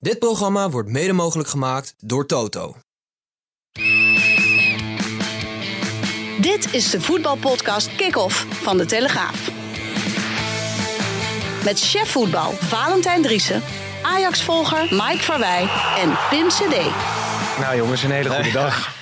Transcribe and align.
Dit 0.00 0.18
programma 0.18 0.70
wordt 0.70 0.88
mede 0.88 1.12
mogelijk 1.12 1.48
gemaakt 1.48 1.94
door 1.98 2.26
Toto. 2.26 2.76
Dit 6.40 6.74
is 6.74 6.90
de 6.90 7.00
voetbalpodcast 7.00 7.96
Kick-Off 7.96 8.46
van 8.50 8.76
De 8.76 8.86
Telegraaf. 8.86 9.50
Met 11.64 11.80
chef 11.80 12.10
voetbal 12.10 12.52
Valentijn 12.52 13.22
Driessen, 13.22 13.62
Ajax-volger 14.02 14.82
Mike 14.90 15.22
Verwij 15.22 15.68
en 15.98 16.18
Pim 16.30 16.48
CD. 16.48 16.76
Nou 17.58 17.76
jongens, 17.76 18.02
een 18.02 18.10
hele 18.10 18.30
goede 18.30 18.50
dag. 18.62 18.97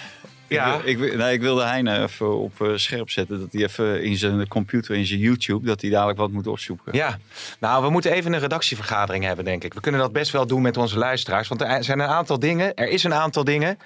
Ja. 0.48 0.80
Ik, 0.84 0.98
wil- 0.98 1.09
ik, 1.09 1.16
nee, 1.16 1.32
ik 1.34 1.41
wilde 1.41 1.64
Heine 1.64 2.02
even 2.02 2.38
op 2.38 2.60
eh, 2.60 2.68
scherp 2.74 3.10
zetten. 3.10 3.41
Dat 3.41 3.52
hij 3.52 3.62
even 3.62 4.02
in 4.02 4.16
zijn 4.16 4.48
computer, 4.48 4.95
in 4.95 5.06
zijn 5.06 5.20
YouTube, 5.20 5.66
dat 5.66 5.80
hij 5.80 5.91
dadelijk 5.91 6.18
wat 6.18 6.30
moet 6.30 6.46
opzoeken. 6.46 6.95
Ja, 6.96 7.18
nou 7.60 7.84
we 7.84 7.91
moeten 7.91 8.12
even 8.12 8.32
een 8.32 8.41
redactievergadering 8.41 9.24
hebben 9.24 9.45
denk 9.45 9.64
ik. 9.64 9.74
We 9.74 9.80
kunnen 9.80 10.01
dat 10.01 10.12
best 10.12 10.32
wel 10.32 10.46
doen 10.46 10.62
met 10.62 10.77
onze 10.77 10.98
luisteraars. 10.98 11.48
Want 11.48 11.60
er 11.60 11.84
zijn 11.84 11.98
een 12.01 12.09
aantal 12.09 12.38
dingen, 12.38 12.74
er 12.74 12.88
is 12.88 13.04
een 13.04 13.14
aantal 13.14 13.45
dingen 13.45 13.78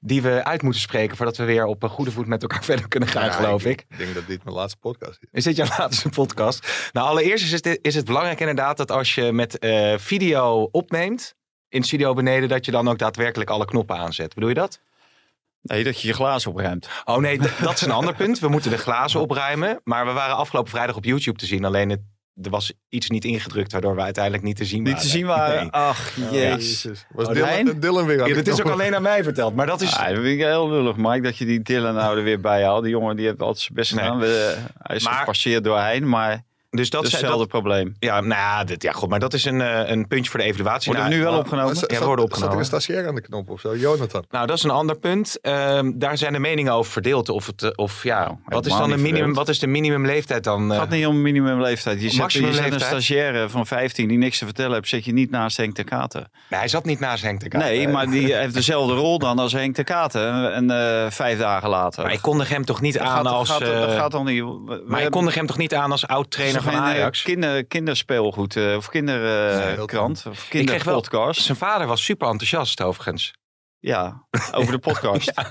die 0.00 0.22
we 0.22 0.44
uit 0.44 0.62
moeten 0.62 0.80
spreken 0.80 1.16
voordat 1.16 1.36
we 1.36 1.44
weer 1.44 1.64
op 1.64 1.82
een 1.82 1.88
goede 1.88 2.10
voet 2.10 2.26
met 2.26 2.42
elkaar 2.42 2.64
verder 2.70 2.88
kunnen 2.88 3.08
gaan, 3.08 3.32
geloof 3.32 3.64
ik. 3.64 3.84
Ik 3.88 3.98
denk 3.98 4.14
dat 4.14 4.26
dit 4.26 4.44
mijn 4.44 4.56
laatste 4.56 4.78
podcast 4.78 5.18
is. 5.22 5.28
Is 5.32 5.44
dit 5.44 5.56
jouw 5.56 5.66
laatste 5.78 6.08
podcast? 6.08 6.90
Nou, 6.92 7.08
allereerst 7.08 7.44
is 7.44 7.52
het, 7.52 7.78
is 7.82 7.94
het 7.94 8.04
belangrijk 8.04 8.40
inderdaad 8.40 8.76
dat 8.76 8.90
als 8.90 9.14
je 9.14 9.32
met 9.32 9.58
eh, 9.58 9.94
video 9.98 10.68
opneemt 10.72 11.34
in 11.68 11.80
de 11.80 11.86
studio 11.86 12.14
beneden, 12.14 12.48
dat 12.48 12.64
je 12.64 12.70
dan 12.70 12.88
ook 12.88 12.98
daadwerkelijk 12.98 13.50
alle 13.50 13.64
knoppen 13.64 13.96
aanzet. 13.96 14.34
Bedoel 14.34 14.48
je 14.48 14.54
dat? 14.54 14.80
Nee, 15.66 15.84
dat 15.84 16.00
je 16.00 16.08
je 16.08 16.14
glazen 16.14 16.50
opruimt. 16.50 16.88
Oh 17.04 17.16
nee, 17.18 17.38
dat 17.60 17.72
is 17.74 17.80
een 17.80 17.90
ander 17.90 18.14
punt. 18.14 18.38
We 18.38 18.48
moeten 18.48 18.70
de 18.70 18.78
glazen 18.78 19.20
opruimen. 19.20 19.80
Maar 19.84 20.06
we 20.06 20.12
waren 20.12 20.36
afgelopen 20.36 20.70
vrijdag 20.70 20.96
op 20.96 21.04
YouTube 21.04 21.38
te 21.38 21.46
zien. 21.46 21.64
Alleen 21.64 21.90
het, 21.90 22.00
er 22.42 22.50
was 22.50 22.72
iets 22.88 23.10
niet 23.10 23.24
ingedrukt, 23.24 23.72
waardoor 23.72 23.94
we 23.94 24.00
uiteindelijk 24.00 24.44
niet 24.44 24.56
te 24.56 24.64
zien 24.64 24.78
waren. 24.82 24.92
Niet 24.94 25.02
te 25.02 25.08
zien 25.16 25.26
waren. 25.26 25.60
Nee. 25.62 25.70
Ach, 25.70 26.10
jezus. 26.30 27.04
Was 27.10 27.26
Oh, 27.26 27.32
Dylan? 27.32 27.80
Dylan 27.80 28.06
weer 28.06 28.22
aan 28.22 28.28
Ja, 28.28 28.34
dat 28.34 28.46
is 28.46 28.60
ook 28.62 28.70
alleen 28.70 28.94
aan 28.94 29.02
mij 29.02 29.22
verteld. 29.22 29.54
Maar 29.54 29.66
dat 29.66 29.80
is... 29.80 29.94
Ah, 29.96 30.06
dat 30.06 30.14
vind 30.14 30.26
ik 30.26 30.38
heel 30.38 30.70
lullig, 30.70 30.96
Mike, 30.96 31.20
dat 31.20 31.36
je 31.36 31.44
die 31.44 31.62
Dylan 31.62 31.94
nou 31.94 32.18
er 32.18 32.24
weer 32.24 32.40
bij 32.40 32.64
haalt. 32.64 32.82
Die 32.82 32.90
jongen 32.92 33.16
die 33.16 33.26
heeft 33.26 33.40
altijd 33.40 33.58
zijn 33.58 33.74
best 33.74 33.90
gedaan. 33.90 34.18
We- 34.18 34.56
hij 34.82 34.96
is 34.96 35.04
Maar- 35.04 35.14
gepasseerd 35.14 35.64
door 35.64 35.78
Hein, 35.78 36.08
maar 36.08 36.44
dus 36.76 36.90
dat 36.90 37.02
hetzelfde 37.02 37.38
dat, 37.38 37.48
probleem. 37.48 37.96
ja, 37.98 38.20
nou 38.20 38.28
ja, 38.40 38.64
dit, 38.64 38.82
ja, 38.82 38.92
goed, 38.92 39.08
maar 39.08 39.18
dat 39.20 39.34
is 39.34 39.44
een, 39.44 39.60
eh, 39.60 39.90
een 39.90 40.06
puntje 40.08 40.30
voor 40.30 40.40
de 40.40 40.46
evaluatie. 40.46 40.92
Wordt 40.92 41.06
het 41.06 41.12
Nou, 41.14 41.24
nu 41.24 41.30
wel 41.30 41.38
opgenomen? 41.40 41.76
Zat- 41.76 41.90
Ja, 41.90 41.96
zat- 41.96 42.06
worden 42.06 42.24
Zat 42.28 42.36
er 42.36 42.44
opgenomen. 42.44 42.58
een 42.58 42.80
stagiair 42.80 43.08
aan 43.08 43.14
de 43.14 43.20
knop 43.20 43.50
of 43.50 43.60
zo? 43.60 43.76
Jonathan. 43.76 44.24
Nou, 44.30 44.46
dat 44.46 44.56
is 44.56 44.62
een 44.62 44.70
ander 44.70 44.96
punt. 44.98 45.38
Ehm, 45.40 45.92
daar 45.94 46.18
zijn 46.18 46.32
de 46.32 46.38
meningen 46.38 46.72
over 46.72 46.92
verdeeld. 46.92 47.28
Of 47.28 47.46
het, 47.46 47.62
eh, 47.62 47.70
of 47.74 48.02
ja, 48.02 48.38
wat 48.44 48.66
is 48.66 48.72
dan 48.72 48.88
de 48.88 48.94
niet 48.94 49.04
minimum? 49.04 49.34
Wat 49.34 49.48
is 49.48 49.58
de 49.58 49.66
minimumleeftijd 49.66 50.44
dan? 50.44 50.62
Het 50.62 50.72
eh? 50.72 50.78
gaat 50.78 50.88
niet 50.90 51.06
om 51.06 51.22
minimumleeftijd. 51.22 52.02
Je 52.02 52.10
zet, 52.10 52.32
je 52.32 52.52
zet 52.52 52.72
een 52.72 52.80
stagiaire 52.80 53.48
van 53.48 53.66
15 53.66 54.08
die 54.08 54.18
niks 54.18 54.38
te 54.38 54.44
vertellen 54.44 54.72
heeft, 54.74 54.88
zet 54.88 55.04
je 55.04 55.12
niet 55.12 55.30
naast 55.30 55.56
Henk 55.56 55.74
de 55.76 55.84
Katen. 55.84 56.30
Nee, 56.50 56.58
hij 56.60 56.68
zat 56.68 56.84
niet 56.84 57.00
naast 57.00 57.22
Henk 57.22 57.40
de 57.40 57.48
Kaat. 57.48 57.62
Nee, 57.62 57.88
maar 57.88 58.06
die 58.10 58.34
heeft 58.34 58.54
dezelfde 58.54 58.94
rol 58.94 59.18
dan 59.18 59.38
als 59.38 59.52
Henk 59.52 59.76
de 59.76 59.84
Katen. 59.84 60.52
En 60.52 60.70
eh, 60.70 61.10
vijf 61.10 61.38
dagen 61.38 61.68
later. 61.68 62.02
Maar 62.02 62.12
ik 62.12 62.22
kondig 62.22 62.48
hem 62.48 62.64
toch 62.64 62.80
niet 62.80 62.92
dat 62.94 63.02
aan 63.02 63.16
gaat, 63.24 63.26
als... 63.26 63.50
gaat, 63.50 63.60
dat 63.60 63.92
gaat 63.92 64.10
dan 64.10 64.24
niet. 64.24 64.44
Maar 64.86 65.02
ik 65.02 65.10
kondig 65.10 65.34
hem 65.34 65.46
toch 65.46 65.58
niet 65.58 65.74
aan 65.74 65.90
als 65.90 66.06
oud-trainer 66.06 66.62
van 66.72 66.82
eh, 66.82 66.88
Ajax? 66.88 67.22
Kinder, 67.22 67.64
kinderspeelgoed 67.66 68.56
eh, 68.56 68.62
of 68.76 68.92
Nee, 68.92 69.02
kinderkrant 69.02 70.24
of 70.28 70.42
Ik 70.42 70.48
kreeg 70.48 70.64
wel- 70.66 70.76
kinderpodcast. 70.76 71.42
Zijn 71.42 71.58
vader 71.58 71.86
was 71.86 72.04
super 72.04 72.28
enthousiast 72.28 72.82
overigens. 72.82 73.32
Ja, 73.78 74.26
over 74.52 74.72
de 74.72 74.78
podcast. 74.88 75.28
Oké, 75.38 75.46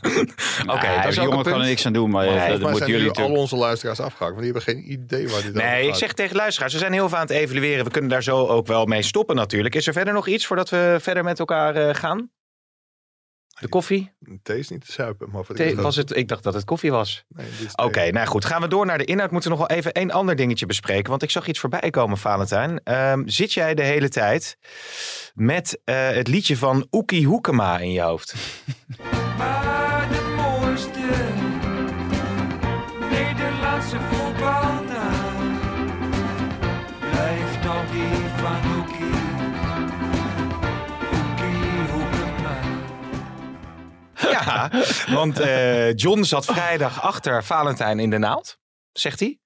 Nee, 0.87 1.07
ook 1.07 1.13
jongen 1.13 1.23
een 1.23 1.29
kan 1.29 1.37
er 1.37 1.43
punt. 1.43 1.57
niks 1.63 1.85
aan 1.85 1.93
doen, 1.93 2.09
maar 2.09 2.25
Nee, 2.25 2.33
eh, 2.35 2.39
volgens 2.39 2.51
dat 2.59 2.61
Maar 2.61 2.71
moeten 2.71 2.89
jullie 2.89 3.03
nu 3.03 3.07
al 3.09 3.13
natuurlijk. 3.15 3.41
onze 3.43 3.55
luisteraars 3.55 3.99
afgehaakt. 3.99 4.35
Want 4.35 4.45
die 4.45 4.53
hebben 4.53 4.73
geen 4.73 4.91
idee 4.91 5.27
waar 5.29 5.41
dit 5.41 5.55
over 5.55 5.67
Nee, 5.69 5.87
ik 5.87 5.95
zeg 5.95 6.13
tegen 6.13 6.35
luisteraars, 6.35 6.73
we 6.73 6.79
zijn 6.79 6.93
heel 6.93 7.09
veel 7.09 7.17
aan 7.17 7.23
het 7.27 7.35
evalueren. 7.35 7.85
We 7.85 7.91
kunnen 7.91 8.09
daar 8.09 8.23
zo 8.23 8.45
ook 8.47 8.67
wel 8.67 8.85
mee 8.85 9.01
stoppen 9.01 9.35
natuurlijk. 9.35 9.75
Is 9.75 9.87
er 9.87 9.93
verder 9.93 10.13
nog 10.13 10.27
iets 10.27 10.45
voordat 10.45 10.69
we 10.69 10.97
verder 11.01 11.23
met 11.23 11.39
elkaar 11.39 11.75
eh, 11.75 11.95
gaan? 11.95 12.29
De 13.59 13.67
koffie? 13.67 14.11
Thee 14.43 14.59
is 14.59 14.69
niet 14.69 14.85
te 14.85 14.91
zuipen. 14.91 15.29
Maar 15.31 15.45
voor 15.45 15.55
Thee- 15.55 15.75
was 15.75 15.95
het, 15.95 16.15
ik 16.15 16.27
dacht 16.27 16.43
dat 16.43 16.53
het 16.53 16.63
koffie 16.63 16.91
was. 16.91 17.23
Nee, 17.27 17.47
Oké, 17.75 18.11
nou 18.11 18.27
goed. 18.27 18.45
Gaan 18.45 18.61
we 18.61 18.67
door 18.67 18.85
naar 18.85 18.97
de 18.97 19.05
inhoud. 19.05 19.31
Moeten 19.31 19.51
we 19.51 19.57
nog 19.57 19.67
wel 19.67 19.77
even 19.77 19.91
één 19.93 20.11
ander 20.11 20.35
dingetje 20.35 20.65
bespreken. 20.65 21.09
Want 21.09 21.23
ik 21.23 21.29
zag 21.31 21.47
iets 21.47 21.59
voorbij 21.59 21.89
komen, 21.89 22.17
Valentijn. 22.17 22.79
Ehm, 22.83 23.21
zit 23.25 23.53
jij 23.53 23.73
de 23.73 23.83
hele 23.83 24.09
tijd 24.09 24.57
met 25.33 25.79
eh, 25.83 26.09
het 26.09 26.27
liedje 26.27 26.57
van 26.57 26.87
Oekie 26.91 27.25
Hoekema 27.25 27.79
in 27.79 27.91
je 27.91 28.01
hoofd? 28.01 28.33
Ja, 44.45 44.71
want 45.13 45.39
eh, 45.39 45.93
John 45.93 46.23
zat 46.23 46.45
vrijdag 46.45 47.01
achter 47.01 47.43
Valentijn 47.43 47.99
in 47.99 48.09
de 48.09 48.17
naald, 48.17 48.57
zegt 48.91 49.19
hij. 49.19 49.39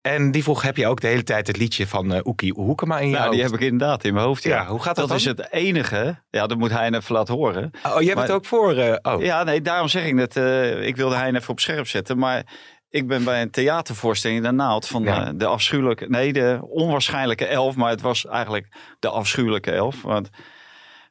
En 0.00 0.30
die 0.30 0.42
vroeg, 0.42 0.62
heb 0.62 0.76
je 0.76 0.86
ook 0.86 1.00
de 1.00 1.06
hele 1.06 1.22
tijd 1.22 1.46
het 1.46 1.56
liedje 1.56 1.86
van 1.86 2.12
eh 2.12 2.20
Oekie 2.24 2.52
Hoekema 2.52 2.98
in 2.98 3.06
je 3.08 3.12
Nou, 3.12 3.22
hoofd? 3.24 3.34
die 3.36 3.44
heb 3.44 3.54
ik 3.54 3.60
inderdaad 3.60 4.04
in 4.04 4.14
mijn 4.14 4.26
hoofd. 4.26 4.42
Ja, 4.42 4.56
Ja, 4.56 4.66
hoe 4.66 4.82
gaat 4.82 4.96
dat 4.96 5.08
Dat 5.08 5.16
is 5.16 5.24
het 5.24 5.52
enige. 5.52 6.22
Ja, 6.30 6.46
dat 6.46 6.58
moet 6.58 6.70
hij 6.70 6.90
even 6.92 7.14
laten 7.14 7.34
horen. 7.34 7.70
Oh, 7.86 8.00
je 8.00 8.04
hebt 8.04 8.14
Maar- 8.14 8.24
het 8.26 8.32
ook 8.34 8.44
voor... 8.44 8.76
eh, 8.76 9.14
oh, 9.14 9.22
Ja, 9.22 9.42
nee, 9.44 9.62
daarom 9.62 9.88
zeg 9.88 10.04
ik 10.04 10.34
eh, 10.36 10.86
ik 10.86 10.96
wilde 10.96 11.14
hij 11.16 11.32
even 11.34 11.48
op 11.50 11.60
scherp 11.60 11.86
zetten. 11.88 12.18
Maar 12.18 12.44
ik 12.88 13.06
ben 13.08 13.24
bij 13.24 13.42
een 13.42 13.50
theatervoorstelling 13.50 14.42
de 14.44 14.50
naald 14.52 14.86
van 14.86 15.02
Ja. 15.02 15.26
eh, 15.26 15.32
de 15.34 15.46
afschuwelijke... 15.46 16.06
Nee, 16.08 16.32
de 16.32 16.58
onwaarschijnlijke 16.62 17.46
elf. 17.46 17.76
Maar 17.76 17.90
het 17.90 18.00
was 18.00 18.26
eigenlijk 18.26 18.66
de 18.98 19.08
afschuwelijke 19.08 19.70
elf. 19.70 20.02
Want 20.02 20.28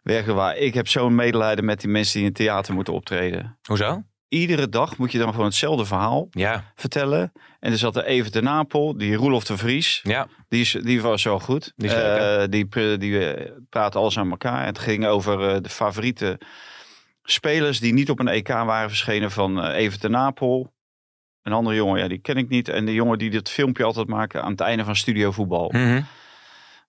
werkelijk 0.04 0.38
waar, 0.40 0.58
ik 0.58 0.74
heb 0.74 0.88
zo'n 0.88 1.16
medelijden 1.16 1.66
met 1.66 1.80
die 1.82 1.90
mensen 1.90 2.14
die 2.14 2.22
in 2.22 2.28
het 2.28 2.38
theater 2.38 2.74
moeten 2.74 2.94
optreden. 2.94 3.58
Hoezo? 3.64 4.04
Iedere 4.28 4.70
dag 4.70 4.98
moet 4.98 5.12
je 5.12 5.18
dan 5.18 5.30
gewoon 5.30 5.46
hetzelfde 5.46 5.86
verhaal 5.86 6.28
Ja, 6.30 6.72
vertellen. 6.76 7.32
En 7.60 7.72
er 7.72 7.78
zat 7.78 7.96
er 7.96 8.04
even 8.04 8.32
de 8.32 8.42
Napel, 8.42 8.98
die 8.98 9.16
Roelof 9.16 9.44
de 9.44 9.58
Vries. 9.58 10.00
ja. 10.04 10.28
Die, 10.48 10.62
is, 10.62 10.72
die 10.72 11.02
was 11.02 11.22
zo 11.22 11.40
goed. 11.40 11.74
Die? 11.76 11.94
Eh, 11.96 12.48
die, 12.50 12.98
die 12.98 13.34
eh, 13.34 13.52
praten 13.70 14.00
alles 14.00 14.18
aan 14.18 14.30
elkaar. 14.30 14.66
Het 14.66 14.80
ging 14.80 15.06
over 15.06 15.50
eh, 15.50 15.62
de 15.62 15.70
favoriete 15.70 16.40
spelers 17.24 17.80
die 17.80 17.94
niet 17.94 18.10
op 18.10 18.20
een 18.20 18.28
EK 18.28 18.48
waren 18.48 18.90
verschenen 18.90 19.32
van 19.32 19.62
eh 19.64 19.76
Evert 19.84 20.02
de 20.02 20.10
Napel. 20.10 20.74
Een 21.42 21.54
andere 21.54 21.76
jongen, 21.76 22.00
ja, 22.00 22.08
die 22.08 22.20
ken 22.20 22.38
ik 22.38 22.50
niet. 22.50 22.70
En 22.70 22.86
de 22.86 22.94
jongen 22.94 23.18
die 23.18 23.30
dit 23.30 23.50
filmpje 23.50 23.84
altijd 23.84 24.08
maken 24.08 24.44
aan 24.44 24.52
het 24.52 24.62
einde 24.62 24.84
van 24.84 24.96
Studio 24.96 25.32
Voetbal. 25.32 25.70
Mhm. 25.72 26.02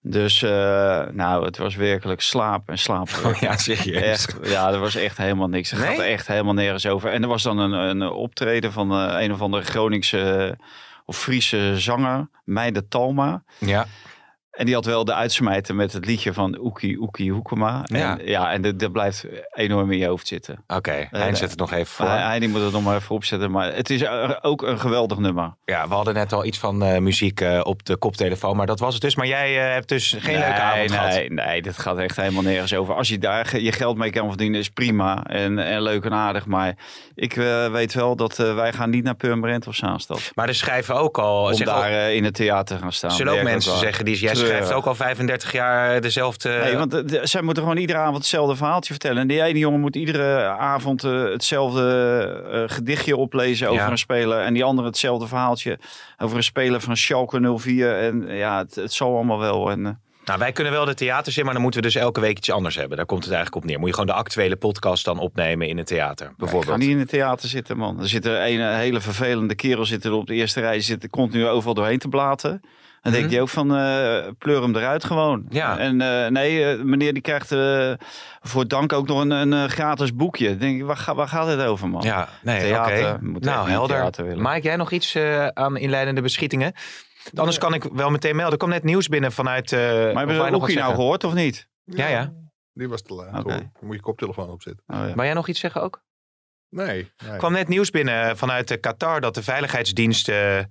Dus, 0.03 0.41
eh, 0.41 1.01
nou, 1.11 1.45
het 1.45 1.57
was 1.57 1.75
werkelijk 1.75 2.21
slaap 2.21 2.69
en 2.69 2.77
slaap. 2.77 3.09
Oh, 3.25 3.35
ja, 3.35 3.57
serieus. 3.57 4.01
Echt, 4.01 4.35
ja, 4.43 4.71
er 4.71 4.79
was 4.79 4.95
echt 4.95 5.17
helemaal 5.17 5.47
niks. 5.47 5.71
Er 5.71 5.79
Nee? 5.79 5.87
gaat 5.95 6.05
echt 6.05 6.27
helemaal 6.27 6.53
nergens 6.53 6.85
over. 6.85 7.11
En 7.11 7.21
er 7.21 7.27
was 7.27 7.43
dan 7.43 7.57
een, 7.57 7.71
een 7.71 8.01
optreden 8.09 8.71
van 8.71 8.91
eh, 8.91 9.21
een 9.23 9.31
of 9.33 9.41
andere 9.41 9.63
Groningse 9.63 10.57
of 11.05 11.17
Friese 11.17 11.73
zanger, 11.77 12.29
Meide 12.43 12.87
Talma. 12.87 13.43
Ja. 13.57 13.85
En 14.51 14.65
die 14.65 14.75
had 14.75 14.85
wel 14.85 15.05
de 15.05 15.13
uitsmijter 15.13 15.75
met 15.75 15.93
het 15.93 16.05
liedje 16.05 16.33
van 16.33 16.57
Oekie 16.59 16.97
Oekie 17.01 17.31
Hoekema. 17.31 17.83
En, 17.85 17.99
Ja. 17.99 18.17
ja. 18.25 18.51
en 18.51 18.61
dat, 18.77 18.91
blijft 18.91 19.25
enorm 19.51 19.91
in 19.91 19.97
je 19.97 20.05
hoofd 20.07 20.27
zitten. 20.27 20.63
Oké, 20.67 21.07
hij 21.11 21.25
nee. 21.25 21.35
zet 21.35 21.49
het 21.49 21.59
nog 21.59 21.71
even 21.71 21.87
voor. 21.87 22.05
Hij, 22.07 22.21
hij 22.21 22.47
moet 22.47 22.61
het 22.61 22.71
nog 22.71 22.83
maar 22.83 22.95
even 22.95 23.15
opzetten. 23.15 23.51
Maar 23.51 23.73
het 23.75 23.89
is 23.89 24.01
er 24.01 24.43
ook 24.43 24.61
een 24.61 24.79
geweldig 24.79 25.17
nummer. 25.17 25.53
Ja, 25.65 25.87
we 25.87 25.93
hadden 25.93 26.13
net 26.13 26.33
al 26.33 26.45
iets 26.45 26.57
van 26.59 26.83
eh, 26.83 26.97
muziek 26.97 27.41
eh, 27.41 27.59
op 27.63 27.85
de 27.85 27.97
koptelefoon, 27.97 28.55
maar 28.55 28.65
dat 28.65 28.79
was 28.79 28.93
het 28.93 29.01
dus. 29.01 29.15
Maar 29.15 29.27
jij 29.27 29.65
eh, 29.67 29.73
hebt 29.73 29.89
dus 29.89 30.15
geen 30.19 30.39
leuke 30.39 30.61
avond 30.61 30.77
nee, 30.77 30.89
gehad. 30.89 31.09
Nee, 31.13 31.29
nee, 31.29 31.61
dat 31.61 31.77
gaat 31.77 31.97
echt 31.97 32.15
helemaal 32.15 32.43
nergens 32.43 32.73
over. 32.73 32.95
Als 32.95 33.07
je 33.09 33.17
daar 33.17 33.59
je 33.59 33.71
geld 33.71 33.97
mee 33.97 34.09
kan 34.09 34.27
verdienen, 34.27 34.59
is 34.59 34.69
prima. 34.69 35.23
En, 35.23 35.59
en 35.59 35.81
leuk 35.81 36.05
en 36.05 36.13
aardig. 36.13 36.45
Maar 36.45 36.75
ik 37.15 37.35
eh, 37.35 37.71
weet 37.71 37.93
wel 37.93 38.15
dat 38.15 38.39
eh, 38.39 38.55
wij 38.55 38.73
gaan 38.73 38.89
niet 38.89 39.03
naar 39.03 39.15
Purmerend 39.15 39.67
of 39.67 39.75
Zaanstad. 39.75 40.31
Maar 40.35 40.47
er 40.47 40.55
schrijven 40.55 40.95
ook 40.95 41.17
al... 41.17 41.43
Om 41.43 41.57
daar 41.65 41.77
ook- 41.77 41.83
eh, 41.83 42.15
in 42.15 42.23
het 42.23 42.33
theater 42.33 42.75
te 42.75 42.81
gaan 42.81 42.93
staan. 42.93 43.11
zullen 43.11 43.33
ook 43.33 43.43
mensen 43.43 43.77
zeggen, 43.77 44.05
die, 44.05 44.19
jij. 44.19 44.35
Schrijft 44.45 44.71
ook 44.73 44.85
al 44.85 44.95
35 44.95 45.51
jaar 45.51 46.01
dezelfde... 46.01 46.49
Nee, 46.63 46.77
want 46.77 46.93
eh, 47.11 47.19
zij 47.23 47.41
moeten 47.41 47.63
gewoon 47.63 47.77
iedere 47.77 47.99
avond 47.99 48.17
hetzelfde 48.17 48.55
verhaaltje 48.55 48.93
vertellen. 48.93 49.21
En 49.21 49.27
die 49.27 49.41
ene 49.41 49.59
jongen 49.59 49.79
moet 49.79 49.95
iedere 49.95 50.45
avond 50.47 51.03
eh, 51.03 51.23
hetzelfde 51.23 51.85
eh, 52.51 52.75
gedichtje 52.75 53.15
oplezen 53.17 53.67
over 53.69 53.81
Ja. 53.81 53.91
een 53.91 53.97
speler. 53.97 54.39
En 54.39 54.53
die 54.53 54.63
andere 54.63 54.87
hetzelfde 54.87 55.27
verhaaltje 55.27 55.79
over 56.17 56.37
een 56.37 56.43
speler 56.43 56.81
van 56.81 56.97
Schalke 56.97 57.55
04. 57.57 57.97
En 57.97 58.27
ja, 58.27 58.57
het, 58.57 58.75
het 58.75 58.93
zal 58.93 59.15
allemaal 59.15 59.39
wel. 59.39 59.71
En, 59.71 59.85
eh, 59.85 59.91
Nou, 60.25 60.39
wij 60.39 60.51
kunnen 60.51 60.73
wel 60.73 60.85
de 60.85 60.93
theaters 60.93 61.37
in, 61.37 61.43
maar 61.43 61.53
dan 61.53 61.61
moeten 61.61 61.81
we 61.81 61.87
dus 61.87 61.95
elke 61.95 62.19
week 62.19 62.37
iets 62.37 62.51
anders 62.51 62.75
hebben. 62.75 62.97
Daar 62.97 63.05
komt 63.05 63.23
het 63.23 63.33
eigenlijk 63.33 63.63
op 63.63 63.69
neer. 63.69 63.79
Moet 63.79 63.87
je 63.87 63.93
gewoon 63.93 64.09
de 64.09 64.13
actuele 64.21 64.55
podcast 64.55 65.05
dan 65.05 65.19
opnemen 65.19 65.67
in 65.67 65.77
een 65.77 65.85
theater, 65.85 66.25
Ik 66.25 66.31
ga 66.31 66.37
bijvoorbeeld. 66.37 66.77
niet 66.77 66.89
in 66.89 66.99
het 66.99 67.09
theater 67.09 67.49
zitten, 67.49 67.77
man. 67.77 67.99
Er 67.99 68.07
zit 68.07 68.25
er 68.25 68.41
een 68.47 68.59
eh, 68.61 68.75
hele 68.75 69.01
vervelende 69.01 69.55
kerel 69.55 69.85
zit 69.85 70.05
er 70.05 70.11
op 70.11 70.27
de 70.27 70.33
eerste 70.33 70.59
rij, 70.59 70.79
zit 70.81 71.09
continu 71.09 71.47
overal 71.47 71.73
doorheen 71.73 71.99
te 71.99 72.07
blaten. 72.07 72.61
Dan 73.01 73.11
denk 73.11 73.25
Mhm. 73.25 73.33
je 73.33 73.41
ook 73.41 73.49
van, 73.49 73.75
eh 73.75 74.27
pleur 74.37 74.61
hem 74.61 74.75
eruit 74.75 75.03
gewoon. 75.03 75.45
Ja. 75.49 75.77
En 75.77 76.01
eh, 76.01 76.27
nee, 76.27 76.65
eh, 76.65 76.81
meneer 76.83 77.13
die 77.13 77.21
krijgt 77.21 77.51
eh, 77.51 77.91
voor 78.41 78.67
dank 78.67 78.93
ook 78.93 79.07
nog 79.07 79.21
een, 79.21 79.31
een 79.31 79.53
eh, 79.53 79.63
gratis 79.63 80.15
boekje. 80.15 80.49
Dan 80.49 80.57
denk 80.57 80.79
ik, 80.79 80.85
waar, 80.85 80.97
ga- 80.97 81.15
waar 81.15 81.27
gaat 81.27 81.47
het 81.47 81.61
over, 81.61 81.89
man? 81.89 82.01
Ja, 82.01 82.29
nee, 82.41 82.59
Theater, 82.59 83.13
oké. 83.13 83.39
Nou, 83.39 83.69
helder. 83.69 84.11
Mike, 84.37 84.61
jij 84.61 84.75
nog 84.75 84.91
iets 84.91 85.15
eh, 85.15 85.47
aan 85.47 85.77
inleidende 85.77 86.21
beschietingen? 86.21 86.73
Anders 87.35 87.57
kan 87.57 87.73
ik 87.73 87.83
wel 87.83 88.09
meteen 88.09 88.35
melden. 88.35 88.53
Er 88.53 88.59
komt 88.59 88.71
net 88.71 88.83
nieuws 88.83 89.07
binnen 89.07 89.31
vanuit... 89.31 89.71
eh 89.71 89.79
Maar 89.79 89.87
hebben 90.27 90.45
we 90.45 90.55
Oekie 90.55 90.77
nou 90.77 90.93
gehoord 90.95 91.23
of 91.23 91.33
niet? 91.33 91.67
Ja, 91.83 92.07
ja. 92.07 92.33
Die 92.73 92.89
was 92.89 93.01
te 93.01 93.13
laat. 93.13 93.27
Oké. 93.39 93.51
hoor. 93.51 93.59
Dan 93.61 93.69
moet 93.81 93.95
je 93.95 94.01
koptelefoon 94.01 94.49
opzetten. 94.49 94.83
Oh, 94.87 94.95
ja. 94.97 95.05
Wou 95.13 95.23
jij 95.23 95.33
nog 95.33 95.47
iets 95.47 95.59
zeggen 95.59 95.81
ook? 95.81 96.01
Nee. 96.71 96.87
nee. 97.23 97.31
Er 97.31 97.37
kwam 97.37 97.51
net 97.51 97.67
nieuws 97.67 97.89
binnen 97.89 98.37
vanuit 98.37 98.71
eh, 98.71 98.79
Qatar 98.79 99.21
dat 99.21 99.35
de 99.35 99.43
veiligheidsdiensten 99.43 100.69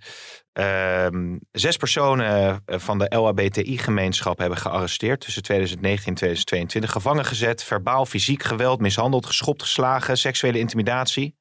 ehm, 0.53 1.37
zes 1.53 1.77
personen 1.77 2.63
eh, 2.67 2.79
van 2.79 2.99
de 2.99 3.15
LHBTI-gemeenschap 3.17 4.39
hebben 4.39 4.59
gearresteerd 4.59 5.21
tussen 5.21 5.43
2019 5.43 6.09
en 6.09 6.15
2022. 6.15 6.91
Gevangen 6.93 7.25
gezet, 7.25 7.65
verbaal, 7.65 8.07
fysiek 8.07 8.43
geweld, 8.43 8.81
mishandeld, 8.81 9.27
geschopt, 9.27 9.63
geslagen, 9.63 10.17
seksuele 10.19 10.59
intimidatie. 10.59 11.37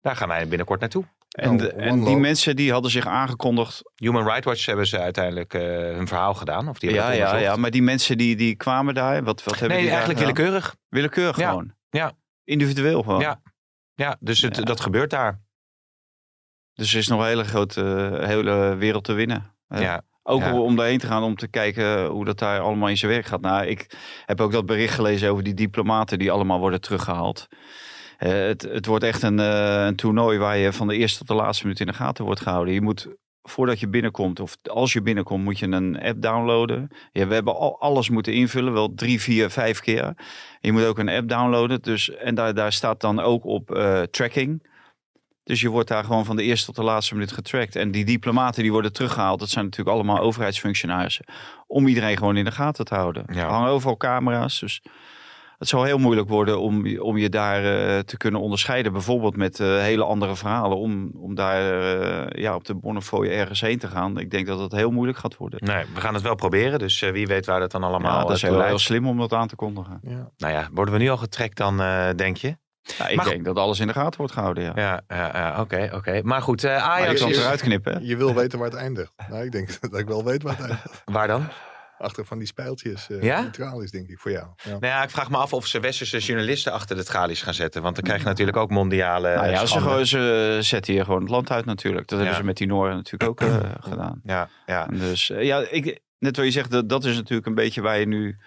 Daar 0.00 0.16
gaan 0.16 0.28
wij 0.28 0.48
binnenkort 0.48 0.80
naartoe. 0.80 1.04
En, 1.28 1.46
Nou, 1.56 1.58
de- 1.58 1.72
en 1.72 2.04
die 2.04 2.16
mensen 2.16 2.56
die 2.56 2.72
hadden 2.72 2.90
zich 2.90 3.06
aangekondigd. 3.06 3.82
Human 3.94 4.24
Rights 4.24 4.44
Watch 4.46 4.66
hebben 4.66 4.86
ze 4.86 4.98
uiteindelijk 4.98 5.54
eh, 5.54 5.62
hun 5.70 6.08
verhaal 6.08 6.34
gedaan. 6.34 6.68
Of 6.68 6.78
die 6.78 6.90
hebben 6.90 7.16
Ja, 7.16 7.32
ja, 7.32 7.36
ja, 7.36 7.56
maar 7.56 7.70
die 7.70 7.82
mensen 7.82 8.18
die, 8.18 8.36
die 8.36 8.54
kwamen 8.56 8.94
daar, 8.94 9.22
wat, 9.24 9.44
wat 9.44 9.58
hebben 9.58 9.76
Nee, 9.76 9.86
die 9.86 9.90
eigenlijk 9.96 10.18
gedaan? 10.20 10.34
willekeurig. 10.34 10.76
Willekeurig 10.88 11.36
Ja, 11.36 11.48
gewoon. 11.48 11.74
ja. 11.90 12.12
Individueel 12.44 13.02
gewoon. 13.02 13.20
Ja. 13.20 13.40
Ja, 13.96 14.16
dus 14.20 14.40
het, 14.42 14.56
Ja. 14.56 14.62
dat 14.62 14.80
gebeurt 14.80 15.10
daar. 15.10 15.40
Dus 16.74 16.92
er 16.92 16.98
is 16.98 17.08
nog 17.08 17.20
een 17.20 17.26
hele 17.26 17.44
grote 17.44 17.82
eh, 18.20 18.26
hele 18.26 18.74
wereld 18.76 19.04
te 19.04 19.12
winnen. 19.12 19.54
Eh, 19.68 19.80
Ja. 19.80 20.02
Ook 20.22 20.40
Ja. 20.40 20.58
om 20.58 20.76
daarheen 20.76 20.98
te 20.98 21.06
gaan 21.06 21.22
om 21.22 21.36
te 21.36 21.48
kijken 21.48 22.06
hoe 22.06 22.24
dat 22.24 22.38
daar 22.38 22.60
allemaal 22.60 22.88
in 22.88 22.96
zijn 22.96 23.10
werk 23.12 23.26
gaat. 23.26 23.40
Nou, 23.40 23.66
ik 23.66 23.96
heb 24.26 24.40
ook 24.40 24.52
dat 24.52 24.66
bericht 24.66 24.94
gelezen 24.94 25.30
over 25.30 25.44
die 25.44 25.54
diplomaten 25.54 26.18
die 26.18 26.30
allemaal 26.30 26.58
worden 26.58 26.80
teruggehaald. 26.80 27.46
Eh, 28.16 28.32
het, 28.32 28.62
het 28.62 28.86
wordt 28.86 29.04
echt 29.04 29.22
een, 29.22 29.38
een 29.38 29.96
toernooi 29.96 30.38
waar 30.38 30.56
je 30.56 30.72
van 30.72 30.86
de 30.88 30.96
eerste 30.96 31.18
tot 31.18 31.26
de 31.28 31.34
laatste 31.34 31.64
minuut 31.64 31.80
in 31.80 31.86
de 31.86 31.92
gaten 31.92 32.24
wordt 32.24 32.40
gehouden. 32.40 32.74
Je 32.74 32.80
moet, 32.82 33.08
voordat 33.48 33.80
je 33.80 33.88
binnenkomt, 33.88 34.40
of 34.40 34.56
als 34.62 34.92
je 34.92 35.02
binnenkomt, 35.02 35.44
moet 35.44 35.58
je 35.58 35.66
een 35.66 36.00
app 36.00 36.22
downloaden. 36.22 36.88
Ja, 37.12 37.26
we 37.26 37.34
hebben 37.34 37.56
al 37.56 37.80
alles 37.80 38.10
moeten 38.10 38.32
invullen, 38.32 38.72
wel 38.72 38.94
drie, 38.94 39.20
vier, 39.20 39.50
vijf 39.50 39.80
keer. 39.80 40.14
Je 40.60 40.72
moet 40.72 40.84
ook 40.84 40.98
een 40.98 41.08
app 41.08 41.28
downloaden. 41.28 41.82
Dus, 41.82 42.10
en 42.10 42.34
daar, 42.34 42.54
daar 42.54 42.72
staat 42.72 43.00
dan 43.00 43.20
ook 43.20 43.44
op 43.44 43.74
eh, 43.74 44.02
tracking. 44.02 44.62
Dus 45.46 45.60
je 45.60 45.68
wordt 45.68 45.88
daar 45.88 46.04
gewoon 46.04 46.24
van 46.24 46.36
de 46.36 46.42
eerste 46.42 46.66
tot 46.66 46.76
de 46.76 46.82
laatste 46.82 47.14
minuut 47.14 47.32
getracked. 47.32 47.76
En 47.76 47.90
die 47.90 48.04
diplomaten 48.04 48.62
die 48.62 48.72
worden 48.72 48.92
teruggehaald, 48.92 49.38
dat 49.38 49.48
zijn 49.48 49.64
natuurlijk 49.64 49.96
allemaal 49.96 50.18
overheidsfunctionarissen. 50.18 51.24
Om 51.66 51.86
iedereen 51.86 52.16
gewoon 52.16 52.36
in 52.36 52.44
de 52.44 52.52
gaten 52.52 52.84
te 52.84 52.94
houden. 52.94 53.24
Ja. 53.32 53.44
Er 53.44 53.50
hangen 53.50 53.70
overal 53.70 53.96
camera's. 53.96 54.60
Dus 54.60 54.82
het 55.58 55.68
zal 55.68 55.84
heel 55.84 55.98
moeilijk 55.98 56.28
worden 56.28 56.60
om, 56.60 56.86
je- 56.86 57.02
om 57.02 57.16
je 57.16 57.28
daar 57.28 57.64
eh, 57.64 57.98
te 57.98 58.16
kunnen 58.16 58.40
onderscheiden. 58.40 58.92
Bijvoorbeeld 58.92 59.36
met 59.36 59.60
eh, 59.60 59.66
hele 59.78 60.04
andere 60.04 60.36
verhalen. 60.36 60.76
Om, 60.78 61.10
om 61.20 61.34
daar 61.34 61.90
eh, 61.90 62.42
ja, 62.42 62.54
op 62.54 62.64
de 62.64 62.74
Bonnefoy 62.74 63.26
ergens 63.26 63.60
heen 63.60 63.78
te 63.78 63.88
gaan. 63.88 64.18
Ik 64.18 64.30
denk 64.30 64.46
dat 64.46 64.58
dat 64.58 64.72
heel 64.72 64.90
moeilijk 64.90 65.18
gaat 65.18 65.36
worden. 65.36 65.60
Nee, 65.64 65.84
we 65.94 66.00
gaan 66.00 66.14
het 66.14 66.22
wel 66.22 66.34
proberen. 66.34 66.78
Dus 66.78 67.02
eh, 67.02 67.10
wie 67.12 67.26
weet 67.26 67.46
waar 67.46 67.60
dat 67.60 67.70
dan 67.70 67.82
allemaal 67.82 68.20
Ja, 68.20 68.26
dat 68.26 68.36
is 68.36 68.42
heel, 68.42 68.78
slim 68.78 69.06
om 69.08 69.18
dat 69.18 69.32
aan 69.32 69.48
te 69.48 69.56
kondigen. 69.56 69.98
Ja. 70.02 70.30
Nou 70.36 70.52
ja, 70.52 70.68
worden 70.72 70.94
we 70.94 71.00
nu 71.00 71.08
al 71.08 71.16
getrekt 71.16 71.56
dan, 71.56 71.80
eh, 71.80 72.08
denk 72.16 72.36
je? 72.36 72.56
Ja, 72.98 73.08
ik 73.08 73.16
Maar- 73.16 73.24
denk 73.28 73.44
dat 73.44 73.56
alles 73.58 73.80
in 73.80 73.86
de 73.86 73.92
gaten 73.92 74.18
wordt 74.18 74.32
gehouden, 74.32 74.64
ja. 74.64 74.72
Ja, 74.74 75.00
ja, 75.08 75.30
ja 75.38 75.60
oké, 75.60 75.90
oké. 75.94 76.20
Maar 76.22 76.42
goed, 76.42 76.64
eh, 76.64 76.70
Maar 76.70 76.80
je 76.98 77.04
Ajax 77.04 77.18
kan 77.20 77.28
het 77.28 77.36
is- 77.36 77.42
eruit 77.44 77.60
knippen. 77.60 77.92
hè? 77.92 77.98
Je 78.02 78.16
wil 78.16 78.34
weten 78.34 78.58
waar 78.58 78.68
het 78.70 78.78
eindigt. 78.78 79.12
Nou, 79.30 79.44
ik 79.44 79.52
denk 79.52 79.68
dat 79.90 79.98
ik 80.00 80.06
wel 80.06 80.24
weet 80.24 80.42
waar 80.42 80.52
het 80.56 80.60
eindigt. 80.66 81.02
Waar 81.04 81.26
dan? 81.26 81.46
Achter 81.98 82.24
van 82.26 82.38
die 82.38 82.46
spijltjes 82.46 83.10
eh 83.10 83.22
Ja? 83.22 83.40
neutraal 83.40 83.80
is, 83.80 83.90
denk 83.90 84.08
ik, 84.08 84.18
voor 84.18 84.30
jou. 84.30 84.46
Ja. 84.56 84.70
Nou 84.70 84.86
ja, 84.86 85.02
ik 85.02 85.10
vraag 85.10 85.30
me 85.30 85.36
af 85.36 85.52
of 85.52 85.66
ze 85.66 85.80
westerse 85.80 86.18
journalisten 86.18 86.72
achter 86.72 86.96
de 86.96 87.04
tralies 87.04 87.42
gaan 87.42 87.54
zetten. 87.54 87.82
Want 87.82 87.94
dan 87.94 88.04
krijg 88.04 88.20
je 88.20 88.26
natuurlijk 88.26 88.56
ook 88.56 88.70
mondiale 88.70 89.34
Nou 89.34 89.48
ja, 89.48 89.66
ze, 89.66 89.80
gewoon- 89.80 90.06
ze 90.06 90.58
zetten 90.60 90.92
hier 90.92 91.04
gewoon 91.04 91.20
het 91.20 91.30
land 91.30 91.50
uit 91.50 91.64
natuurlijk. 91.64 92.08
Dat 92.08 92.18
hebben 92.18 92.36
ze 92.36 92.44
met 92.44 92.56
die 92.56 92.66
Noorden 92.66 92.96
natuurlijk 92.96 93.30
ook 93.30 93.40
eh, 93.40 93.56
gedaan. 93.90 94.20
Ja, 94.24 94.48
ja. 94.66 94.86
Dus 94.86 95.30
eh, 95.30 95.42
ja, 95.44 95.66
ik, 95.70 96.00
net 96.18 96.36
wat 96.36 96.44
je 96.44 96.50
zegt, 96.50 96.70
dat, 96.70 96.88
dat 96.88 97.04
is 97.04 97.16
natuurlijk 97.16 97.46
een 97.46 97.54
beetje 97.54 97.80
waar 97.80 97.98
je 97.98 98.06
nu... 98.06 98.38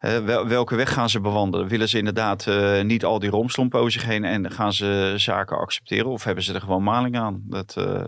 wel, 0.00 0.46
welke 0.48 0.76
weg 0.76 0.92
gaan 0.92 1.10
ze 1.10 1.20
bewandelen? 1.20 1.68
Willen 1.68 1.88
ze 1.88 1.98
inderdaad 1.98 2.46
eh, 2.46 2.82
niet 2.82 3.04
al 3.04 3.18
die 3.18 3.30
romslomp 3.30 3.74
over 3.74 3.90
zich 3.92 4.04
heen 4.04 4.24
en 4.24 4.50
gaan 4.50 4.72
ze 4.72 5.14
zaken 5.16 5.58
accepteren? 5.58 6.06
Of 6.10 6.24
hebben 6.24 6.44
ze 6.44 6.54
er 6.54 6.60
gewoon 6.60 6.82
maling 6.82 7.16
aan? 7.18 7.42
Dat, 7.44 7.74
eh, 7.76 8.06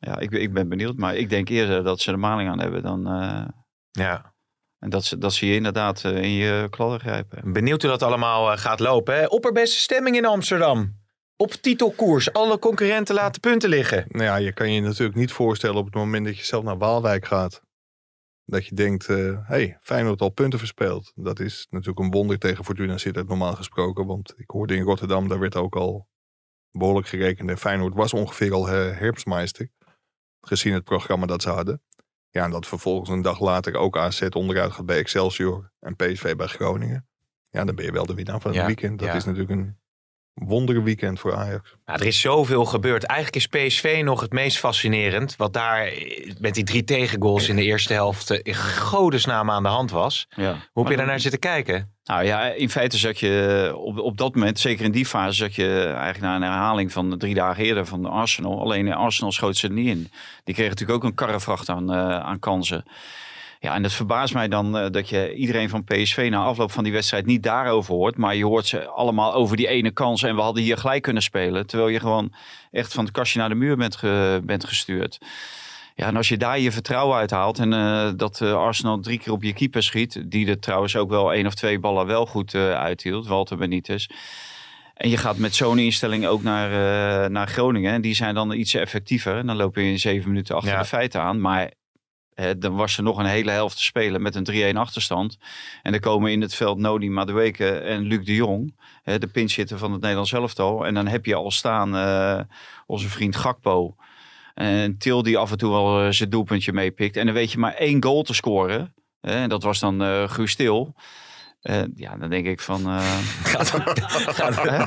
ja, 0.00 0.18
ik, 0.18 0.30
ik 0.30 0.52
ben 0.52 0.68
benieuwd. 0.68 0.96
Maar 0.96 1.16
ik 1.16 1.28
denk 1.30 1.48
eerder 1.48 1.84
dat 1.84 2.00
ze 2.00 2.12
er 2.12 2.18
maling 2.18 2.50
aan 2.50 2.60
hebben 2.60 2.82
dan... 2.82 3.06
eh, 3.06 3.48
ja. 3.90 4.34
en 4.78 4.90
dat 4.90 5.04
ze, 5.04 5.18
dat 5.18 5.32
ze 5.32 5.46
je 5.46 5.54
inderdaad 5.54 6.04
eh, 6.04 6.22
in 6.22 6.30
je 6.30 6.66
kladden 6.70 7.00
grijpen. 7.00 7.52
Benieuwd 7.52 7.82
hoe 7.82 7.90
dat 7.90 8.02
allemaal 8.02 8.52
eh, 8.52 8.58
gaat 8.58 8.80
lopen. 8.80 9.14
Hè? 9.14 9.26
Opperbeste 9.26 9.78
stemming 9.78 10.16
in 10.16 10.26
Amsterdam. 10.26 11.04
Op 11.36 11.52
titelkoers. 11.52 12.32
Alle 12.32 12.58
concurrenten 12.58 13.14
laten 13.14 13.40
punten 13.40 13.68
liggen. 13.68 14.04
Nou 14.08 14.24
ja, 14.24 14.36
je 14.36 14.52
kan 14.52 14.72
je 14.72 14.80
natuurlijk 14.80 15.18
niet 15.18 15.32
voorstellen 15.32 15.76
op 15.76 15.84
het 15.84 15.94
moment 15.94 16.24
dat 16.24 16.38
je 16.38 16.44
zelf 16.44 16.64
naar 16.64 16.78
Waalwijk 16.78 17.26
gaat. 17.26 17.64
Dat 18.44 18.66
je 18.66 18.74
denkt, 18.74 19.06
hé, 19.06 19.32
hey, 19.42 19.78
Feyenoord 19.80 20.20
al 20.20 20.28
punten 20.28 20.58
verspeeld. 20.58 21.12
Dat 21.14 21.40
is 21.40 21.66
natuurlijk 21.70 21.98
een 21.98 22.10
wonder 22.10 22.38
tegen 22.38 22.64
Fortuna 22.64 22.98
Sittard 22.98 23.28
normaal 23.28 23.54
gesproken. 23.54 24.06
Want 24.06 24.34
ik 24.36 24.50
hoorde 24.50 24.74
in 24.74 24.82
Rotterdam, 24.82 25.28
daar 25.28 25.38
werd 25.38 25.56
ook 25.56 25.76
al 25.76 26.08
behoorlijk 26.70 27.08
gerekend. 27.08 27.50
En 27.50 27.58
Feyenoord 27.58 27.94
was 27.94 28.12
ongeveer 28.12 28.52
al 28.52 28.66
herfstmeister. 28.66 29.70
Gezien 30.40 30.72
het 30.72 30.84
programma 30.84 31.26
dat 31.26 31.42
ze 31.42 31.48
hadden. 31.48 31.82
Ja, 32.30 32.44
en 32.44 32.50
dat 32.50 32.66
vervolgens 32.66 33.10
een 33.10 33.22
dag 33.22 33.40
later 33.40 33.76
ook 33.76 33.96
AZ 33.96 34.22
onderuit 34.30 34.72
gaat 34.72 34.86
bij 34.86 34.98
Excelsior. 34.98 35.72
En 35.80 35.96
PSV 35.96 36.36
bij 36.36 36.46
Groningen. 36.46 37.08
Ja, 37.50 37.64
dan 37.64 37.74
ben 37.74 37.84
je 37.84 37.92
wel 37.92 38.06
de 38.06 38.14
winnaar 38.14 38.40
van 38.40 38.50
het 38.50 38.60
Ja, 38.60 38.66
weekend. 38.66 38.98
Dat 38.98 39.08
ja. 39.08 39.14
is 39.14 39.24
natuurlijk 39.24 39.50
een 39.50 39.78
wonderweekend 40.44 41.20
voor 41.20 41.34
Ajax. 41.34 41.76
Nou, 41.86 42.00
er 42.00 42.06
is 42.06 42.20
zoveel 42.20 42.64
gebeurd. 42.64 43.04
Eigenlijk 43.04 43.36
is 43.36 43.46
PSV 43.46 44.00
nog 44.04 44.20
het 44.20 44.32
meest 44.32 44.58
fascinerend. 44.58 45.36
Wat 45.36 45.52
daar 45.52 45.86
eh, 45.86 46.32
met 46.38 46.54
die 46.54 46.64
drie 46.64 46.84
tegengoals 46.84 47.48
in 47.48 47.56
de 47.56 47.62
eerste 47.62 47.92
helft 47.92 48.30
eh, 48.30 48.40
in 48.42 48.54
godesnaam 48.54 49.50
aan 49.50 49.62
de 49.62 49.68
hand 49.68 49.90
was. 49.90 50.26
Ja. 50.36 50.56
Hoe 50.72 50.82
heb 50.82 50.92
je 50.92 50.98
daar 50.98 51.06
naar 51.06 51.20
zitten 51.20 51.40
kijken? 51.40 51.94
Nou 52.04 52.24
ja, 52.24 52.44
in 52.44 52.70
feite 52.70 52.98
zat 52.98 53.18
je 53.18 53.72
op, 53.76 53.98
op 53.98 54.16
dat 54.16 54.34
moment, 54.34 54.58
zeker 54.58 54.84
in 54.84 54.92
die 54.92 55.06
fase, 55.06 55.36
zat 55.36 55.54
je 55.54 55.82
eigenlijk 55.84 56.20
naar 56.20 56.36
een 56.36 56.42
herhaling 56.42 56.92
van 56.92 57.10
de 57.10 57.16
drie 57.16 57.34
dagen 57.34 57.64
eerder 57.64 57.86
van 57.86 58.02
de 58.02 58.08
Arsenal. 58.08 58.60
Alleen 58.60 58.92
Arsenal 58.92 59.32
schoot 59.32 59.56
ze 59.56 59.66
er 59.66 59.72
niet 59.72 59.88
in. 59.88 60.10
Die 60.44 60.54
kreeg 60.54 60.68
natuurlijk 60.68 60.98
ook 60.98 61.04
een 61.04 61.14
karrevracht 61.14 61.68
aan, 61.68 61.92
eh, 61.92 62.18
aan 62.18 62.38
kansen. 62.38 62.84
Ja, 63.66 63.74
en 63.74 63.82
het 63.82 63.92
verbaast 63.92 64.34
mij 64.34 64.48
dan 64.48 64.76
eh, 64.78 64.90
dat 64.90 65.08
je 65.08 65.34
iedereen 65.34 65.68
van 65.68 65.84
PSV 65.84 66.28
na 66.30 66.42
afloop 66.44 66.72
van 66.72 66.84
die 66.84 66.92
wedstrijd 66.92 67.26
niet 67.26 67.42
daarover 67.42 67.94
hoort. 67.94 68.16
Maar 68.16 68.34
je 68.36 68.44
hoort 68.44 68.66
ze 68.66 68.86
allemaal 68.88 69.34
over 69.34 69.56
die 69.56 69.68
ene 69.68 69.90
kans 69.90 70.22
en 70.22 70.34
we 70.34 70.40
hadden 70.40 70.62
hier 70.62 70.76
gelijk 70.78 71.02
kunnen 71.02 71.22
spelen. 71.22 71.66
Terwijl 71.66 71.88
je 71.90 72.00
gewoon 72.00 72.32
echt 72.70 72.92
van 72.94 73.04
het 73.04 73.12
kastje 73.12 73.38
naar 73.38 73.48
de 73.48 73.54
muur 73.54 73.76
bent, 73.76 73.96
ge- 73.96 74.40
bent 74.44 74.64
gestuurd. 74.64 75.18
Ja, 75.94 76.06
en 76.06 76.16
als 76.16 76.28
je 76.28 76.36
daar 76.36 76.58
je 76.58 76.72
vertrouwen 76.72 77.16
uithaalt 77.16 77.58
en 77.58 77.72
eh, 77.72 78.10
dat 78.16 78.40
eh, 78.40 78.52
Arsenal 78.54 79.00
drie 79.00 79.18
keer 79.18 79.32
op 79.32 79.42
je 79.42 79.52
keeper 79.52 79.82
schiet, 79.82 80.22
die 80.30 80.48
er 80.48 80.58
trouwens 80.60 80.96
ook 80.96 81.10
wel 81.10 81.32
één 81.32 81.46
of 81.46 81.54
twee 81.54 81.78
ballen 81.78 82.06
wel 82.06 82.26
goed 82.26 82.54
eh, 82.54 82.72
uithield, 82.72 83.26
Walter 83.26 83.56
Benitez. 83.56 84.06
En 84.94 85.08
je 85.10 85.16
gaat 85.16 85.36
met 85.38 85.54
zo'n 85.54 85.78
instelling 85.78 86.26
ook 86.26 86.42
naar, 86.42 87.30
naar 87.30 87.48
Groningen. 87.48 87.92
En 87.92 88.00
die 88.00 88.14
zijn 88.14 88.34
dan 88.34 88.52
iets 88.52 88.74
effectiever. 88.74 89.36
En 89.36 89.46
dan 89.46 89.56
loop 89.56 89.76
je 89.76 89.82
in 89.82 89.98
zeven 89.98 90.28
minuten 90.28 90.54
achter 90.56 90.72
Ja. 90.72 90.78
de 90.78 90.84
feiten 90.84 91.20
aan. 91.20 91.40
Maar 91.40 91.70
dan 92.58 92.76
was 92.76 92.96
er 92.96 93.02
nog 93.02 93.18
een 93.18 93.26
hele 93.26 93.50
helft 93.50 93.76
te 93.76 93.82
spelen 93.82 94.22
met 94.22 94.34
een 94.34 94.74
3-1 94.74 94.76
achterstand. 94.76 95.38
En 95.82 95.92
er 95.92 96.00
komen 96.00 96.32
in 96.32 96.40
het 96.40 96.54
veld 96.54 96.78
Nodi 96.78 97.10
Madueke 97.10 97.70
en 97.70 98.02
Luc 98.02 98.24
de 98.24 98.34
Jong. 98.34 98.74
de 99.04 99.26
pinchitter 99.32 99.78
van 99.78 99.92
het 99.92 100.00
Nederlands 100.00 100.32
elftal. 100.32 100.86
En 100.86 100.94
dan 100.94 101.06
heb 101.06 101.26
je 101.26 101.34
al 101.34 101.50
staan 101.50 101.96
eh, 101.96 102.40
onze 102.86 103.08
vriend 103.08 103.36
Gakpo. 103.36 103.96
En 104.54 104.98
Til 104.98 105.22
die 105.22 105.38
af 105.38 105.50
en 105.50 105.58
toe 105.58 105.70
wel 105.70 106.04
eh, 106.04 106.10
zijn 106.10 106.30
doelpuntje 106.30 106.72
meepikt. 106.72 107.16
En 107.16 107.26
dan 107.26 107.34
weet 107.34 107.52
je 107.52 107.58
maar 107.58 107.74
één 107.74 108.02
goal 108.02 108.22
te 108.22 108.34
scoren. 108.34 108.94
En 109.20 109.48
dat 109.48 109.62
was 109.62 109.78
dan 109.78 110.28
Guus 110.28 110.54
Til. 110.54 110.94
Eh, 111.66 111.82
ja, 111.94 112.16
dan 112.16 112.30
denk 112.30 112.46
ik 112.46 112.60
van... 112.60 112.86
eh, 112.86 113.18
hè? 114.70 114.84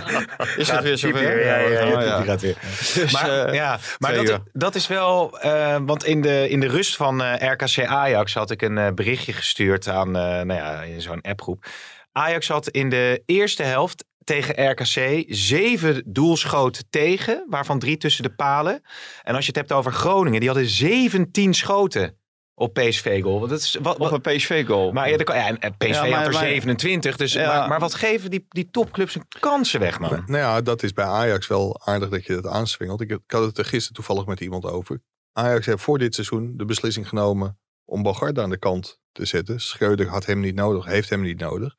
Is 0.57 0.69
het 0.71 0.83
weer 0.83 0.98
zover? 0.98 1.45
Ja, 1.45 1.57
ja, 1.57 1.69
ja, 1.69 1.86
Oh, 1.86 2.01
ja. 2.01 2.17
die 2.17 2.25
gaat 2.25 2.41
weer. 2.41 2.57
Dus, 2.93 3.12
Maar, 3.12 3.45
eh, 3.45 3.53
ja, 3.53 3.79
maar 3.98 4.13
dat, 4.13 4.39
dat 4.53 4.75
is 4.75 4.88
wel. 4.88 5.39
want 5.86 6.03
in 6.05 6.21
de, 6.21 6.50
in 6.50 6.59
de 6.59 6.67
rust 6.67 6.95
van 6.95 7.33
RKC 7.36 7.86
Ajax 7.86 8.33
had 8.33 8.51
ik 8.51 8.62
een 8.62 8.95
berichtje 8.95 9.33
gestuurd 9.33 9.88
aan 9.88 10.12
nou 10.12 10.53
ja, 10.53 10.81
in 10.81 11.01
zo'n 11.01 11.21
appgroep. 11.21 11.65
Ajax 12.12 12.48
had 12.48 12.69
in 12.69 12.89
de 12.89 13.24
eerste 13.25 13.63
helft 13.63 14.05
tegen 14.24 14.69
RKC 14.71 15.24
zeven 15.27 16.03
doelschoten 16.05 16.83
tegen, 16.89 17.45
waarvan 17.50 17.79
drie 17.79 17.98
tussen 17.98 18.24
de 18.24 18.33
palen. 18.33 18.81
En 19.24 19.36
als 19.36 19.45
je 19.45 19.51
het 19.51 19.59
hebt 19.59 19.71
over 19.71 19.93
Groningen, 19.93 20.39
die 20.39 20.50
hadden 20.50 20.67
17 20.67 21.53
schoten 21.53 22.18
op 22.59 22.73
PSV-goal. 22.73 23.37
Want 23.39 23.49
dat 23.51 23.59
is 23.59 23.77
wat, 23.81 23.97
Op 23.97 24.11
een 24.25 24.35
PSV-goal. 24.35 24.91
maar 24.91 25.23
kan- 25.23 25.35
ja, 25.35 25.57
en- 25.57 25.75
PSV 25.77 25.87
Ja, 25.89 26.01
maar- 26.01 26.11
had 26.17 26.25
er 26.27 26.33
maar- 26.33 26.41
27. 26.43 27.17
Dus, 27.17 27.33
Ja. 27.33 27.57
maar, 27.59 27.67
maar 27.69 27.79
wat 27.79 27.93
geven 27.93 28.29
die, 28.29 28.45
die 28.49 28.69
topclubs 28.71 29.13
hun 29.13 29.23
kansen 29.39 29.79
weg, 29.79 29.99
man? 29.99 30.09
Nou 30.25 30.37
ja, 30.37 30.61
dat 30.61 30.83
is 30.83 30.93
bij 30.93 31.05
Ajax 31.05 31.47
wel 31.47 31.81
aardig 31.85 32.09
dat 32.09 32.25
je 32.25 32.33
dat 32.33 32.47
aanswingelt. 32.47 33.01
Ik, 33.01 33.11
ik 33.11 33.19
had 33.27 33.43
het 33.43 33.57
er 33.57 33.65
gisteren 33.65 33.93
toevallig 33.95 34.25
met 34.25 34.39
iemand 34.39 34.65
over. 34.65 35.01
Ajax 35.33 35.65
heeft 35.65 35.81
voor 35.81 35.97
dit 35.97 36.13
seizoen 36.15 36.53
de 36.57 36.65
beslissing 36.65 37.07
genomen 37.07 37.59
om 37.85 38.03
Bogarde 38.03 38.41
aan 38.41 38.49
de 38.49 38.57
kant 38.59 38.99
te 39.11 39.25
zetten. 39.25 39.59
Schreuder 39.61 40.07
had 40.07 40.25
hem 40.25 40.39
niet 40.39 40.55
nodig, 40.55 40.85
heeft 40.85 41.09
hem 41.09 41.21
niet 41.21 41.39
nodig. 41.39 41.75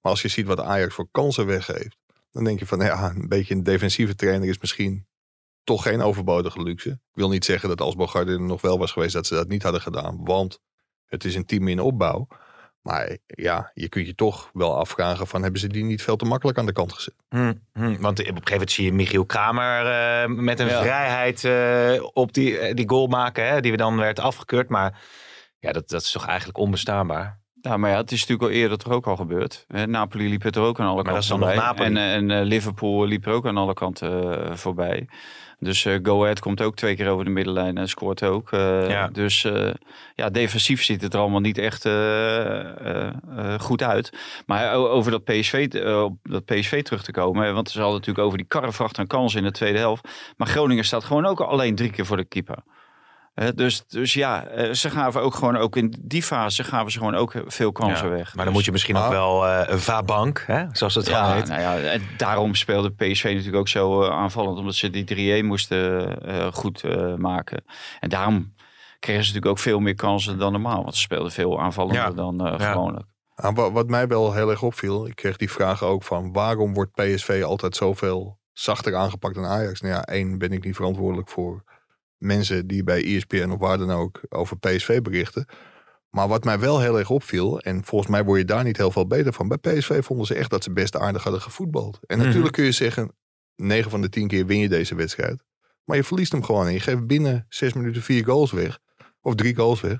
Maar 0.00 0.12
als 0.12 0.22
je 0.22 0.28
ziet 0.28 0.46
wat 0.46 0.60
Ajax 0.60 0.94
voor 0.94 1.08
kansen 1.10 1.46
weggeeft, 1.46 1.96
dan 2.30 2.44
denk 2.44 2.58
je 2.58 2.66
van 2.66 2.80
ja, 2.80 3.10
een 3.16 3.28
beetje 3.28 3.54
een 3.54 3.62
defensieve 3.62 4.14
trainer 4.14 4.48
is 4.48 4.58
misschien 4.58 5.06
toch 5.68 5.82
geen 5.82 6.02
overbodige 6.02 6.62
luxe. 6.62 6.90
Ik 6.90 6.98
wil 7.12 7.28
niet 7.28 7.44
zeggen 7.44 7.68
dat 7.68 7.80
als 7.80 7.94
Bogarde 7.94 8.32
er 8.32 8.40
nog 8.40 8.60
wel 8.60 8.78
was 8.78 8.92
geweest 8.92 9.12
dat 9.12 9.26
ze 9.26 9.34
dat 9.34 9.48
niet 9.48 9.62
hadden 9.62 9.80
gedaan, 9.80 10.18
want 10.24 10.60
het 11.06 11.24
is 11.24 11.34
een 11.34 11.46
team 11.46 11.68
in 11.68 11.80
opbouw. 11.80 12.26
Maar 12.82 13.16
ja, 13.26 13.70
je 13.74 13.88
kunt 13.88 14.06
je 14.06 14.14
toch 14.14 14.50
wel 14.52 14.76
afvragen 14.76 15.26
van 15.26 15.42
hebben 15.42 15.60
ze 15.60 15.66
die 15.68 15.84
niet 15.84 16.02
veel 16.02 16.16
te 16.16 16.24
makkelijk 16.24 16.58
aan 16.58 16.66
de 16.66 16.72
kant 16.72 16.92
gezet? 16.92 17.14
Hm, 17.28 17.52
hm, 17.72 18.00
want 18.00 18.18
op 18.20 18.26
een 18.26 18.34
gegeven 18.34 18.50
moment 18.52 18.70
zie 18.70 18.84
je 18.84 18.92
Michiel 18.92 19.24
Kramer 19.26 19.86
eh, 19.86 20.28
met 20.28 20.60
een 20.60 20.66
Ja. 20.66 20.82
vrijheid 20.82 21.44
eh, 21.44 22.04
op 22.12 22.32
die, 22.32 22.58
eh, 22.58 22.74
die 22.74 22.88
goal 22.88 23.06
maken, 23.06 23.48
hè, 23.48 23.60
die 23.60 23.70
we 23.70 23.76
dan 23.76 23.96
werd 23.96 24.18
afgekeurd. 24.20 24.68
Maar 24.68 25.00
ja, 25.58 25.72
dat, 25.72 25.88
dat 25.88 26.02
is 26.02 26.10
toch 26.12 26.26
eigenlijk 26.26 26.58
onbestaanbaar. 26.58 27.40
Ja, 27.60 27.76
maar 27.76 27.90
ja, 27.90 27.96
het 27.96 28.12
is 28.12 28.20
natuurlijk 28.20 28.48
al 28.48 28.56
eerder 28.56 28.78
toch 28.78 28.92
ook 28.92 29.06
al 29.06 29.16
gebeurd. 29.16 29.64
Hè, 29.68 29.86
Napoli 29.86 30.28
liep 30.28 30.42
het 30.42 30.56
er 30.56 30.62
ook 30.62 30.80
aan 30.80 30.86
alle 30.86 31.02
Maar 31.02 31.12
dat 31.12 31.22
is 31.22 31.28
kanten 31.28 31.46
nog 31.48 31.64
voorbij. 31.64 31.84
Napoli. 31.86 32.14
En, 32.14 32.30
en 32.30 32.40
eh, 32.40 32.46
Liverpool 32.46 33.04
liep 33.06 33.26
er 33.26 33.32
ook 33.32 33.46
aan 33.46 33.56
alle 33.56 33.74
kanten 33.74 34.44
eh, 34.50 34.56
voorbij. 34.56 35.08
Dus 35.60 35.84
eh 35.84 35.98
Go 36.02 36.22
Ahead 36.22 36.40
komt 36.40 36.62
ook 36.62 36.76
twee 36.76 36.96
keer 36.96 37.08
over 37.08 37.24
de 37.24 37.30
middenlijn 37.30 37.78
en 37.78 37.88
scoort 37.88 38.22
ook. 38.22 38.52
eh, 38.52 38.88
Ja. 38.88 39.08
Dus 39.08 39.44
eh, 39.44 39.70
ja, 40.14 40.30
defensief 40.30 40.82
ziet 40.84 41.02
het 41.02 41.14
er 41.14 41.20
allemaal 41.20 41.40
niet 41.40 41.58
echt 41.58 41.88
goed 43.60 43.82
uit. 43.82 44.12
Maar 44.46 44.74
over 44.74 45.10
dat 45.10 45.24
PSV, 45.24 45.68
op 46.04 46.16
dat 46.22 46.44
PSV 46.44 46.82
terug 46.82 47.02
te 47.02 47.12
komen. 47.12 47.54
Want 47.54 47.70
ze 47.70 47.78
hadden 47.80 47.98
natuurlijk 47.98 48.26
over 48.26 48.38
die 48.38 48.46
karrevracht 48.46 48.98
aan 48.98 49.06
kansen 49.06 49.38
in 49.38 49.44
de 49.44 49.50
tweede 49.52 49.78
helft. 49.78 50.08
Maar 50.36 50.48
Groningen 50.48 50.84
staat 50.84 51.04
gewoon 51.04 51.26
ook 51.26 51.40
alleen 51.40 51.74
drie 51.74 51.90
keer 51.90 52.06
voor 52.06 52.16
de 52.16 52.24
keeper. 52.24 52.58
Hè, 53.38 53.54
dus, 53.54 53.86
dus 53.86 54.14
ja, 54.14 54.46
eh, 54.46 54.72
ze 54.72 54.90
gaven 54.90 55.22
ook 55.22 55.34
gewoon 55.34 55.56
ook 55.56 55.76
in 55.76 55.94
die 56.00 56.22
fase 56.22 56.64
gaven 56.64 56.92
ze 56.92 56.98
gewoon 56.98 57.14
ook 57.14 57.32
veel 57.46 57.72
kansen 57.72 58.06
Ja, 58.08 58.12
weg. 58.14 58.26
Maar 58.26 58.34
dan 58.34 58.44
Dus- 58.44 58.52
moet 58.54 58.64
je 58.64 58.72
misschien 58.72 58.96
ook 58.96 59.02
Maar- 59.02 59.10
wel 59.10 59.46
eh, 59.46 59.62
een 59.72 59.78
vabank, 59.80 60.44
hè, 60.46 60.64
zoals 60.72 60.94
het 60.94 61.06
ja, 61.06 61.32
heet. 61.34 61.48
nou 61.48 61.60
ja, 61.60 61.78
en 61.78 62.02
daarom 62.16 62.54
speelde 62.54 62.90
PSV 62.90 63.24
natuurlijk 63.24 63.56
ook 63.56 63.68
zo 63.68 64.02
eh, 64.02 64.10
aanvallend. 64.10 64.58
Omdat 64.58 64.74
ze 64.74 64.90
die 64.90 65.04
3-1 65.04 65.46
moesten 65.46 66.16
eh, 66.22 66.52
goed 66.52 66.82
eh, 66.84 67.14
maken. 67.14 67.64
En 68.00 68.08
daarom 68.08 68.54
kregen 68.98 69.24
ze 69.24 69.28
natuurlijk 69.28 69.46
ook 69.58 69.62
veel 69.64 69.78
meer 69.80 69.94
kansen 69.94 70.38
dan 70.38 70.52
normaal. 70.52 70.82
Want 70.82 70.94
ze 70.94 71.00
speelden 71.00 71.32
veel 71.32 71.60
aanvallender 71.60 72.02
Ja. 72.02 72.10
dan 72.10 72.46
eh, 72.46 72.58
Ja. 72.58 72.72
gewoonlijk. 72.72 73.06
Ah, 73.34 73.54
wa- 73.56 73.70
wat 73.72 73.88
mij 73.88 74.06
wel 74.06 74.32
heel 74.32 74.50
erg 74.50 74.62
opviel, 74.62 75.06
ik 75.06 75.14
kreeg 75.16 75.36
die 75.36 75.50
vraag 75.50 75.82
ook 75.82 76.02
van 76.02 76.32
waarom 76.32 76.74
wordt 76.74 76.92
PSV 76.92 77.42
altijd 77.44 77.76
zoveel 77.76 78.38
zachter 78.52 78.96
aangepakt 78.96 79.34
dan 79.34 79.44
Ajax? 79.44 79.80
Nou 79.80 79.94
ja, 79.94 80.02
één 80.04 80.38
ben 80.38 80.52
ik 80.52 80.64
niet 80.64 80.76
verantwoordelijk 80.76 81.28
voor 81.28 81.62
mensen 82.18 82.66
die 82.66 82.84
bij 82.84 83.04
ESPN 83.04 83.50
of 83.50 83.58
waar 83.58 83.78
dan 83.78 83.90
ook 83.90 84.20
over 84.28 84.58
PSV 84.58 85.00
berichten. 85.02 85.46
Maar 86.10 86.28
wat 86.28 86.44
mij 86.44 86.58
wel 86.58 86.80
heel 86.80 86.98
erg 86.98 87.10
opviel, 87.10 87.60
en 87.60 87.84
volgens 87.84 88.10
mij 88.10 88.24
word 88.24 88.38
je 88.38 88.44
daar 88.44 88.64
niet 88.64 88.76
heel 88.76 88.90
veel 88.90 89.06
beter 89.06 89.32
van. 89.32 89.48
Bij 89.48 89.58
PSV 89.58 90.04
vonden 90.04 90.26
ze 90.26 90.34
echt 90.34 90.50
dat 90.50 90.62
ze 90.64 90.72
best 90.72 90.96
aardig 90.96 91.22
hadden 91.22 91.40
gevoetbald. 91.42 91.98
En 92.06 92.16
Mhm. 92.18 92.26
natuurlijk 92.26 92.54
kun 92.54 92.64
je 92.64 92.72
zeggen, 92.72 93.12
9 93.56 93.90
van 93.90 94.00
de 94.00 94.08
10 94.08 94.28
keer 94.28 94.46
win 94.46 94.58
je 94.58 94.68
deze 94.68 94.94
wedstrijd. 94.94 95.42
Maar 95.84 95.96
je 95.96 96.04
verliest 96.04 96.32
hem 96.32 96.44
gewoon 96.44 96.66
en 96.66 96.72
je 96.72 96.80
geeft 96.80 97.06
binnen 97.06 97.46
6 97.48 97.72
minuten 97.72 98.02
vier 98.02 98.24
goals 98.24 98.52
weg. 98.52 98.78
Of 99.20 99.34
drie 99.34 99.54
goals 99.56 99.80
weg. 99.80 99.98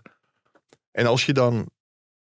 En 0.90 1.06
als 1.06 1.26
je 1.26 1.32
dan 1.32 1.70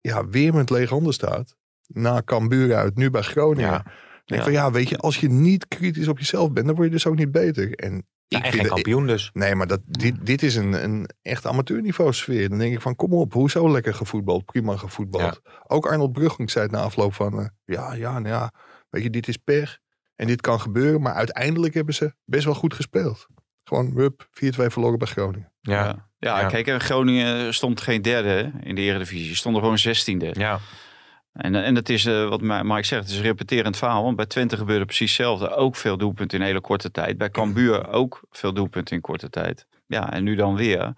ja, 0.01 0.27
weer 0.27 0.53
met 0.53 0.69
lege 0.69 0.93
handen 0.93 1.13
staat. 1.13 1.55
Na 1.87 2.21
Cambuur 2.25 2.75
uit, 2.75 2.95
nu 2.95 3.09
bij 3.09 3.21
Groningen. 3.21 3.71
Ja. 3.71 3.83
Denk 4.25 4.39
Ja. 4.41 4.43
van 4.43 4.51
ja, 4.51 4.71
weet 4.71 4.89
je, 4.89 4.97
als 4.97 5.17
je 5.17 5.29
niet 5.29 5.67
kritisch 5.67 6.07
op 6.07 6.17
jezelf 6.19 6.51
bent, 6.51 6.65
dan 6.65 6.75
word 6.75 6.87
je 6.87 6.93
dus 6.93 7.05
ook 7.07 7.15
niet 7.15 7.31
beter. 7.31 7.71
En 7.73 8.07
Ja, 8.27 8.41
en 8.43 8.51
geen 8.51 8.67
kampioen 8.67 9.07
dus. 9.07 9.29
Nee, 9.33 9.55
maar 9.55 9.67
dat, 9.67 9.79
dit, 9.85 10.25
dit 10.25 10.43
is 10.43 10.55
een, 10.55 10.83
een 10.83 11.09
echt 11.21 11.45
amateurniveau 11.45 12.13
sfeer. 12.13 12.49
Dan 12.49 12.57
denk 12.57 12.73
ik 12.73 12.81
van, 12.81 12.95
kom 12.95 13.13
op, 13.13 13.33
hoezo 13.33 13.71
lekker 13.71 13.93
gevoetbald, 13.93 14.45
prima 14.45 14.77
gevoetbald. 14.77 15.41
Ook 15.67 15.85
Arnold 15.87 16.11
Brugling 16.11 16.51
zei 16.51 16.65
het 16.65 16.73
na 16.73 16.81
afloop 16.81 17.13
van, 17.13 17.39
eh, 17.39 17.45
ja, 17.65 17.93
ja, 17.93 18.19
nou 18.19 18.35
ja, 18.35 18.51
weet 18.89 19.03
je, 19.03 19.09
dit 19.09 19.27
is 19.27 19.37
pech. 19.37 19.79
En 20.15 20.27
dit 20.27 20.41
kan 20.41 20.61
gebeuren, 20.61 21.01
maar 21.01 21.13
uiteindelijk 21.13 21.73
hebben 21.73 21.93
ze 21.93 22.13
best 22.25 22.45
wel 22.45 22.53
goed 22.53 22.73
gespeeld. 22.73 23.27
Gewoon, 23.63 23.91
hup, 23.95 24.27
4-2 24.31 24.65
verloren 24.65 24.99
bij 24.99 25.07
Groningen. 25.07 25.51
Ja, 25.61 25.85
Ja. 25.85 26.05
Ja, 26.19 26.47
kijk, 26.47 26.67
en 26.67 26.79
Groningen 26.79 27.53
stond 27.53 27.81
geen 27.81 28.01
derde 28.01 28.29
hè, 28.29 28.67
in 28.67 28.75
de 28.75 28.81
Eredivisie. 28.81 29.27
Ze 29.27 29.35
stonden 29.35 29.61
gewoon 29.61 29.77
zestiende. 29.77 30.33
ja. 30.37 30.59
En, 31.37 31.55
en 31.55 31.75
het 31.75 31.89
is, 31.89 32.05
eh, 32.05 32.29
wat 32.29 32.41
Mike 32.41 32.83
zegt, 32.83 33.01
het 33.01 33.11
is 33.11 33.17
een 33.17 33.23
repeterend 33.23 33.77
verhaal. 33.77 34.03
Want 34.03 34.15
bij 34.15 34.25
Twente 34.25 34.57
gebeurde 34.57 34.85
precies 34.85 35.17
hetzelfde. 35.17 35.55
Ook 35.55 35.75
veel 35.75 35.97
doelpunten 35.97 36.39
in 36.39 36.45
hele 36.45 36.61
korte 36.61 36.91
tijd. 36.91 37.17
Bij 37.17 37.29
Cambuur 37.29 37.89
ook 37.89 38.21
veel 38.31 38.53
doelpunten 38.53 38.95
in 38.95 39.01
korte 39.01 39.29
tijd. 39.29 39.65
Ja, 39.87 40.13
en 40.13 40.23
nu 40.23 40.35
dan 40.35 40.55
weer. 40.55 40.93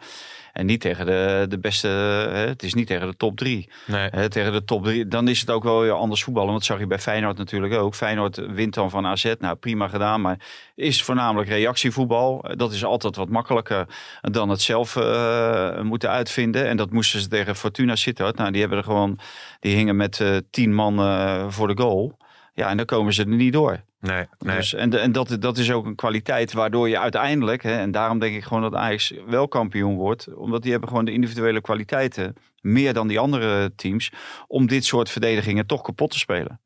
En 0.54 0.66
niet 0.66 0.82
tegen 0.82 1.06
de, 1.06 1.46
de 1.50 1.60
beste, 1.60 1.88
hè, 1.88 2.48
het 2.48 2.64
is 2.64 2.74
niet 2.74 2.88
tegen 2.88 3.08
de 3.08 3.16
top 3.18 3.38
drie. 3.38 3.70
Nee. 3.86 4.10
Hè, 4.12 4.30
tegen 4.30 4.52
de 4.52 4.64
top 4.64 4.84
drie, 4.84 5.08
dan 5.08 5.28
is 5.28 5.40
het 5.40 5.50
ook 5.50 5.64
wel 5.64 5.82
weer 5.82 5.92
anders 5.92 6.24
voetballen. 6.24 6.50
Want 6.50 6.60
dat 6.60 6.70
zag 6.70 6.80
je 6.80 6.88
bij 6.88 7.00
Feyenoord 7.00 7.38
natuurlijk 7.38 7.74
ook. 7.74 7.96
Feyenoord 7.96 8.36
wint 8.36 8.74
dan 8.74 8.90
van 8.90 9.06
AZ. 9.06 9.34
Nou, 9.40 9.56
prima 9.56 9.88
gedaan. 9.88 10.22
Maar 10.22 10.40
is 10.76 11.04
voornamelijk 11.04 11.50
reactievoetbal. 11.50 12.46
Dat 12.56 12.72
is 12.72 12.84
altijd 12.84 13.16
wat 13.16 13.30
makkelijker 13.30 13.86
dan 14.22 14.50
het 14.50 14.62
zelf 14.62 14.96
eh, 14.96 15.82
moeten 15.82 16.10
uitvinden. 16.10 16.68
En 16.68 16.78
dat 16.78 16.92
moesten 16.92 17.20
ze 17.20 17.28
tegen 17.28 17.56
Fortuna 17.56 17.96
Sittard. 17.96 18.36
Nou, 18.36 18.52
die 18.52 18.60
hebben 18.60 18.78
er 18.78 18.84
gewoon, 18.84 19.20
die 19.60 19.76
hingen 19.76 19.96
met 19.96 20.20
eh, 20.20 20.38
tien 20.52 20.74
man 20.74 21.00
eh, 21.00 21.46
voor 21.50 21.68
de 21.68 21.82
goal. 21.82 22.18
Ja, 22.54 22.70
en 22.70 22.78
dan 22.78 22.86
komen 22.86 23.14
ze 23.14 23.22
er 23.22 23.28
niet 23.28 23.54
door. 23.54 23.84
Nee, 24.00 24.26
nee. 24.40 24.56
Dus, 24.56 24.74
en 24.74 25.00
en 25.00 25.12
dat, 25.12 25.38
dat 25.40 25.58
is 25.58 25.72
ook 25.72 25.86
een 25.86 25.96
kwaliteit 25.96 26.54
waardoor 26.54 26.90
je 26.90 27.00
uiteindelijk, 27.00 27.64
hè, 27.64 27.78
en 27.78 27.92
daarom 27.92 28.20
denk 28.20 28.36
ik 28.36 28.44
gewoon 28.44 28.62
dat 28.62 28.74
Ajax 28.76 29.14
wel 29.28 29.48
kampioen 29.48 29.96
wordt, 29.96 30.34
omdat 30.34 30.62
die 30.62 30.72
hebben 30.72 30.90
gewoon 30.90 31.06
de 31.06 31.12
individuele 31.12 31.62
kwaliteiten, 31.62 32.36
meer 32.62 32.94
dan 32.94 33.08
die 33.08 33.20
andere 33.20 33.76
teams, 33.76 34.12
om 34.48 34.68
dit 34.68 34.86
soort 34.86 35.10
verdedigingen 35.10 35.66
toch 35.66 35.82
kapot 35.82 36.12
te 36.12 36.20
spelen. 36.20 36.60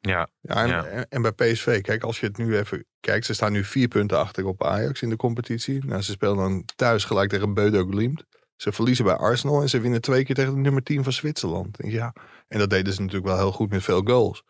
ja. 0.00 0.28
Ja, 0.40 0.54
en, 0.62 0.68
Ja. 0.68 0.84
en, 0.84 1.06
en 1.08 1.22
bij 1.22 1.32
PSV, 1.32 1.80
kijk, 1.80 2.02
als 2.02 2.20
je 2.20 2.26
het 2.26 2.36
nu 2.36 2.56
even 2.56 2.84
kijkt, 3.00 3.26
ze 3.26 3.34
staan 3.34 3.52
nu 3.52 3.64
vier 3.64 3.88
punten 3.88 4.18
achter 4.18 4.46
op 4.46 4.64
Ajax 4.64 5.02
in 5.02 5.08
de 5.08 5.16
competitie. 5.16 5.84
Nou, 5.84 6.02
ze 6.02 6.10
spelen 6.12 6.36
dan 6.36 6.64
thuis 6.76 7.04
gelijk 7.04 7.30
tegen 7.30 7.54
Beudo 7.54 7.86
Glimt. 7.86 8.24
Ze 8.56 8.72
verliezen 8.72 9.04
bij 9.04 9.14
Arsenal 9.16 9.60
en 9.62 9.68
ze 9.68 9.80
winnen 9.80 10.00
twee 10.00 10.24
keer 10.24 10.34
tegen 10.34 10.54
de 10.54 10.60
nummer 10.60 10.82
10 10.82 11.04
van 11.04 11.12
Zwitserland. 11.12 11.80
En 11.80 11.90
Ja, 11.90 12.14
en 12.48 12.58
dat 12.58 12.70
deden 12.70 12.92
ze 12.92 13.00
natuurlijk 13.00 13.26
wel 13.26 13.36
heel 13.38 13.52
goed 13.52 13.70
met 13.70 13.82
veel 13.82 14.02
goals. 14.04 14.42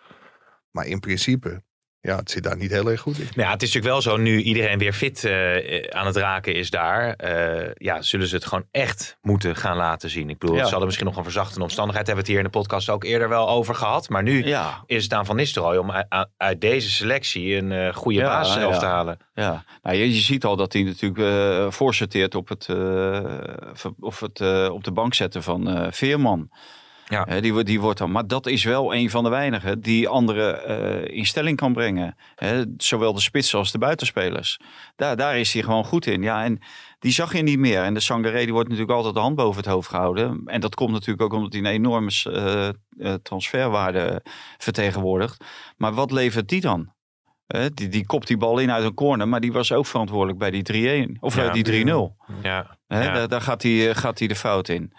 Maar 0.71 0.87
in 0.87 1.01
principe, 1.01 1.63
ja, 2.09 2.17
het 2.17 2.31
zit 2.31 2.43
daar 2.43 2.57
niet 2.57 2.71
heel 2.71 2.91
erg 2.91 3.01
goed 3.01 3.19
in. 3.19 3.25
Nou 3.35 3.47
ja, 3.49 3.51
het 3.53 3.63
is 3.63 3.75
natuurlijk 3.75 4.03
wel 4.05 4.13
zo, 4.15 4.23
nu 4.23 4.41
iedereen 4.43 4.79
weer 4.79 4.93
fit 4.93 5.25
eh, 5.25 5.81
aan 5.91 6.07
het 6.07 6.17
raken 6.17 6.55
is 6.55 6.71
daar. 6.71 7.15
eh, 7.15 7.71
ja, 7.75 8.03
zullen 8.03 8.27
ze 8.29 8.35
het 8.35 8.45
gewoon 8.45 8.65
echt 8.71 9.17
moeten 9.23 9.57
gaan 9.57 9.77
laten 9.77 10.11
zien. 10.11 10.31
Ik 10.31 10.39
bedoel, 10.39 10.55
Ja. 10.57 10.63
ze 10.63 10.69
hadden 10.69 10.87
misschien 10.87 11.07
nog 11.07 11.17
een 11.17 11.23
verzachtende 11.23 11.63
omstandigheid. 11.63 12.07
Hebben 12.07 12.25
we 12.25 12.31
het 12.31 12.39
hier 12.41 12.47
in 12.47 12.53
de 12.53 12.59
podcast 12.59 12.89
ook 12.89 13.05
eerder 13.05 13.29
wel 13.29 13.49
over 13.49 13.75
gehad. 13.75 14.09
Maar 14.09 14.23
nu 14.23 14.47
Ja, 14.47 14.83
is 14.87 15.03
het 15.03 15.13
aan 15.13 15.27
Van 15.27 15.37
Nistelrooy 15.37 15.77
om 15.77 15.91
uit, 15.91 16.29
uit 16.37 16.61
deze 16.61 16.91
selectie 16.91 17.57
een 17.57 17.73
eh, 17.73 17.95
goede 17.95 18.19
Ja, 18.19 18.27
basis 18.27 18.55
zelf 18.55 18.73
ja. 18.75 18.79
te 18.81 18.87
halen. 18.87 19.19
ja. 19.35 19.65
Nou, 19.83 19.97
je, 19.97 20.15
je 20.15 20.21
ziet 20.21 20.45
al 20.45 20.57
dat 20.57 20.73
hij 20.73 20.83
natuurlijk 20.83 21.21
eh 21.21 21.71
voorsorteert 21.71 22.35
op 22.35 22.49
het, 22.49 22.67
eh, 22.69 23.21
of 24.01 24.21
het 24.21 24.41
eh, 24.41 24.69
op 24.73 24.85
de 24.85 24.93
bank 24.93 25.15
zetten 25.15 25.43
van 25.43 25.69
eh, 25.69 25.87
Veerman. 25.91 26.51
Ja. 27.11 27.25
Hè, 27.29 27.41
die, 27.41 27.53
wordt- 27.53 27.67
die 27.67 27.81
wordt 27.81 27.99
dan, 27.99 28.11
maar 28.11 28.27
dat 28.27 28.47
is 28.47 28.65
wel 28.65 28.95
een 28.95 29.11
van 29.11 29.25
de 29.25 29.31
weinigen 29.31 29.81
die 29.81 30.09
andere 30.09 30.51
eh, 30.51 31.17
in 31.17 31.27
stelling 31.27 31.57
kan 31.57 31.73
brengen. 31.73 32.17
Hè, 32.35 32.63
zowel 32.77 33.13
de 33.15 33.21
spitsen 33.21 33.59
als 33.59 33.73
de 33.73 33.79
buitenspelers. 33.79 34.61
Daar, 34.97 35.17
daar 35.17 35.39
is 35.39 35.53
hij 35.53 35.63
gewoon 35.63 35.85
goed 35.85 36.07
in. 36.07 36.23
Ja, 36.23 36.45
en 36.45 36.59
die 36.99 37.13
zag 37.13 37.33
je 37.37 37.43
niet 37.43 37.59
meer. 37.59 37.83
En 37.83 37.95
de 37.95 38.01
Sangaré 38.01 38.39
die 38.45 38.53
wordt 38.53 38.69
natuurlijk 38.69 38.97
altijd 38.97 39.15
de 39.15 39.21
hand 39.21 39.37
boven 39.37 39.63
het 39.63 39.73
hoofd 39.73 39.89
gehouden. 39.89 40.43
En 40.45 40.61
dat 40.61 40.75
komt 40.75 40.91
natuurlijk 40.93 41.23
ook 41.23 41.33
omdat 41.33 41.53
hij 41.53 41.61
een 41.63 41.67
enorme 41.67 42.11
eh, 42.25 42.69
eh, 42.69 43.15
transferwaarde 43.23 44.23
vertegenwoordigt. 44.59 45.45
Maar 45.77 45.93
wat 45.95 46.11
levert 46.11 46.49
die 46.49 46.61
dan? 46.61 46.93
Die, 47.75 47.89
die 47.89 48.07
kopt 48.07 48.27
die 48.27 48.37
bal 48.37 48.59
in 48.59 48.71
uit 48.73 48.85
een 48.85 48.95
corner, 48.95 49.29
maar 49.29 49.41
die 49.41 49.53
was 49.53 49.73
ook 49.73 49.87
verantwoordelijk 49.87 50.39
bij 50.39 50.51
die 50.51 51.09
3-1. 51.09 51.19
Of 51.21 51.37
Ja. 51.37 51.51
die 51.53 51.65
3-0. 51.65 52.17
Ja, 52.43 52.77
Hè, 52.87 53.03
Ja. 53.05 53.13
Daar, 53.13 53.29
daar 53.29 53.41
gaat, 53.41 53.63
hij, 53.63 53.95
gaat 53.95 54.19
hij 54.19 54.29
de 54.29 54.37
fout 54.37 54.69
in. 54.69 54.93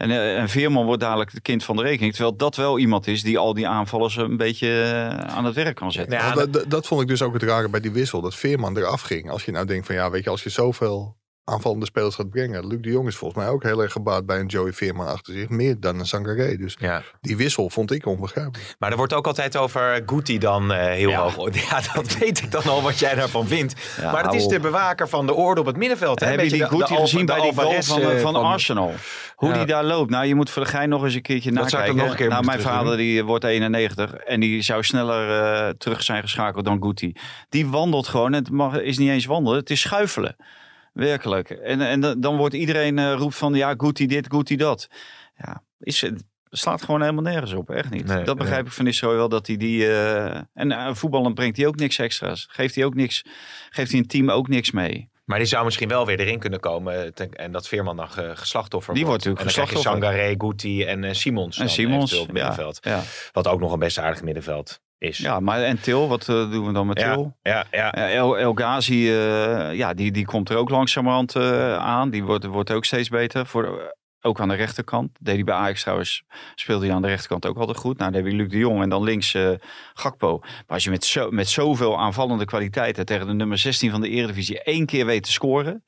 En, 0.00 0.10
eh, 0.10 0.38
en 0.38 0.48
Veerman 0.48 0.84
wordt 0.84 1.00
dadelijk 1.00 1.32
het 1.32 1.42
kind 1.42 1.64
van 1.64 1.76
de 1.76 1.82
rekening. 1.82 2.12
Terwijl 2.12 2.36
dat 2.36 2.56
wel 2.56 2.78
iemand 2.78 3.06
is 3.06 3.22
die 3.22 3.38
al 3.38 3.54
die 3.54 3.68
aanvallers 3.68 4.16
een 4.16 4.36
beetje 4.36 4.82
eh, 4.82 5.36
aan 5.36 5.44
het 5.44 5.54
werk 5.54 5.76
kan 5.76 5.92
zetten. 5.92 6.18
Ja, 6.18 6.34
dat, 6.34 6.64
dat 6.68 6.86
vond 6.86 7.02
ik 7.02 7.08
dus 7.08 7.22
ook 7.22 7.32
het 7.32 7.42
rare 7.42 7.68
bij 7.68 7.80
die 7.80 7.90
wissel. 7.90 8.20
Dat 8.20 8.34
Veerman 8.34 8.76
eraf 8.76 9.00
ging. 9.00 9.30
Als 9.30 9.44
je 9.44 9.52
nou 9.52 9.66
denkt 9.66 9.86
van 9.86 9.94
ja, 9.94 10.10
weet 10.10 10.24
je, 10.24 10.30
als 10.30 10.42
je 10.42 10.50
zoveel 10.50 11.16
aanvallende 11.44 11.86
spelers 11.86 12.14
gaat 12.14 12.30
brengen. 12.30 12.66
Luc 12.66 12.78
de 12.80 12.90
Jong 12.90 13.06
is 13.08 13.16
volgens 13.16 13.42
mij 13.44 13.52
ook 13.52 13.62
heel 13.62 13.82
erg 13.82 13.92
gebaat 13.92 14.26
bij 14.26 14.38
een 14.40 14.46
Joey 14.46 14.72
Veerman 14.72 15.06
achter 15.06 15.34
zich. 15.34 15.48
Meer 15.48 15.80
dan 15.80 15.98
een 15.98 16.06
Sangaré. 16.06 16.56
Dus 16.56 16.76
Ja. 16.78 17.02
die 17.20 17.36
wissel 17.36 17.70
vond 17.70 17.90
ik 17.92 18.06
onbegrijpelijk. 18.06 18.74
Maar 18.78 18.90
er 18.90 18.96
wordt 18.96 19.12
ook 19.14 19.26
altijd 19.26 19.56
over 19.56 20.02
Guti 20.06 20.38
dan 20.38 20.72
eh, 20.72 20.78
heel 20.86 21.08
Ja. 21.08 21.20
hoog. 21.20 21.54
Ja, 21.70 21.80
dat 21.94 22.16
weet 22.18 22.42
ik 22.42 22.50
dan 22.50 22.62
al 22.62 22.82
wat 22.82 22.98
jij 22.98 23.14
daarvan 23.14 23.46
vindt. 23.46 23.74
Ja, 24.00 24.12
maar 24.12 24.22
dat 24.22 24.34
is 24.34 24.46
de 24.46 24.60
bewaker 24.60 25.08
van 25.08 25.26
de 25.26 25.34
orde 25.34 25.60
op 25.60 25.66
het 25.66 25.76
middenveld. 25.76 26.20
hè? 26.20 26.26
Heb 26.26 26.34
je 26.34 26.40
Beetje 26.42 26.56
die 26.56 26.66
de- 26.68 26.76
de 26.76 26.86
Guti 26.86 27.00
gezien 27.00 27.26
bij 27.26 27.34
die 27.40 27.52
goal 27.54 27.82
van, 27.82 28.00
eh, 28.02 28.18
van, 28.20 28.34
Arsenal? 28.36 28.92
Hoe 29.34 29.48
Ja. 29.48 29.54
die 29.56 29.66
daar 29.66 29.84
loopt. 29.84 30.10
Nou, 30.10 30.26
je 30.26 30.34
moet 30.34 30.50
voor 30.50 30.62
de 30.62 30.68
gein 30.68 30.88
nog 30.88 31.04
eens 31.04 31.14
een 31.14 31.22
keertje 31.22 31.52
Dat 31.52 31.70
zou 31.70 31.82
ik 31.82 31.88
nakijken. 31.88 32.02
nog 32.02 32.10
een 32.10 32.16
keer 32.16 32.28
nou, 32.28 32.44
mijn 32.44 32.60
vader 32.60 32.96
die 32.96 33.24
wordt 33.24 33.44
91 33.44 34.14
en 34.14 34.40
die 34.40 34.62
zou 34.62 34.82
sneller 34.82 35.42
eh, 35.42 35.68
terug 35.78 36.02
zijn 36.02 36.22
geschakeld 36.22 36.64
dan 36.64 36.82
Guti. 36.82 37.12
Die 37.48 37.66
wandelt 37.66 38.08
gewoon. 38.08 38.26
En 38.34 38.38
het 38.44 38.50
mag, 38.50 38.80
is 38.80 38.98
niet 38.98 39.08
eens 39.10 39.24
wandelen, 39.26 39.58
het 39.58 39.70
is 39.70 39.80
schuifelen. 39.80 40.36
Werkelijk. 41.06 41.50
En, 41.50 41.80
en 41.80 42.20
dan- 42.20 42.36
wordt 42.36 42.54
iedereen 42.54 42.98
eh, 42.98 43.14
roept 43.16 43.36
van 43.36 43.54
ja, 43.54 43.74
Guti 43.76 44.06
dit, 44.06 44.26
Guti 44.30 44.56
dat. 44.56 44.88
Ja, 45.36 45.62
is, 45.78 46.00
het 46.00 46.24
slaat 46.50 46.82
gewoon 46.82 47.00
helemaal 47.00 47.22
nergens 47.22 47.52
op. 47.52 47.70
Echt 47.70 47.90
niet. 47.90 48.06
Nee, 48.06 48.24
dat 48.24 48.36
begrijp 48.38 48.66
ik 48.66 48.72
van 48.72 48.84
Nistelrooy 48.84 49.18
wel 49.18 49.28
dat 49.28 49.46
hij 49.46 49.56
die... 49.56 49.86
eh, 49.92 50.40
en 50.54 50.70
uh, 50.70 50.94
voetballen 50.94 51.34
brengt 51.34 51.56
hij 51.56 51.66
ook 51.66 51.76
niks 51.76 51.98
extra's. 51.98 52.46
Geeft 52.50 52.74
hij 52.74 52.84
ook 52.84 52.94
niks... 52.94 53.24
Geeft 53.70 53.90
hij 53.90 54.00
een 54.00 54.06
team 54.06 54.30
ook 54.30 54.48
niks 54.48 54.70
mee. 54.70 55.10
Maar 55.24 55.38
die 55.38 55.48
zou 55.48 55.64
misschien 55.64 55.88
wel 55.88 56.06
weer 56.06 56.20
erin 56.20 56.38
kunnen 56.38 56.60
komen. 56.60 57.04
eh, 57.04 57.10
ten- 57.10 57.32
en 57.32 57.52
dat 57.52 57.68
Veerman 57.68 57.96
dan 57.96 58.10
ge- 58.10 58.32
geslachtoffer 58.36 58.94
Die 58.94 59.06
wordt. 59.06 59.24
natuurlijk 59.24 59.48
en 59.48 59.54
dan 59.54 59.64
geslachtoffer. 59.66 60.10
Sangaré, 60.10 60.34
Guti 60.38 60.84
en 60.84 61.04
eh, 61.04 61.12
Simons. 61.14 61.58
En 61.58 61.68
Simons. 61.68 62.12
op 62.12 62.18
het 62.18 62.26
Ja, 62.26 62.32
middenveld. 62.32 62.78
ja. 62.80 63.02
Wat 63.32 63.46
ook 63.48 63.60
nog 63.60 63.72
een 63.72 63.78
best 63.78 63.98
aardig 63.98 64.22
middenveld 64.22 64.80
is. 65.00 65.18
ja, 65.18 65.40
maar 65.40 65.62
en 65.62 65.80
Til, 65.80 66.08
wat 66.08 66.28
eh, 66.28 66.50
doen 66.50 66.66
we 66.66 66.72
dan 66.72 66.86
met 66.86 67.00
ja, 67.00 67.14
Til? 67.14 67.36
ja, 67.42 67.66
ja. 67.70 67.92
El, 67.92 68.38
El 68.38 68.52
Ghazi, 68.52 69.08
eh, 69.08 69.74
ja, 69.74 69.94
die, 69.94 70.12
die 70.12 70.24
komt 70.24 70.50
er 70.50 70.56
ook 70.56 70.70
langzamerhand 70.70 71.36
eh, 71.36 71.76
aan. 71.76 72.10
Die 72.10 72.24
wordt, 72.24 72.44
wordt 72.44 72.70
ook 72.70 72.84
steeds 72.84 73.08
beter. 73.08 73.46
Voor, 73.46 73.94
ook 74.20 74.40
aan 74.40 74.48
de 74.48 74.54
rechterkant. 74.54 75.10
Deed 75.20 75.34
hij 75.34 75.44
bij 75.44 75.54
Ajax 75.54 75.80
trouwens, 75.80 76.24
speelde 76.54 76.86
hij 76.86 76.94
aan 76.94 77.02
de 77.02 77.08
rechterkant 77.08 77.46
ook 77.46 77.58
altijd 77.58 77.76
goed. 77.76 77.98
Nou, 77.98 78.12
dan 78.12 78.22
heb 78.22 78.30
je 78.30 78.36
Luc 78.36 78.48
de 78.48 78.58
Jong 78.58 78.82
en 78.82 78.88
dan 78.88 79.02
links 79.02 79.36
Gakpo. 79.94 80.38
Maar 80.38 80.64
als 80.66 80.84
je 80.84 80.90
met, 80.90 81.04
zo, 81.04 81.30
met 81.30 81.48
zoveel 81.48 81.98
aanvallende 81.98 82.44
kwaliteiten 82.44 83.06
tegen 83.06 83.26
de 83.26 83.32
nummer 83.32 83.58
16 83.58 83.90
van 83.90 84.00
de 84.00 84.08
Eredivisie 84.08 84.62
één 84.62 84.86
keer 84.86 85.06
weet 85.06 85.22
te 85.22 85.32
scoren. 85.32 85.84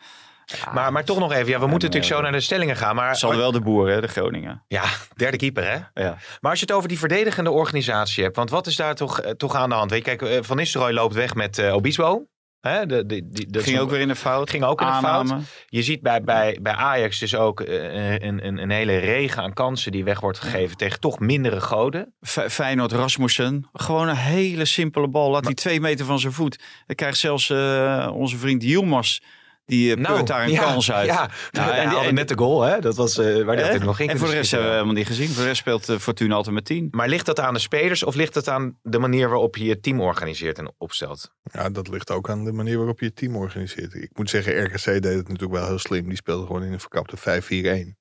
Ja, 0.65 0.73
Maar, 0.73 0.93
maar 0.93 1.05
toch 1.05 1.19
nog 1.19 1.33
even. 1.33 1.49
Ja, 1.49 1.59
we 1.61 1.67
moeten 1.67 1.89
natuurlijk 1.89 2.15
zo 2.15 2.21
naar 2.21 2.33
de 2.33 2.41
stellingen 2.41 2.77
gaan. 2.77 2.95
Maar 2.95 3.19
hadden 3.21 3.39
wel 3.41 3.53
de 3.53 3.61
boeren, 3.61 4.01
de 4.01 4.09
Groningen. 4.09 4.65
Ja, 4.69 4.85
derde 5.17 5.37
keeper 5.37 5.65
hè. 5.65 6.03
Ja. 6.03 6.17
Maar 6.41 6.51
als 6.51 6.61
je 6.61 6.67
het 6.67 6.75
over 6.75 6.89
die 6.89 6.99
verdedigende 6.99 7.51
organisatie 7.51 8.23
hebt. 8.25 8.37
Want 8.37 8.51
wat 8.51 8.67
is 8.67 8.77
daar 8.77 8.95
toch, 8.95 9.21
eh, 9.21 9.31
toch 9.31 9.55
aan 9.55 9.69
de 9.69 9.75
hand? 9.75 9.91
Weet 9.91 10.05
je, 10.07 10.17
kijk, 10.17 10.31
eh, 10.33 10.39
Van 10.43 10.57
Nistelrooy 10.57 10.93
loopt 10.93 11.15
weg 11.15 11.35
met 11.35 11.59
eh 11.59 11.75
Obispo. 11.75 12.27
Hè, 12.61 12.87
de, 12.87 13.25
ging 13.53 13.79
ook 13.79 13.91
weer 13.91 14.01
in 14.01 14.09
de 14.09 14.15
fout. 14.17 14.51
ging 14.51 14.65
ook 14.65 14.81
in 14.81 14.87
de 14.87 14.93
Aanname. 14.93 15.29
fout. 15.29 15.43
Je 15.67 15.83
ziet 15.83 16.03
bij, 16.03 16.23
bij, 16.23 16.59
bij 16.63 16.73
Ajax 16.73 17.19
dus 17.19 17.35
ook 17.37 17.61
eh, 17.61 18.13
een, 18.13 18.47
een, 18.47 18.59
een 18.59 18.71
hele 18.71 18.99
regen 18.99 19.43
aan 19.43 19.53
kansen 19.53 19.93
die 19.93 20.05
weg 20.05 20.21
wordt 20.21 20.39
gegeven 20.39 20.77
tegen 20.77 21.01
toch 21.01 21.19
mindere 21.19 21.61
goden. 21.61 22.15
Fe- 22.21 22.51
Feyenoord 22.51 22.93
Rasmussen. 22.93 23.69
Gewoon 23.73 24.09
een 24.09 24.17
hele 24.17 24.65
simpele 24.65 25.09
bal. 25.09 25.31
Laat 25.31 25.45
die 25.45 25.55
twee 25.55 25.81
meter 25.81 26.07
van 26.07 26.19
zijn 26.19 26.33
voet. 26.33 26.59
Dan 26.87 26.97
krijgt 26.97 27.19
zelfs 27.19 27.51
eh, 27.51 28.11
onze 28.15 28.37
vriend 28.37 28.63
Yilmaz. 28.63 29.19
Die 29.65 29.97
uh, 29.97 30.25
daar 30.25 30.43
een 30.45 30.51
ja, 30.51 30.61
kans 30.63 30.93
uit. 30.93 31.07
Ja, 31.07 31.31
Nou, 31.51 31.71
en, 31.73 31.77
en 31.83 31.89
die- 31.89 31.99
en- 31.99 32.15
net 32.15 32.29
de 32.29 32.37
goal, 32.39 32.63
hè? 32.63 32.81
Dat 32.81 32.97
was 32.97 33.19
eh, 33.19 33.25
waar 33.25 33.35
die 33.35 33.45
Hè? 33.47 33.63
altijd 33.63 33.83
nog 33.83 33.99
in 34.01 34.09
en 34.09 34.19
voor 34.19 34.29
de 34.29 34.35
rest 34.35 34.51
hebben 34.51 34.69
we 34.69 34.75
helemaal 34.75 34.95
niet 34.97 35.07
gezien. 35.07 35.29
Voor 35.29 35.43
de 35.43 35.49
rest 35.49 35.61
speelt 35.61 35.89
eh, 35.89 35.99
Fortuna 35.99 36.35
altijd 36.35 36.55
met 36.55 36.65
10. 36.65 36.89
Maar 36.91 37.09
ligt 37.09 37.27
dat 37.27 37.41
aan 37.41 37.55
de 37.55 37.61
spelers 37.61 38.03
of 38.03 38.15
ligt 38.15 38.35
het 38.35 38.49
aan 38.49 38.79
de 38.83 38.99
manier 38.99 39.29
waarop 39.29 39.57
je 39.57 39.65
je 39.65 39.81
team 39.81 40.01
organiseert 40.01 40.59
en 40.59 40.73
opstelt? 40.79 41.33
Ja, 41.53 41.71
dat 41.71 41.89
ligt 41.89 42.11
ook 42.11 42.31
aan 42.31 42.45
de 42.45 42.53
manier 42.53 42.77
waarop 42.77 42.99
je 43.01 43.05
je 43.07 43.13
team 43.13 43.37
organiseert. 43.37 43.95
Ik 43.95 44.11
moet 44.13 44.31
zeggen, 44.31 44.65
RKC 44.65 44.85
deed 44.85 45.05
het 45.05 45.29
natuurlijk 45.29 45.53
wel 45.59 45.67
heel 45.67 45.79
slim. 45.79 46.09
Die 46.09 46.17
speelde 46.17 46.47
gewoon 46.47 46.63
in 46.65 46.73
een 46.73 46.81
verkapte 46.81 47.17
5-4-1. 47.19 47.97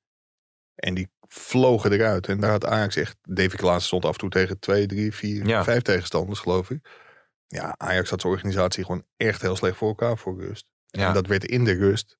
En 0.75 0.94
die 0.94 1.10
vlogen 1.27 1.91
eruit. 1.91 2.27
En 2.27 2.39
daar 2.39 2.51
had 2.51 2.65
Ajax 2.65 2.96
echt... 2.96 3.18
Davy 3.22 3.56
Klaassen 3.56 3.86
stond 3.88 4.06
af 4.06 4.12
en 4.13 4.18
toe 4.20 4.30
tegen 4.30 4.60
2, 4.60 4.86
3, 4.86 5.12
4, 5.13 5.48
Ja. 5.48 5.63
5 5.63 5.82
tegenstanders, 5.82 6.39
geloof 6.39 6.70
ik. 6.70 6.80
Ja, 7.48 7.75
Ajax 7.77 8.10
had 8.10 8.22
zijn 8.22 8.34
organisatie 8.34 8.86
gewoon 8.86 9.03
echt 9.18 9.41
heel 9.41 9.56
slecht 9.56 9.77
voor 9.77 9.88
elkaar 9.88 10.18
voor 10.18 10.39
rust. 10.41 10.70
Ja. 10.91 11.07
En 11.07 11.13
dat 11.13 11.27
werd 11.27 11.45
in 11.45 11.63
de 11.63 11.74
rust. 11.74 12.17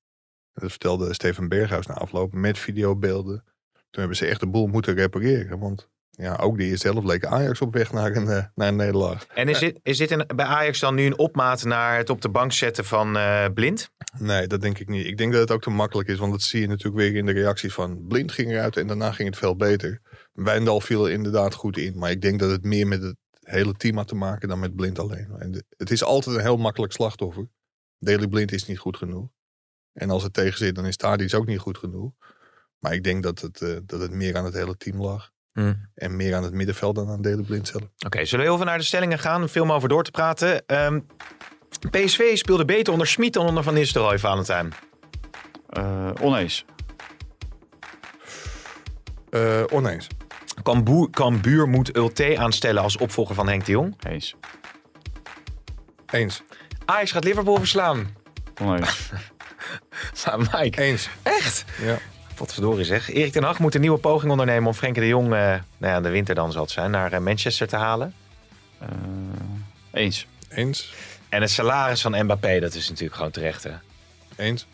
Dat 0.52 0.70
vertelde 0.70 1.14
Steven 1.14 1.48
Berghuis 1.48 1.86
na 1.86 1.94
afloop 1.94 2.32
met 2.32 2.58
videobeelden. 2.58 3.44
Toen 3.72 4.00
hebben 4.00 4.16
ze 4.16 4.26
echt 4.26 4.40
de 4.40 4.48
boel 4.48 4.66
moeten 4.66 4.94
repareren. 4.94 5.58
Want 5.58 5.90
ja, 6.10 6.36
ook 6.36 6.58
eerste 6.58 6.88
helft 6.88 7.06
leek 7.06 7.24
Ajax 7.24 7.60
op 7.60 7.74
weg 7.74 7.92
naar 7.92 8.16
een, 8.16 8.28
eh, 8.28 8.44
naar 8.54 8.68
een 8.68 8.76
nederlaag. 8.76 9.26
En 9.26 9.48
is 9.48 9.58
dit, 9.58 9.78
is 9.82 9.98
dit 9.98 10.10
een, 10.10 10.26
bij 10.34 10.46
Ajax 10.46 10.80
dan 10.80 10.94
nu 10.94 11.06
een 11.06 11.18
opmaat 11.18 11.64
naar 11.64 11.96
het 11.96 12.10
op 12.10 12.20
de 12.20 12.28
bank 12.28 12.52
zetten 12.52 12.84
van 12.84 13.16
eh, 13.16 13.44
Blind? 13.54 13.90
Nee, 14.18 14.46
dat 14.46 14.60
denk 14.60 14.78
ik 14.78 14.88
niet. 14.88 15.06
Ik 15.06 15.16
denk 15.18 15.32
dat 15.32 15.40
het 15.40 15.50
ook 15.50 15.62
te 15.62 15.70
makkelijk 15.70 16.08
is. 16.08 16.18
Want 16.18 16.32
dat 16.32 16.42
zie 16.42 16.60
je 16.60 16.68
natuurlijk 16.68 16.96
weer 16.96 17.14
in 17.14 17.26
de 17.26 17.32
reacties 17.32 17.74
van 17.74 18.06
Blind 18.06 18.32
ging 18.32 18.50
eruit 18.50 18.76
en 18.76 18.86
daarna 18.86 19.12
ging 19.12 19.28
het 19.28 19.38
veel 19.38 19.56
beter. 19.56 20.00
Wijndal 20.32 20.80
viel 20.80 21.06
er 21.06 21.12
inderdaad 21.12 21.54
goed 21.54 21.76
in. 21.76 21.98
Maar 21.98 22.10
ik 22.10 22.20
denk 22.20 22.40
dat 22.40 22.50
het 22.50 22.64
meer 22.64 22.86
met 22.86 23.02
het 23.02 23.16
hele 23.40 23.72
team 23.72 23.96
had 23.96 24.08
te 24.08 24.14
maken 24.14 24.48
dan 24.48 24.58
met 24.58 24.76
Blind 24.76 24.98
alleen. 24.98 25.28
En 25.38 25.66
het 25.76 25.90
is 25.90 26.04
altijd 26.04 26.36
een 26.36 26.42
heel 26.42 26.56
makkelijk 26.56 26.92
slachtoffer. 26.92 27.48
Daily 28.04 28.28
Blind 28.28 28.52
is 28.52 28.66
niet 28.66 28.78
goed 28.78 28.96
genoeg. 28.96 29.28
En 29.92 30.10
als 30.10 30.22
het 30.22 30.32
tegen 30.32 30.58
zit, 30.58 30.74
dan 30.74 30.86
is 30.86 30.96
Tadic 30.96 31.34
ook 31.34 31.46
niet 31.46 31.58
goed 31.58 31.78
genoeg. 31.78 32.12
Maar 32.78 32.94
ik 32.94 33.04
denk 33.04 33.22
dat 33.22 33.40
het, 33.40 33.62
eh, 33.62 33.76
dat 33.82 34.00
het 34.00 34.10
meer 34.10 34.36
aan 34.36 34.44
het 34.44 34.54
hele 34.54 34.76
team 34.76 35.00
lag. 35.00 35.30
Hmm. 35.52 35.90
En 35.94 36.16
meer 36.16 36.34
aan 36.34 36.42
het 36.42 36.52
middenveld 36.52 36.94
dan 36.94 37.08
aan 37.08 37.22
Daily 37.22 37.42
Blind 37.42 37.68
zelf. 37.68 37.82
Oké, 38.06 38.24
zullen 38.24 38.44
we 38.44 38.50
heel 38.50 38.56
veel 38.56 38.66
naar 38.66 38.78
de 38.78 38.84
stellingen 38.84 39.18
gaan? 39.18 39.48
Veel 39.48 39.62
om 39.62 39.72
over 39.72 39.88
door 39.88 40.04
te 40.04 40.10
praten. 40.10 40.66
Ehm, 40.66 41.00
PSV 41.90 42.36
speelde 42.36 42.64
beter 42.64 42.92
onder 42.92 43.06
Schmid 43.06 43.32
dan 43.32 43.46
onder 43.46 43.62
Van 43.62 43.74
Nistelrooy, 43.74 44.18
Valentijn. 44.18 44.72
Eh 45.68 46.10
oneens. 46.20 46.64
Eh 49.30 49.62
oneens. 49.70 50.06
Cambuur, 50.62 51.10
Cambuur 51.10 51.68
moet 51.68 51.96
Ulte 51.96 52.38
aanstellen 52.38 52.82
als 52.82 52.96
opvolger 52.96 53.34
van 53.34 53.48
Henk 53.48 53.64
de 53.64 53.72
Jong. 53.72 54.04
Eens. 54.06 54.34
Eens. 56.10 56.42
Ajax 56.84 57.10
gaat 57.12 57.24
Liverpool 57.24 57.56
verslaan. 57.56 58.14
Oneens. 58.62 59.10
Nou, 60.24 60.46
Mike. 60.52 60.82
Eens. 60.82 61.08
Echt? 61.22 61.64
Ja. 61.82 61.98
Wat 62.36 62.52
verdorie 62.52 62.84
zeg. 62.84 63.10
Erik 63.10 63.32
ten 63.32 63.42
Hag 63.42 63.58
moet 63.58 63.74
een 63.74 63.80
nieuwe 63.80 63.98
poging 63.98 64.30
ondernemen 64.30 64.66
om 64.68 64.74
Frenkie 64.74 65.02
de 65.02 65.08
Jong, 65.08 65.24
eh, 65.24 65.30
nou 65.30 65.62
ja, 65.78 65.96
in 65.96 66.02
de 66.02 66.08
winter 66.08 66.34
dan 66.34 66.52
zal 66.52 66.62
het 66.62 66.70
zijn, 66.70 66.90
naar 66.90 67.12
eh, 67.12 67.20
Manchester 67.20 67.68
te 67.68 67.76
halen. 67.76 68.14
Eh, 68.78 68.88
eens. 69.92 70.26
Eens. 70.48 70.94
En 71.28 71.40
het 71.40 71.50
salaris 71.50 72.00
van 72.02 72.22
Mbappé, 72.24 72.60
dat 72.60 72.74
is 72.74 72.88
natuurlijk 72.88 73.14
gewoon 73.16 73.30
terecht. 73.30 73.64
Hè? 73.64 73.70
Eens. 74.36 74.66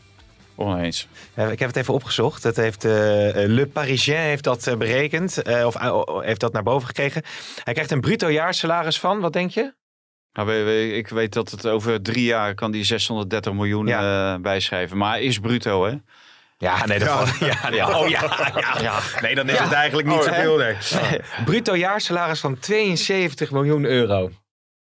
Oneens. 0.54 1.08
Eh, 1.34 1.50
Ik 1.50 1.58
heb 1.58 1.68
het 1.68 1.76
even 1.76 1.94
opgezocht. 1.94 2.42
Dat 2.42 2.56
heeft, 2.56 2.82
Le 2.82 3.68
Parisien 3.72 4.16
heeft 4.16 4.44
dat 4.44 4.66
eh, 4.66 4.76
berekend. 4.76 5.42
eh, 5.42 5.66
of 5.66 5.74
heeft 6.22 6.40
dat 6.40 6.52
naar 6.52 6.62
boven 6.62 6.86
gekregen. 6.86 7.22
Hij 7.64 7.72
krijgt 7.72 7.90
een 7.90 8.00
bruto 8.00 8.30
jaarsalaris 8.30 8.98
van, 9.00 9.20
wat 9.20 9.32
denk 9.32 9.50
je? 9.50 9.72
Nou, 10.46 10.70
ik 10.72 11.08
weet 11.08 11.32
dat 11.32 11.50
het 11.50 11.66
over 11.66 12.02
drie 12.02 12.24
jaar 12.24 12.54
kan 12.54 12.70
die 12.70 12.84
630 12.84 13.52
miljoen 13.52 13.88
eh, 13.88 14.34
bijschrijven. 14.36 14.96
Maar 14.96 15.20
is 15.20 15.38
bruto, 15.38 15.84
hè? 15.86 15.94
Ja, 16.58 16.86
nee, 16.86 16.98
dat 16.98 17.08
Ja. 17.08 17.16
valt- 17.26 17.38
ja, 17.38 17.68
ja, 17.70 17.98
oh, 18.00 18.08
ja, 18.08 18.50
ja. 18.54 18.80
Ja. 18.80 18.98
Nee, 19.20 19.34
dan 19.34 19.48
is 19.48 19.56
Ja. 19.56 19.62
het 19.64 19.72
eigenlijk 19.72 20.08
niet 20.08 20.16
Oh, 20.18 20.22
zoveel. 20.22 20.56
Nee. 20.56 20.76
Bruto 21.44 21.76
jaarsalaris 21.76 22.40
van 22.40 22.58
72 22.58 23.50
miljoen 23.50 23.84
euro. 23.84 24.30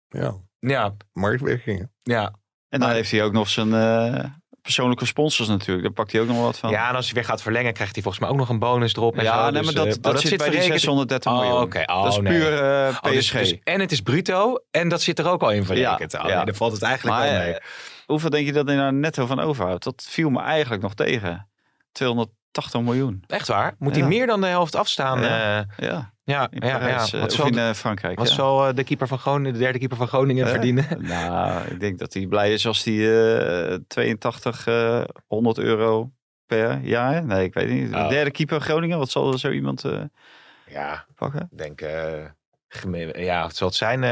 Ja. 0.09 0.35
Ja, 0.59 0.93
Marktwerkingen. 1.13 1.91
ja. 2.03 2.33
En 2.69 2.79
dan 2.79 2.89
heeft 2.89 3.11
hij 3.11 3.23
ook 3.23 3.33
nog 3.33 3.49
zijn 3.49 3.73
eh, 3.73 4.23
persoonlijke 4.67 5.05
sponsors 5.05 5.47
natuurlijk. 5.47 5.81
Daar 5.83 5.93
pakt 5.93 6.11
hij 6.11 6.21
ook 6.21 6.27
nog 6.27 6.41
wat 6.41 6.57
van. 6.57 6.69
ja, 6.69 6.89
en 6.89 6.95
als 6.95 7.05
hij 7.05 7.13
weer 7.13 7.23
gaat 7.23 7.41
verlengen, 7.41 7.73
krijgt 7.73 7.93
hij 7.93 8.03
volgens 8.03 8.23
mij 8.23 8.31
ook 8.33 8.39
nog 8.39 8.49
een 8.49 8.59
bonus 8.59 8.93
erop. 8.95 9.17
En 9.17 9.23
Ja, 9.23 9.33
zo. 9.45 9.51
nee, 9.51 9.51
Dus, 9.51 9.65
maar 9.65 9.73
dat, 9.85 9.95
eh, 9.95 10.01
dat, 10.01 10.13
oh, 10.13 10.19
zit, 10.19 10.29
bij 10.29 10.49
die 10.49 10.55
verrekend. 10.59 10.81
630 10.81 11.31
Oh, 11.31 11.39
miljoen. 11.39 11.61
oké. 11.61 11.83
Oh, 11.85 12.03
dat 12.03 12.11
is 12.13 12.19
nee. 12.19 12.39
puur 12.39 12.53
eh, 12.63 12.97
Oh, 13.01 13.11
dus- 13.11 13.25
PSG. 13.25 13.37
dus- 13.37 13.55
en 13.63 13.79
het 13.79 13.91
is 13.91 14.01
bruto 14.01 14.59
en 14.71 14.89
dat 14.89 15.01
zit 15.01 15.19
er 15.19 15.27
ook 15.29 15.41
al 15.41 15.51
in 15.51 15.65
verrekend. 15.65 16.11
Ja, 16.11 16.19
oh, 16.23 16.29
ja. 16.29 16.35
nee, 16.35 16.45
dan 16.45 16.55
valt 16.55 16.71
het 16.73 16.81
eigenlijk 16.81 17.17
maar 17.17 17.27
wel 17.29 17.39
mee. 17.39 17.53
eh, 17.53 17.65
hoeveel 18.05 18.29
denk 18.29 18.45
je 18.45 18.53
dat 18.53 18.67
hij 18.67 18.75
daar 18.75 18.93
netto 18.93 19.25
van 19.25 19.39
overhoudt? 19.39 19.83
Dat 19.83 20.05
viel 20.09 20.29
me 20.29 20.41
eigenlijk 20.41 20.81
nog 20.81 20.93
tegen. 20.93 21.47
280 21.91 22.81
miljoen. 22.81 23.23
Echt 23.27 23.47
waar? 23.47 23.75
Moet 23.79 23.95
hij 23.95 24.05
meer 24.07 24.27
dan 24.27 24.41
de 24.41 24.47
helft 24.47 24.75
afstaan? 24.75 25.21
Ja. 25.21 25.65
Ja, 25.77 26.13
Ja, 26.27 26.41
ja, 26.41 26.47
in 26.51 26.67
ja. 26.67 26.77
Parijs, 26.77 27.13
eh, 27.13 27.19
Wat 27.19 27.29
of 27.31 27.35
zal, 27.35 27.47
in 27.47 27.57
eh, 27.57 27.73
Frankrijk. 27.73 28.17
wat 28.17 28.27
ja. 28.29 28.33
zal 28.33 28.67
eh, 28.67 28.75
de, 28.75 28.83
keeper 28.83 29.07
van 29.07 29.17
Groningen, 29.19 29.53
de 29.53 29.59
derde 29.59 29.79
keeper 29.79 29.97
van 29.97 30.07
Groningen 30.07 30.45
Eh, 30.45 30.51
verdienen? 30.51 30.85
Nou, 31.07 31.67
ik 31.67 31.79
denk 31.79 31.99
dat 31.99 32.13
hij 32.13 32.25
blij 32.25 32.53
is 32.53 32.67
als 32.67 32.83
hij 32.83 33.69
eh 33.71 33.77
82, 33.87 34.67
eh, 34.67 35.03
100 35.27 35.57
euro 35.57 36.11
per 36.45 36.79
jaar. 36.83 37.25
Nee, 37.25 37.43
ik 37.43 37.53
weet 37.53 37.69
niet. 37.69 37.91
De 37.91 37.97
Oh. 37.97 38.09
derde 38.09 38.31
keeper 38.31 38.61
Groningen, 38.61 38.97
wat 38.97 39.09
zal 39.09 39.31
er 39.31 39.39
zo 39.39 39.51
iemand 39.51 39.83
eh, 39.85 40.01
Ja, 40.69 41.05
pakken? 41.15 41.47
ik 41.51 41.57
denk... 41.57 41.81
eh, 41.81 42.25
ja, 43.13 43.41
wat 43.41 43.55
zal 43.55 43.67
het 43.67 43.75
zijn? 43.77 44.03
eh 44.03 44.09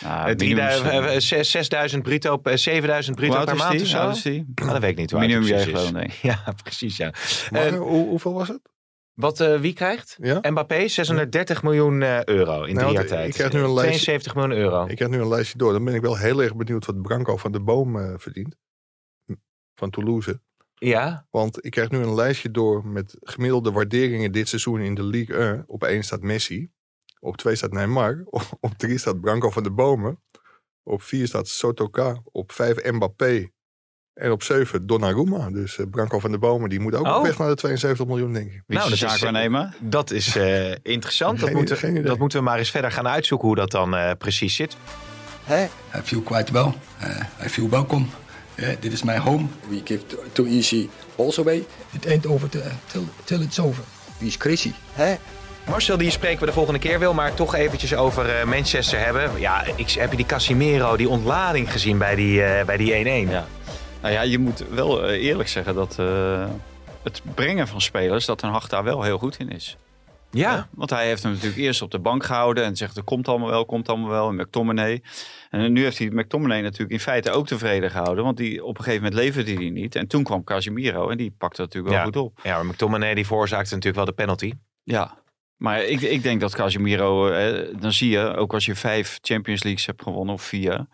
Nou, 0.00 0.28
eh, 0.30 0.34
3000, 0.36 0.84
minimum- 0.84 1.08
eh, 1.08 1.18
zes- 1.18 1.50
6000 1.50 2.02
bruto, 2.02 2.40
eh, 2.42 2.56
7000 2.56 3.16
Hoe 3.18 3.24
bruto 3.26 3.40
oud 3.40 3.48
per 3.48 3.56
maand 3.66 3.80
of 3.80 3.86
zo? 3.86 3.98
oud 3.98 4.16
is 4.16 4.22
die? 4.22 4.52
Ah, 4.54 4.68
dat 4.70 4.78
weet 4.80 4.90
ik 4.90 4.96
niet 4.96 5.12
Minimum 5.12 5.44
gewoon, 5.58 6.00
ik. 6.00 6.12
Ja, 6.22 6.42
precies, 6.62 6.96
ja. 6.96 7.10
Maar 7.50 7.66
Eh, 7.66 7.76
hoe, 7.78 8.06
hoeveel 8.08 8.32
was 8.32 8.48
het? 8.48 8.60
Wat 9.16 9.40
eh, 9.40 9.60
wie 9.60 9.72
krijgt? 9.72 10.16
Ja? 10.20 10.38
Mbappé 10.50 10.88
630 10.88 11.62
miljoen 11.62 12.02
eh, 12.02 12.24
euro 12.24 12.62
in 12.64 12.74
Nou, 12.74 12.86
drie 12.86 12.92
jaar 12.98 13.06
tijd. 13.06 13.28
ik 13.28 13.34
krijg 13.34 13.52
nu 13.52 13.58
een 13.58 13.74
lijstje- 13.74 14.02
72 14.02 14.34
miljoen 14.34 14.56
euro. 14.56 14.86
Ik 14.86 14.96
krijg 14.96 15.10
nu 15.10 15.20
een 15.20 15.28
lijstje 15.28 15.58
door. 15.58 15.72
Dan 15.72 15.84
ben 15.84 15.94
ik 15.94 16.00
wel 16.00 16.16
heel 16.16 16.42
erg 16.42 16.56
benieuwd 16.56 16.86
wat 16.86 17.02
Branco 17.02 17.36
van 17.36 17.52
de 17.52 17.60
Boom 17.60 17.98
eh, 17.98 18.14
verdient. 18.16 18.56
Van 19.74 19.90
Toulouse. 19.90 20.40
Ja, 20.74 21.26
Want 21.30 21.64
ik 21.64 21.70
krijg 21.70 21.90
nu 21.90 21.98
een 21.98 22.14
lijstje 22.14 22.50
door 22.50 22.86
met 22.86 23.16
gemiddelde 23.20 23.72
waarderingen 23.72 24.32
dit 24.32 24.48
seizoen 24.48 24.80
in 24.80 24.94
de 24.94 25.02
Ligue 25.02 25.36
1. 25.36 25.64
Op 25.66 25.84
1 25.84 26.02
staat 26.02 26.20
Messi. 26.22 26.70
Op 27.20 27.36
2 27.36 27.54
staat 27.54 27.72
Neymar. 27.72 28.22
Op 28.60 28.72
3 28.76 28.98
staat 28.98 29.20
Branco 29.20 29.50
van 29.50 29.62
de 29.62 29.70
Bomen. 29.70 30.22
Op 30.82 31.02
4 31.02 31.26
staat 31.26 31.48
Sotoka. 31.48 32.20
Op 32.32 32.52
5 32.52 32.92
Mbappé. 32.92 33.50
En 34.16 34.30
op 34.30 34.42
7 34.42 34.86
Donnarumma. 34.86 35.50
Dus 35.50 35.78
eh, 35.78 35.86
Branco 35.90 36.18
van 36.18 36.30
de 36.30 36.38
Bomen 36.38 36.68
die 36.68 36.80
moet 36.80 36.94
ook 36.94 37.06
Oh. 37.06 37.16
op 37.16 37.22
weg 37.22 37.38
naar 37.38 37.48
de 37.48 37.54
72 37.54 38.06
miljoen, 38.06 38.32
denk 38.32 38.46
ik. 38.46 38.62
Wie 38.66 38.76
Nou, 38.78 38.90
de 38.90 38.96
dat 38.98 39.10
is- 39.10 39.18
zaakwaarnemer? 39.18 39.74
dat 39.80 40.10
is 40.10 40.36
eh, 40.36 40.70
interessant. 40.82 41.40
Dat 41.40 41.50
moeten, 41.52 42.04
dat 42.04 42.18
moeten 42.18 42.38
we 42.38 42.44
maar 42.44 42.58
eens 42.58 42.70
verder 42.70 42.92
gaan 42.92 43.08
uitzoeken 43.08 43.46
hoe 43.46 43.56
dat 43.56 43.70
dan 43.70 43.96
eh, 43.96 44.10
precies 44.18 44.54
zit. 44.54 44.76
I 45.50 45.68
feel 46.04 46.20
quite 46.20 46.52
well. 46.52 46.72
Uh, 47.02 47.44
I 47.46 47.48
feel 47.48 47.68
welcome. 47.68 48.04
Uh, 48.56 48.68
dit 48.80 48.92
is 48.92 49.02
mijn 49.02 49.20
home. 49.20 49.46
We 49.68 49.80
give 49.84 50.06
too, 50.06 50.18
too 50.32 50.46
easy 50.46 50.88
balls 51.16 51.38
away. 51.38 51.64
It 51.92 52.06
ain't 52.06 52.26
over 52.26 52.48
till, 52.48 52.62
till, 52.86 53.04
till 53.24 53.40
it's 53.40 53.58
over. 53.58 53.82
Wie 54.18 54.28
is 54.28 54.36
crazy? 54.36 54.72
Marcel, 55.68 55.96
die 55.96 56.10
spreken 56.10 56.40
we 56.40 56.46
de 56.46 56.52
volgende 56.52 56.78
keer 56.80 56.98
wel, 56.98 57.14
maar 57.14 57.34
toch 57.34 57.54
eventjes 57.54 57.94
over 57.94 58.28
eh, 58.38 58.44
Manchester 58.46 58.98
hebben. 59.04 59.30
Ja, 59.40 59.64
ik, 59.76 59.90
heb 59.90 60.10
je 60.10 60.16
die 60.16 60.26
Casimiro, 60.26 60.96
die 60.96 61.08
ontlading 61.08 61.72
gezien 61.72 61.98
bij 61.98 62.14
die 62.14 62.42
eh, 62.42 62.64
bij 62.64 62.76
die 62.76 63.26
1-1? 63.26 63.30
Ja. 63.30 63.46
Nou 64.06 64.18
ja, 64.18 64.24
je 64.24 64.38
moet 64.38 64.68
wel 64.68 65.06
eh, 65.06 65.24
eerlijk 65.24 65.48
zeggen 65.48 65.74
dat 65.74 65.98
eh, 65.98 66.48
het 67.02 67.22
brengen 67.34 67.68
van 67.68 67.80
spelers, 67.80 68.26
dat 68.26 68.38
Ten 68.38 68.50
Hag 68.50 68.68
daar 68.68 68.84
wel 68.84 69.02
heel 69.02 69.18
goed 69.18 69.38
in 69.38 69.48
is. 69.48 69.76
Ja. 70.30 70.68
Want 70.70 70.90
hij 70.90 71.06
heeft 71.06 71.22
hem 71.22 71.32
natuurlijk 71.32 71.60
eerst 71.60 71.82
op 71.82 71.90
de 71.90 71.98
bank 71.98 72.24
gehouden 72.24 72.64
en 72.64 72.76
zegt 72.76 72.96
er 72.96 73.02
komt 73.02 73.28
allemaal 73.28 73.48
wel, 73.48 73.64
komt 73.64 73.88
allemaal 73.88 74.10
wel. 74.10 74.28
En 74.28 74.34
McTominay. 74.34 75.02
En 75.50 75.72
nu 75.72 75.82
heeft 75.82 75.98
hij 75.98 76.08
McTominay 76.08 76.60
natuurlijk 76.60 76.90
in 76.90 77.00
feite 77.00 77.30
ook 77.30 77.46
tevreden 77.46 77.90
gehouden. 77.90 78.24
Want 78.24 78.36
die, 78.36 78.64
op 78.64 78.78
een 78.78 78.84
gegeven 78.84 79.02
moment 79.04 79.20
leverde 79.20 79.52
hij 79.52 79.70
niet. 79.70 79.94
En 79.94 80.06
toen 80.06 80.22
kwam 80.22 80.44
Casemiro 80.44 81.08
en 81.08 81.16
die 81.16 81.34
pakte 81.38 81.60
natuurlijk 81.60 81.92
wel 81.94 82.02
Ja. 82.02 82.06
goed 82.06 82.16
op. 82.16 82.40
Ja, 82.42 82.56
maar 82.56 82.66
McTominay 82.66 83.14
die 83.14 83.26
veroorzaakte 83.26 83.74
natuurlijk 83.74 83.96
wel 83.96 84.14
de 84.14 84.22
penalty. 84.22 84.52
Ja. 84.82 85.18
Maar 85.56 85.84
ik, 85.84 86.00
ik 86.00 86.22
denk 86.22 86.40
dat 86.40 86.54
Casemiro, 86.54 87.28
eh, 87.28 87.74
dan 87.80 87.92
zie 87.92 88.10
je, 88.10 88.34
ook 88.36 88.54
als 88.54 88.64
je 88.64 88.74
vijf 88.74 89.18
Champions 89.22 89.62
Leagues 89.62 89.86
hebt 89.86 90.02
gewonnen 90.02 90.34
of 90.34 90.42
vier, 90.42 90.86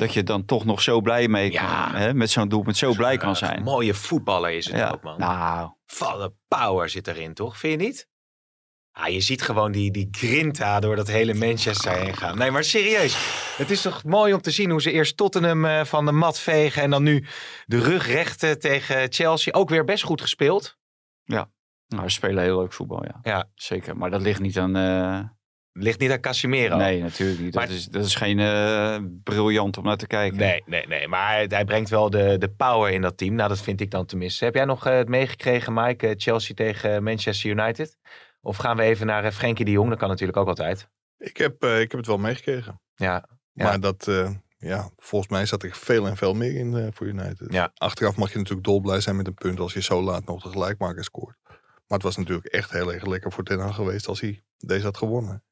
dat 0.00 0.12
je 0.14 0.22
dan 0.22 0.44
toch 0.44 0.64
nog 0.64 0.82
zo 0.82 1.00
blij 1.00 1.28
mee 1.28 1.50
kan, 1.50 1.62
Ja. 1.62 1.90
hè, 1.94 2.14
met 2.14 2.30
zo'n 2.30 2.48
doelpunt 2.48 2.76
zo 2.76 2.92
blij 2.94 3.16
kan 3.16 3.36
zijn. 3.36 3.62
Mooie 3.62 3.94
voetballer 3.94 4.50
is 4.50 4.66
het 4.66 4.76
Ja. 4.76 4.90
ook, 4.90 5.02
man. 5.02 5.18
Nou, 5.18 5.70
Volle 5.86 6.34
power 6.48 6.88
zit 6.88 7.06
erin, 7.08 7.34
toch? 7.34 7.58
Vind 7.58 7.80
je 7.80 7.86
niet? 7.86 8.08
Ah, 8.92 9.08
je 9.08 9.20
ziet 9.20 9.42
gewoon 9.42 9.72
die, 9.72 9.90
die 9.90 10.08
grinta 10.10 10.80
door 10.80 10.96
dat 10.96 11.06
hele 11.08 11.34
Manchester 11.34 11.92
heen 11.92 12.16
gaan. 12.16 12.38
Nee, 12.38 12.50
maar 12.50 12.64
serieus. 12.64 13.16
Het 13.56 13.70
is 13.70 13.82
toch 13.82 14.04
mooi 14.04 14.32
om 14.34 14.40
te 14.40 14.50
zien 14.50 14.70
hoe 14.70 14.82
ze 14.82 14.92
eerst 14.92 15.16
Tottenham 15.16 15.64
eh, 15.64 15.84
van 15.84 16.04
de 16.06 16.12
mat 16.12 16.38
vegen. 16.40 16.82
En 16.82 16.90
dan 16.90 17.02
nu 17.02 17.24
de 17.66 17.78
rug 17.80 18.06
rechten 18.06 18.58
tegen 18.58 19.12
Chelsea. 19.12 19.52
Ook 19.52 19.68
weer 19.68 19.84
best 19.84 20.04
goed 20.04 20.20
gespeeld. 20.20 20.78
nou, 21.24 21.46
ze 22.08 22.14
spelen 22.14 22.42
heel 22.42 22.58
leuk 22.58 22.72
voetbal, 22.72 23.04
ja. 23.04 23.18
Ja. 23.22 23.50
Zeker. 23.54 23.96
Maar 23.96 24.10
dat 24.10 24.20
ligt 24.22 24.40
niet 24.40 24.58
aan... 24.58 24.76
eh, 24.76 25.20
Ligt 25.72 26.00
niet 26.00 26.10
aan 26.10 26.20
Casemiro. 26.20 26.76
Nee, 26.76 27.02
natuurlijk 27.02 27.40
niet. 27.40 27.52
Dat, 27.52 27.68
is, 27.68 27.86
dat 27.86 28.04
is 28.04 28.14
geen 28.14 28.38
eh, 28.38 28.98
briljant 29.24 29.76
om 29.76 29.84
naar 29.84 29.96
te 29.96 30.06
kijken. 30.06 30.38
Nee, 30.38 30.62
nee, 30.66 30.86
nee. 30.86 31.08
Maar 31.08 31.28
hij, 31.28 31.46
hij 31.48 31.64
brengt 31.64 31.90
wel 31.90 32.10
de, 32.10 32.38
de 32.38 32.48
power 32.50 32.92
in 32.92 33.00
dat 33.00 33.16
team. 33.16 33.34
Nou, 33.34 33.48
dat 33.48 33.60
vind 33.60 33.80
ik 33.80 33.90
dan 33.90 34.06
tenminste. 34.06 34.44
Heb 34.44 34.54
jij 34.54 34.64
nog 34.64 34.86
eh, 34.86 34.96
het 34.96 35.08
meegekregen, 35.08 35.72
Mike? 35.72 36.06
eh, 36.08 36.14
Chelsea 36.16 36.54
tegen 36.54 37.02
Manchester 37.02 37.50
United? 37.50 37.96
Of 38.40 38.56
gaan 38.56 38.76
we 38.76 38.82
even 38.82 39.06
naar 39.06 39.24
uh, 39.24 39.30
Frenkie 39.30 39.64
de 39.64 39.70
Jong? 39.70 39.88
Dat 39.88 39.98
kan 39.98 40.08
natuurlijk 40.08 40.38
ook 40.38 40.48
altijd. 40.48 40.88
Ik 41.18 41.36
heb, 41.36 41.62
eh, 41.62 41.80
ik 41.80 41.90
heb 41.90 42.00
het 42.00 42.06
wel 42.06 42.18
meegekregen. 42.18 42.80
Ja, 42.94 43.28
Ja. 43.52 43.64
Maar 43.64 43.80
dat, 43.80 44.08
eh, 44.08 44.30
ja, 44.58 44.90
volgens 44.96 45.30
mij 45.30 45.46
zat 45.46 45.62
er 45.62 45.70
veel 45.72 46.06
en 46.06 46.16
veel 46.16 46.34
meer 46.34 46.54
in 46.56 46.92
voor 46.92 47.06
United. 47.06 47.52
Ja. 47.52 47.70
Achteraf 47.74 48.16
mag 48.16 48.32
je 48.32 48.38
natuurlijk 48.38 48.66
dolblij 48.66 49.00
zijn 49.00 49.16
met 49.16 49.26
een 49.26 49.34
punt 49.34 49.60
als 49.60 49.72
je 49.72 49.82
zo 49.82 50.02
laat 50.02 50.24
nog 50.24 50.42
de 50.42 50.48
gelijkmaker 50.48 51.04
scoort. 51.04 51.36
Maar 51.86 51.98
het 51.98 52.02
was 52.02 52.16
natuurlijk 52.16 52.46
echt 52.46 52.70
heel 52.70 52.92
erg 52.92 53.06
lekker 53.06 53.32
voor 53.32 53.44
Ten 53.44 53.58
Hag 53.58 53.74
geweest 53.74 54.08
als 54.08 54.20
hij 54.20 54.42
deze 54.66 54.84
had 54.84 54.96
gewonnen. 54.96 55.44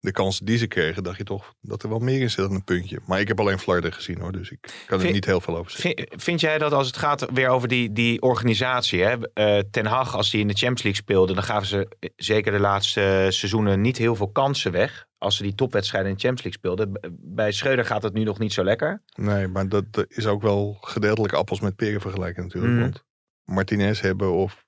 De 0.00 0.12
kansen 0.12 0.44
die 0.46 0.58
ze 0.58 0.66
kregen, 0.66 1.02
dacht 1.02 1.16
je 1.16 1.24
toch 1.24 1.54
dat 1.60 1.82
er 1.82 1.88
wel 1.88 1.98
meer 1.98 2.20
in 2.20 2.30
zit 2.30 2.44
dan 2.44 2.54
een 2.54 2.64
puntje. 2.64 2.98
Maar 3.06 3.20
ik 3.20 3.28
heb 3.28 3.40
alleen 3.40 3.58
Flarden 3.58 3.92
gezien 3.92 4.20
hoor, 4.20 4.32
dus 4.32 4.50
ik 4.50 4.84
kan 4.86 5.00
er 5.00 5.12
niet 5.12 5.24
heel 5.24 5.40
veel 5.40 5.56
over 5.56 5.70
zeggen. 5.70 5.96
Vind, 5.96 6.22
vind 6.22 6.40
jij 6.40 6.58
dat 6.58 6.72
als 6.72 6.86
het 6.86 6.96
gaat 6.96 7.26
weer 7.32 7.48
over 7.48 7.68
die, 7.68 7.92
die 7.92 8.22
organisatie, 8.22 9.02
hè? 9.02 9.32
eh, 9.32 9.58
Ten 9.70 9.86
Hag 9.86 10.14
als 10.14 10.30
die 10.30 10.40
in 10.40 10.48
de 10.48 10.54
Champions 10.54 10.82
League 10.82 11.02
speelde, 11.02 11.34
dan 11.34 11.42
gaven 11.42 11.66
ze 11.66 11.96
eh, 11.98 12.10
zeker 12.16 12.52
de 12.52 12.60
laatste 12.60 13.26
seizoenen 13.30 13.80
niet 13.80 13.96
heel 13.96 14.16
veel 14.16 14.30
kansen 14.30 14.72
weg. 14.72 15.06
Als 15.18 15.36
ze 15.36 15.42
die 15.42 15.54
topwedstrijden 15.54 16.10
in 16.10 16.16
de 16.16 16.22
Champions 16.22 16.60
League 16.62 16.76
speelden. 16.76 17.18
Bij 17.20 17.52
Schreuder 17.52 17.84
gaat 17.84 18.02
het 18.02 18.14
nu 18.14 18.24
nog 18.24 18.38
niet 18.38 18.52
zo 18.52 18.64
lekker. 18.64 19.02
Nee, 19.14 19.48
maar 19.48 19.68
dat 19.68 19.84
eh, 19.90 20.02
is 20.08 20.26
ook 20.26 20.42
wel 20.42 20.76
gedeeltelijk 20.80 21.34
appels 21.34 21.60
met 21.60 21.76
peren 21.76 22.00
vergelijken 22.00 22.42
natuurlijk. 22.42 22.72
Mhm. 22.72 22.82
Want 22.82 23.04
Martinez 23.44 24.00
hebben 24.00 24.32
of 24.32 24.65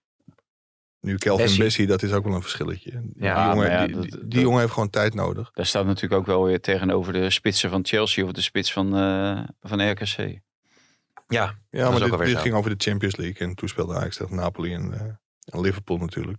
nu 1.00 1.16
Kelvin 1.16 1.44
Bessie. 1.44 1.62
Bessie, 1.64 1.86
dat 1.86 2.02
is 2.02 2.12
ook 2.12 2.24
wel 2.24 2.34
een 2.34 2.42
verschilletje. 2.42 2.90
Ja, 3.16 3.34
die 3.46 3.54
jongen, 3.54 3.70
ja, 3.70 3.86
die, 3.86 3.96
dat- 3.96 4.30
die- 4.30 4.40
jongen 4.40 4.60
heeft 4.60 4.72
gewoon 4.72 4.90
tijd 4.90 5.14
nodig. 5.14 5.50
Daar 5.52 5.66
staat 5.66 5.86
natuurlijk 5.86 6.20
ook 6.20 6.26
wel 6.26 6.44
weer 6.44 6.60
tegenover 6.60 7.12
de 7.12 7.30
spitsen 7.30 7.70
van 7.70 7.84
Chelsea 7.86 8.24
of 8.24 8.32
de 8.32 8.40
spits 8.40 8.72
van, 8.72 8.96
eh, 8.96 9.40
van 9.60 9.90
RKC. 9.90 10.16
Ja, 11.28 11.54
Ja, 11.70 11.90
maar 11.90 12.00
dit, 12.00 12.38
ging 12.38 12.54
over 12.54 12.76
de 12.78 12.84
Champions 12.90 13.16
League. 13.16 13.48
En 13.48 13.54
toen 13.54 13.68
speelde 13.68 13.94
Ajax 13.94 14.16
tegen 14.16 14.36
Napoli 14.36 14.74
en, 14.74 14.92
eh, 14.92 15.00
en 15.54 15.60
Liverpool 15.60 15.96
natuurlijk. 15.96 16.38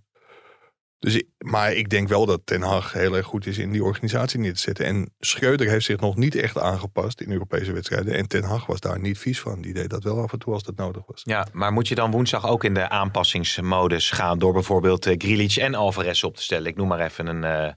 Dus, 1.00 1.16
ik- 1.16 1.28
maar 1.38 1.74
ik 1.74 1.90
denk 1.90 2.08
wel 2.08 2.26
dat 2.26 2.42
Ten 2.46 2.62
Hag 2.62 2.94
heel 2.94 3.16
erg 3.16 3.26
goed 3.26 3.46
is 3.46 3.58
in 3.58 3.72
die 3.72 3.84
organisatie 3.84 4.40
neer 4.40 4.54
te 4.54 4.60
zetten. 4.60 4.86
En 4.86 5.14
Schreuder 5.20 5.70
heeft 5.70 5.86
zich 5.86 6.00
nog 6.00 6.16
niet 6.16 6.36
echt 6.36 6.58
aangepast 6.58 7.22
in 7.22 7.32
Europese 7.32 7.72
wedstrijden. 7.72 8.14
En 8.14 8.28
Ten 8.28 8.44
Hag 8.44 8.66
was 8.66 8.80
daar 8.80 9.00
niet 9.00 9.18
vies 9.18 9.40
van. 9.40 9.62
Die 9.62 9.74
deed 9.74 9.90
dat 9.90 10.04
wel 10.04 10.22
af 10.22 10.34
en 10.34 10.40
toe 10.40 10.54
als 10.54 10.64
dat 10.64 10.76
nodig 10.76 11.04
was. 11.06 11.22
ja, 11.26 11.48
maar 11.52 11.72
moet 11.74 11.88
je 11.88 11.96
dan 11.96 12.12
woensdag 12.12 12.48
ook 12.48 12.64
in 12.64 12.74
de 12.74 12.90
aanpassingsmodus 12.90 14.12
gaan 14.12 14.40
door 14.40 14.54
bijvoorbeeld 14.54 15.06
Grealish 15.06 15.58
en 15.58 15.76
Alvarez 15.76 16.24
op 16.24 16.36
te 16.36 16.42
stellen? 16.44 16.68
Ik 16.68 16.76
noem 16.76 16.88
maar 16.88 17.00
even 17.02 17.28
een, 17.28 17.44
eh, 17.44 17.74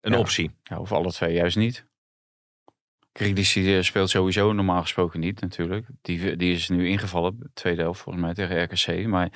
een 0.00 0.12
Ja. 0.12 0.18
optie. 0.18 0.50
Ja, 0.62 0.78
of 0.78 0.92
alle 0.92 1.12
twee 1.12 1.32
juist 1.34 1.56
niet. 1.56 1.86
Grealish 3.12 3.56
eh, 3.56 3.82
speelt 3.82 4.10
sowieso 4.10 4.52
normaal 4.52 4.80
gesproken 4.82 5.20
niet 5.20 5.40
natuurlijk. 5.40 5.86
Die, 6.02 6.36
die 6.36 6.52
is 6.54 6.68
nu 6.68 6.88
ingevallen, 6.88 7.50
tweede 7.54 7.82
helft 7.82 8.00
volgens 8.00 8.24
mij 8.24 8.34
tegen 8.34 8.62
RKC. 8.62 9.06
Maar 9.06 9.32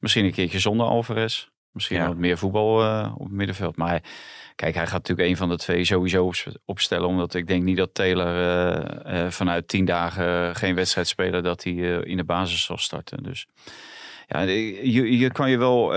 misschien 0.00 0.24
een 0.24 0.32
keertje 0.32 0.58
zonder 0.58 0.86
Alvarez. 0.86 1.48
Misschien 1.72 1.96
Ja. 1.96 2.06
wat 2.06 2.16
meer 2.16 2.38
voetbal 2.38 2.82
eh, 2.82 3.12
op 3.16 3.24
het 3.24 3.34
middenveld. 3.34 3.76
Maar 3.76 4.02
kijk, 4.54 4.74
hij 4.74 4.84
gaat 4.86 4.92
natuurlijk 5.08 5.28
een 5.28 5.36
van 5.36 5.48
de 5.48 5.56
twee 5.56 5.84
sowieso 5.84 6.24
op- 6.24 6.60
opstellen. 6.64 7.08
Omdat 7.08 7.34
ik 7.34 7.46
denk 7.46 7.62
niet 7.62 7.76
dat 7.76 7.94
Taylor 7.94 8.26
eh, 8.26 9.24
eh, 9.24 9.30
vanuit 9.30 9.68
tien 9.68 9.84
dagen 9.84 10.56
geen 10.56 10.74
wedstrijd 10.74 11.08
spelen... 11.08 11.42
dat 11.42 11.64
hij 11.64 11.72
in 12.02 12.16
de 12.16 12.24
basis 12.24 12.64
zal 12.64 12.78
starten. 12.78 13.22
Dus 13.22 13.46
ja, 14.26 14.40
je, 14.40 15.18
je 15.18 15.32
kan 15.32 15.50
je 15.50 15.58
wel... 15.58 15.92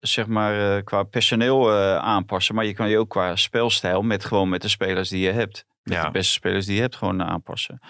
zeg 0.00 0.26
maar, 0.26 0.82
qua 0.82 1.02
personeel 1.02 1.72
aanpassen. 2.00 2.54
Maar 2.54 2.64
je 2.64 2.74
kan 2.74 2.88
je 2.88 2.98
ook 2.98 3.08
qua 3.10 3.36
spelstijl 3.36 4.02
met 4.02 4.24
gewoon 4.24 4.48
met 4.48 4.62
de 4.62 4.68
spelers 4.68 5.08
die 5.08 5.20
je 5.24 5.32
hebt. 5.32 5.64
Met 5.82 5.96
Ja. 5.96 6.04
de 6.04 6.10
beste 6.10 6.32
spelers 6.32 6.66
die 6.66 6.74
je 6.74 6.80
hebt 6.80 6.96
gewoon 6.96 7.22
aanpassen. 7.22 7.80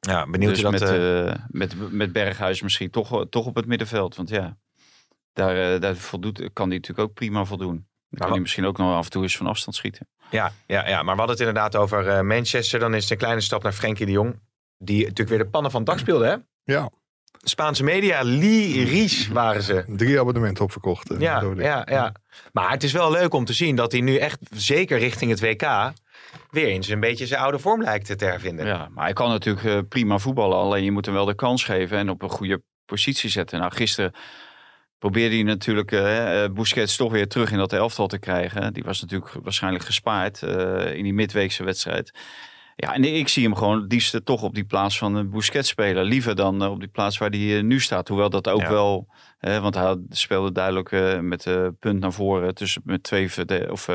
Ja, 0.00 0.26
benieuwd 0.30 0.50
dus 0.54 0.60
dat... 0.62 0.90
met, 0.90 1.36
met, 1.48 1.92
met 1.92 2.12
Berghuis 2.12 2.62
misschien 2.62 2.90
toch, 2.90 3.26
toch 3.30 3.46
op 3.46 3.54
het 3.54 3.66
middenveld. 3.66 4.16
Want 4.16 4.28
ja, 4.28 4.56
daar, 5.32 5.72
eh, 5.74 5.80
daar 5.80 5.96
voldoet, 5.96 6.38
kan 6.52 6.68
hij 6.68 6.76
natuurlijk 6.78 7.08
ook 7.08 7.14
prima 7.14 7.44
voldoen. 7.44 7.86
Dan 8.10 8.20
kan 8.20 8.30
hij 8.30 8.40
misschien 8.40 8.66
ook 8.66 8.78
nog 8.78 8.94
af 8.94 9.04
en 9.04 9.10
toe 9.10 9.22
eens 9.22 9.36
van 9.36 9.46
afstand 9.46 9.76
schieten. 9.76 10.08
Ja, 10.30 10.52
ja, 10.66 10.88
ja, 10.88 11.02
maar 11.02 11.14
we 11.14 11.20
hadden 11.20 11.28
het 11.38 11.46
inderdaad 11.46 11.76
over 11.76 12.08
eh, 12.08 12.20
Manchester. 12.20 12.78
Dan 12.80 12.94
is 12.94 13.02
het 13.02 13.10
een 13.10 13.16
kleine 13.18 13.40
stap 13.40 13.62
naar 13.62 13.72
Frenkie 13.72 14.06
de 14.06 14.12
Jong. 14.12 14.40
Die 14.78 14.98
natuurlijk 15.02 15.28
weer 15.28 15.38
de 15.38 15.46
pannen 15.50 15.70
van 15.70 15.80
het 15.80 15.88
dak 15.90 15.98
speelde, 15.98 16.26
hè? 16.26 16.36
Ja, 16.74 16.90
Spaanse 17.44 17.84
media, 17.84 18.22
lyrisch 18.22 19.28
waren 19.42 19.62
ze. 19.62 19.84
drie 19.86 20.20
abonnementen 20.20 20.64
opverkocht. 20.64 21.10
eh, 21.10 21.20
Ja, 21.20 21.42
ja, 21.56 21.86
ja. 21.90 22.12
Maar 22.52 22.70
het 22.70 22.82
is 22.82 22.92
wel 22.92 23.10
leuk 23.10 23.34
om 23.34 23.44
te 23.44 23.52
zien 23.52 23.76
dat 23.76 23.92
hij 23.92 24.00
nu 24.00 24.16
echt, 24.16 24.38
zeker 24.54 24.98
richting 24.98 25.30
het 25.30 25.40
WK, 25.40 25.92
weer 26.50 26.66
eens 26.66 26.88
een 26.88 27.00
beetje 27.00 27.26
zijn 27.26 27.40
oude 27.40 27.58
vorm 27.58 27.82
lijkt 27.82 28.18
te 28.18 28.24
hervinden. 28.24 28.66
Ja, 28.66 28.88
maar 28.94 29.04
hij 29.04 29.12
kan 29.12 29.28
natuurlijk 29.28 29.88
prima 29.88 30.18
voetballen. 30.18 30.56
Alleen 30.58 30.84
je 30.84 30.90
moet 30.92 31.04
hem 31.06 31.14
wel 31.14 31.24
de 31.24 31.34
kans 31.34 31.64
geven 31.64 31.98
en 31.98 32.10
op 32.10 32.22
een 32.22 32.30
goede 32.30 32.62
positie 32.84 33.30
zetten. 33.30 33.58
Nou, 33.60 33.72
gisteren 33.72 34.12
probeerde 35.02 35.34
hij 35.34 35.44
natuurlijk 35.44 35.92
eh, 35.92 36.44
Busquets 36.52 36.96
toch 36.96 37.12
weer 37.12 37.28
terug 37.28 37.50
in 37.50 37.58
dat 37.58 37.72
elftal 37.72 38.06
te 38.06 38.18
krijgen. 38.18 38.72
Die 38.72 38.82
was 38.82 39.00
natuurlijk 39.00 39.32
waarschijnlijk 39.42 39.84
gespaard 39.84 40.42
eh, 40.42 40.94
in 40.94 41.02
die 41.02 41.14
midweekse 41.14 41.64
wedstrijd. 41.64 42.12
Ja, 42.76 42.94
en 42.94 43.04
ik 43.04 43.28
zie 43.28 43.42
hem 43.44 43.54
gewoon 43.54 43.82
het 43.82 43.92
liefst 43.92 44.20
toch 44.24 44.42
op 44.42 44.54
die 44.54 44.64
plaats 44.64 44.98
van 44.98 45.14
een 45.14 45.30
Busquets 45.30 45.68
spelen. 45.68 46.04
Liever 46.04 46.34
dan 46.34 46.66
op 46.66 46.80
die 46.80 46.88
plaats 46.88 47.18
waar 47.18 47.30
hij 47.30 47.62
nu 47.62 47.80
staat. 47.80 48.08
Hoewel 48.08 48.30
dat 48.30 48.48
ook 48.48 48.60
Ja. 48.60 48.70
wel... 48.70 49.08
want 49.40 49.74
hij 49.74 49.96
speelde 50.08 50.52
duidelijk 50.52 50.90
met 51.22 51.46
punt 51.78 52.00
naar 52.00 52.12
voren 52.12 52.54
tussen 52.54 52.82
met 52.84 53.02
twee 53.02 53.30
of, 53.70 53.88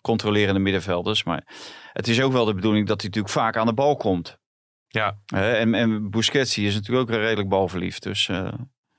controlerende 0.00 0.60
middenvelders. 0.60 1.24
Maar 1.24 1.46
het 1.92 2.08
is 2.08 2.20
ook 2.22 2.32
wel 2.32 2.44
de 2.44 2.54
bedoeling 2.54 2.86
dat 2.86 3.00
hij 3.00 3.06
natuurlijk 3.08 3.34
vaak 3.34 3.56
aan 3.56 3.66
de 3.66 3.74
bal 3.74 3.96
komt. 3.96 4.38
Ja. 4.88 5.18
En, 5.26 5.74
en 5.74 6.10
Busquets 6.10 6.58
is 6.58 6.74
natuurlijk 6.74 7.10
ook 7.10 7.16
redelijk 7.16 7.48
balverliefd. 7.48 8.02
Dus 8.02 8.30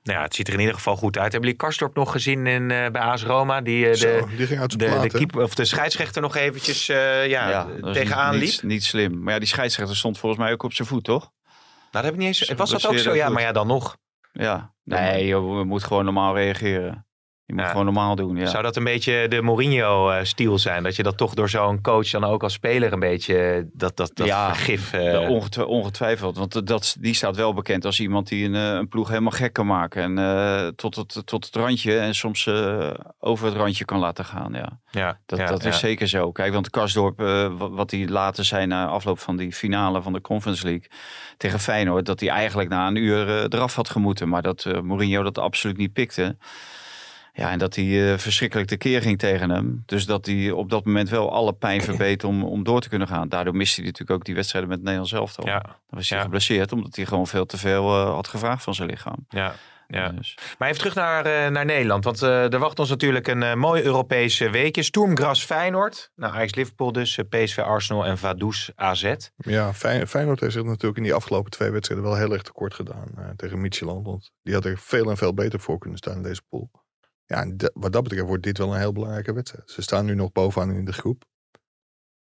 Nou 0.04 0.18
ja, 0.18 0.24
het 0.24 0.34
ziet 0.34 0.46
er 0.48 0.54
in 0.54 0.60
ieder 0.60 0.74
geval 0.74 0.96
goed 0.96 1.18
uit. 1.18 1.32
Hebben 1.32 1.40
jullie 1.40 1.56
Karstorp 1.56 1.94
nog 1.94 2.12
gezien 2.12 2.46
in, 2.46 2.70
eh, 2.70 2.90
bij 2.90 3.00
AS 3.00 3.22
Roma? 3.24 3.60
Die, 3.60 3.88
eh, 3.88 3.94
Zo, 3.94 4.06
de, 4.06 4.36
die 4.36 4.46
ging 4.46 4.60
uit 4.60 4.78
de, 4.78 5.26
plaat, 5.26 5.44
of 5.44 5.54
de 5.54 5.64
scheidsrechter 5.64 6.22
nog 6.22 6.36
eventjes 6.36 6.88
eh, 6.88 7.26
ja, 7.28 7.64
dat 7.80 7.88
is 7.88 7.96
tegenaan 7.96 8.38
niet, 8.38 8.52
liep? 8.52 8.62
Niet 8.62 8.84
slim. 8.84 9.22
Maar 9.22 9.32
ja, 9.32 9.38
die 9.38 9.48
scheidsrechter 9.48 9.96
stond 9.96 10.18
volgens 10.18 10.42
mij 10.42 10.52
ook 10.52 10.62
op 10.62 10.72
zijn 10.72 10.88
voet, 10.88 11.04
toch? 11.04 11.20
Nou, 11.20 11.60
dat 11.90 12.04
heb 12.04 12.12
ik 12.12 12.18
niet 12.18 12.26
eens. 12.26 12.38
Ze 12.38 12.54
Was 12.54 12.70
dat 12.70 12.86
ook 12.86 12.98
zo? 12.98 13.14
Ja, 13.14 13.28
maar 13.28 13.42
ja, 13.42 13.52
dan 13.52 13.66
nog. 13.66 13.96
Ja, 14.32 14.72
nee, 14.82 15.26
je 15.26 15.36
moet 15.66 15.84
gewoon 15.84 16.04
normaal 16.04 16.34
reageren. 16.34 17.03
Je 17.46 17.52
moet 17.54 17.62
Ja. 17.62 17.68
gewoon 17.68 17.84
normaal 17.84 18.14
doen, 18.14 18.36
ja. 18.36 18.46
Zou 18.46 18.62
dat 18.62 18.76
een 18.76 18.84
beetje 18.84 19.28
de 19.28 19.42
Mourinho-stiel 19.42 20.58
zijn? 20.58 20.82
Dat 20.82 20.96
je 20.96 21.02
dat 21.02 21.16
toch 21.16 21.34
door 21.34 21.48
zo'n 21.48 21.80
coach 21.80 22.10
dan 22.10 22.24
ook 22.24 22.42
als 22.42 22.52
speler 22.52 22.92
een 22.92 22.98
beetje 23.00 23.68
dat, 23.72 23.96
dat, 23.96 24.10
dat 24.14 24.26
Ja, 24.26 24.54
vergif... 24.54 24.92
Ja, 24.92 24.98
eh, 24.98 25.30
ongetwi- 25.30 25.62
ongetwijfeld, 25.62 26.36
want 26.36 26.66
dat, 26.66 26.96
die 27.00 27.14
staat 27.14 27.36
wel 27.36 27.54
bekend 27.54 27.84
als 27.84 28.00
iemand 28.00 28.28
die 28.28 28.44
een, 28.44 28.54
eh, 28.54 28.62
een 28.72 28.88
ploeg 28.88 29.08
helemaal 29.08 29.30
gek 29.30 29.52
kan 29.52 29.66
maken. 29.66 30.02
En 30.02 30.18
eh, 30.18 30.66
tot, 30.68 30.96
het, 30.96 31.22
tot 31.24 31.44
het 31.44 31.56
randje 31.56 31.98
en 31.98 32.14
soms 32.14 32.46
eh, 32.46 32.90
over 33.18 33.46
het 33.46 33.54
randje 33.56 33.84
kan 33.84 33.98
laten 33.98 34.24
gaan. 34.24 34.52
Ja. 34.52 34.78
ja, 34.90 35.18
Dat, 35.26 35.38
ja, 35.38 35.46
dat 35.46 35.64
is 35.64 35.78
zeker 35.78 36.08
zo. 36.08 36.32
Kijk, 36.32 36.52
want 36.52 36.70
Karsdorp, 36.70 37.20
eh, 37.20 37.26
wa- 37.56 37.70
wat 37.70 37.90
hij 37.90 38.08
later 38.08 38.44
zei 38.44 38.66
na 38.66 38.86
afloop 38.86 39.18
van 39.18 39.36
die 39.36 39.52
finale 39.52 40.02
van 40.02 40.12
de 40.12 40.20
Conference 40.20 40.64
League 40.64 40.86
tegen 41.36 41.60
Feyenoord, 41.60 42.06
dat 42.06 42.20
hij 42.20 42.28
eigenlijk 42.28 42.68
na 42.68 42.86
een 42.86 42.96
uur 42.96 43.28
eh, 43.28 43.42
eraf 43.48 43.74
had 43.74 43.90
gemoeten. 43.90 44.28
Maar 44.28 44.42
dat 44.42 44.64
eh, 44.64 44.80
Mourinho 44.80 45.22
dat 45.22 45.38
absoluut 45.38 45.76
niet 45.76 45.92
pikte. 45.92 46.36
Ja, 47.36 47.50
en 47.50 47.58
dat 47.58 47.74
hij 47.74 48.12
eh, 48.12 48.18
verschrikkelijk 48.18 48.68
tekeer 48.68 49.02
ging 49.02 49.18
tegen 49.18 49.50
hem. 49.50 49.82
Dus 49.86 50.06
dat 50.06 50.26
hij 50.26 50.50
op 50.50 50.70
dat 50.70 50.84
moment 50.84 51.08
wel 51.08 51.32
alle 51.32 51.52
pijn 51.52 51.82
verbeet 51.90 52.24
om, 52.24 52.44
om 52.44 52.64
door 52.64 52.80
te 52.80 52.88
kunnen 52.88 53.08
gaan. 53.08 53.28
Daardoor 53.28 53.56
miste 53.56 53.76
hij 53.80 53.84
natuurlijk 53.90 54.18
ook 54.18 54.24
die 54.24 54.34
wedstrijden 54.34 54.68
met 54.70 54.78
het 54.78 54.86
Nederlands 54.88 55.18
elftal. 55.18 55.46
Ja, 55.46 55.60
Dan 55.60 55.74
was 55.88 56.08
hij 56.08 56.18
Ja. 56.18 56.24
geblesseerd, 56.24 56.72
omdat 56.72 56.96
hij 56.96 57.04
gewoon 57.06 57.26
veel 57.26 57.46
te 57.46 57.56
veel 57.58 57.88
eh, 58.00 58.10
had 58.14 58.28
gevraagd 58.28 58.62
van 58.62 58.74
zijn 58.74 58.88
lichaam. 58.88 59.26
ja, 59.28 59.54
ja. 59.88 60.08
Dus, 60.08 60.38
Maar 60.58 60.68
even 60.68 60.80
terug 60.80 60.94
naar, 60.94 61.26
eh, 61.26 61.50
naar 61.50 61.64
Nederland. 61.64 62.04
Want 62.04 62.22
eh, 62.22 62.52
er 62.52 62.58
wacht 62.58 62.78
ons 62.78 62.88
natuurlijk 62.88 63.26
een 63.28 63.42
eh, 63.42 63.54
mooi 63.54 63.82
Europees 63.82 64.40
eh, 64.40 64.50
weekje. 64.50 64.82
Sturmgras 64.82 65.44
Feyenoord. 65.44 66.10
Nou, 66.16 66.34
Ajax 66.34 66.54
Liverpool 66.54 66.92
dus. 66.92 67.18
PSV 67.28 67.58
Arsenal 67.58 68.06
en 68.06 68.18
Vaduz 68.18 68.68
AZ. 68.74 69.14
Ja, 69.36 69.72
Fey- 69.74 70.06
Feyenoord 70.06 70.40
heeft 70.40 70.52
zich 70.52 70.64
natuurlijk 70.64 70.96
in 70.96 71.02
die 71.02 71.14
afgelopen 71.14 71.50
twee 71.50 71.70
wedstrijden 71.70 72.06
wel 72.06 72.16
heel 72.16 72.32
erg 72.32 72.42
tekort 72.42 72.74
gedaan 72.74 73.06
eh, 73.16 73.24
tegen 73.36 73.60
Midtjylland. 73.60 74.06
Want 74.06 74.30
die 74.42 74.54
had 74.54 74.64
er 74.64 74.78
veel 74.78 75.10
en 75.10 75.16
veel 75.16 75.34
beter 75.34 75.60
voor 75.60 75.78
kunnen 75.78 75.98
staan 75.98 76.16
in 76.16 76.22
deze 76.22 76.42
pool. 76.48 76.70
Ja, 77.26 77.46
wat 77.74 77.92
dat 77.92 78.02
betreft 78.02 78.26
wordt 78.26 78.42
dit 78.42 78.58
wel 78.58 78.72
een 78.72 78.80
heel 78.80 78.92
belangrijke 78.92 79.32
wedstrijd. 79.32 79.70
Ze 79.70 79.82
staan 79.82 80.04
nu 80.04 80.14
nog 80.14 80.32
bovenaan 80.32 80.70
in 80.76 80.84
de 80.84 80.92
groep. 80.92 81.24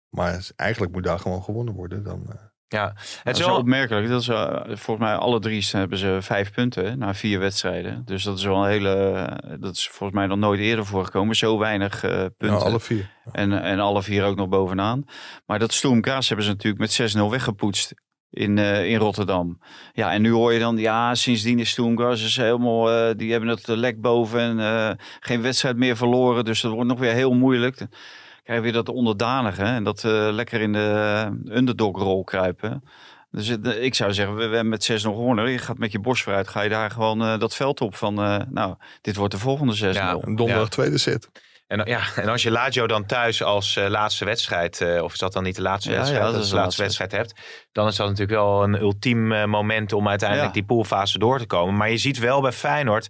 Maar 0.09 0.49
eigenlijk 0.57 0.93
moet 0.93 1.05
daar 1.05 1.19
gewoon 1.19 1.43
gewonnen 1.43 1.75
worden. 1.75 2.03
Dan, 2.03 2.27
eh, 2.29 2.35
Ja, 2.69 2.95
het 3.23 3.39
is 3.39 3.45
wel 3.45 3.57
opmerkelijk. 3.57 4.09
Dat 4.09 4.21
is, 4.21 4.29
eh, 4.29 4.63
volgens 4.65 4.99
mij 4.99 5.15
alle 5.15 5.41
drie 5.41 5.69
hebben 5.71 5.99
ze 5.99 6.19
vijf 6.21 6.53
punten 6.53 6.99
na 6.99 7.15
vier 7.15 7.39
wedstrijden. 7.39 8.05
Dus 8.05 8.25
dat 8.25 8.39
is 8.39 8.45
wel 8.45 8.65
een 8.65 8.71
hele. 8.71 9.59
Dat 9.61 9.77
is 9.77 9.89
volgens 9.89 10.19
mij 10.19 10.27
nog 10.27 10.39
nooit 10.39 10.61
eerder 10.61 10.87
voorgekomen. 10.87 11.37
Zo 11.37 11.59
weinig 11.59 12.05
eh, 12.05 12.11
punten. 12.11 12.35
nou, 12.49 12.63
alle 12.63 12.81
vier. 12.81 13.11
En, 13.33 13.53
en 13.63 13.79
alle 13.79 14.03
vier 14.03 14.25
ook 14.25 14.37
nog 14.37 14.49
bovenaan. 14.49 15.05
Maar 15.47 15.59
dat 15.59 15.73
Stoem 15.73 16.01
Kaas 16.01 16.29
hebben 16.29 16.47
ze 16.47 16.53
natuurlijk 16.53 16.81
met 16.81 17.17
6-0 17.17 17.31
weggepoetst. 17.31 17.95
In, 18.31 18.59
eh, 18.59 18.91
in 18.91 18.99
Rotterdam. 18.99 19.59
Ja, 19.93 20.13
en 20.13 20.23
nu 20.23 20.31
hoor 20.31 20.53
je 20.53 20.59
dan, 20.59 20.77
ja, 20.77 21.15
sindsdien 21.15 21.59
is 21.59 21.71
Stoemgas 21.71 22.25
is 22.25 22.37
helemaal, 22.37 22.91
eh, 22.91 23.17
die 23.17 23.31
hebben 23.31 23.49
het 23.49 23.67
lek 23.67 24.01
boven 24.01 24.41
en 24.41 24.61
eh, 24.61 24.91
geen 25.21 25.43
wedstrijd 25.43 25.77
meer 25.77 25.97
verloren. 25.97 26.45
Dus 26.45 26.61
dat 26.61 26.73
wordt 26.73 26.89
nog 26.89 26.99
weer 26.99 27.13
heel 27.13 27.35
moeilijk. 27.35 27.79
Dan 27.79 27.89
krijg 28.45 28.59
je 28.59 28.73
weer 28.73 28.85
dat 28.85 28.95
onderdanige 28.95 29.63
en 29.63 29.85
dat 29.85 30.05
eh, 30.05 30.29
lekker 30.33 30.61
in 30.61 30.73
de 30.73 31.29
underdog-rol 31.49 32.25
kruipen. 32.25 32.85
Dus 33.31 33.49
ik 33.81 33.95
zou 33.95 34.13
zeggen, 34.13 34.35
we, 34.35 34.47
we 34.47 34.55
hebben 34.55 34.69
met 34.69 34.85
6 34.85 35.03
nog 35.03 35.15
gewonnen. 35.15 35.51
Je 35.51 35.59
gaat 35.59 35.79
met 35.79 35.93
je 35.93 36.01
borst 36.01 36.23
vooruit, 36.23 36.49
ga 36.49 36.61
je 36.61 36.69
daar 36.69 36.91
gewoon 36.91 37.23
eh, 37.23 37.39
dat 37.39 37.57
veld 37.57 37.81
op 37.81 37.97
van, 37.97 38.19
eh, 38.23 38.37
nou, 38.49 38.75
dit 39.01 39.17
wordt 39.17 39.33
de 39.33 39.41
volgende 39.41 39.75
6-0. 39.75 39.79
Ja. 39.93 40.19
Een 40.21 40.37
donderdag 40.37 40.69
tweede 40.69 40.99
set. 40.99 41.31
En, 41.71 41.83
ja, 41.85 42.01
en 42.17 42.29
als 42.29 42.43
je 42.43 42.51
Lazio 42.51 42.87
dan 42.87 43.07
thuis 43.07 43.43
als 43.43 43.77
eh, 43.77 43.89
laatste 43.89 44.25
wedstrijd, 44.25 44.81
eh, 44.81 45.03
of 45.03 45.13
is 45.13 45.19
dat 45.19 45.33
dan 45.33 45.43
niet 45.43 45.57
de 45.57 45.63
laatste 45.63 45.91
Ja, 45.91 45.97
wedstrijd, 45.97 46.25
ja, 46.25 46.33
dat 46.33 46.43
is 46.43 46.49
de 46.49 46.55
laatste 46.57 46.83
wedstrijd 46.83 47.13
hebt, 47.13 47.35
dan 47.73 47.87
is 47.87 47.97
dat 47.97 48.07
natuurlijk 48.09 48.39
wel 48.39 48.63
een 48.63 48.81
ultiem 48.81 49.33
eh, 49.33 49.45
moment 49.45 49.93
om 49.93 50.09
uiteindelijk 50.09 50.49
Ja. 50.49 50.55
die 50.55 50.65
poolfase 50.65 51.19
door 51.19 51.39
te 51.39 51.47
komen. 51.47 51.77
Maar 51.77 51.91
je 51.91 51.97
ziet 51.97 52.19
wel 52.19 52.41
bij 52.41 52.53
Feyenoord 52.53 53.09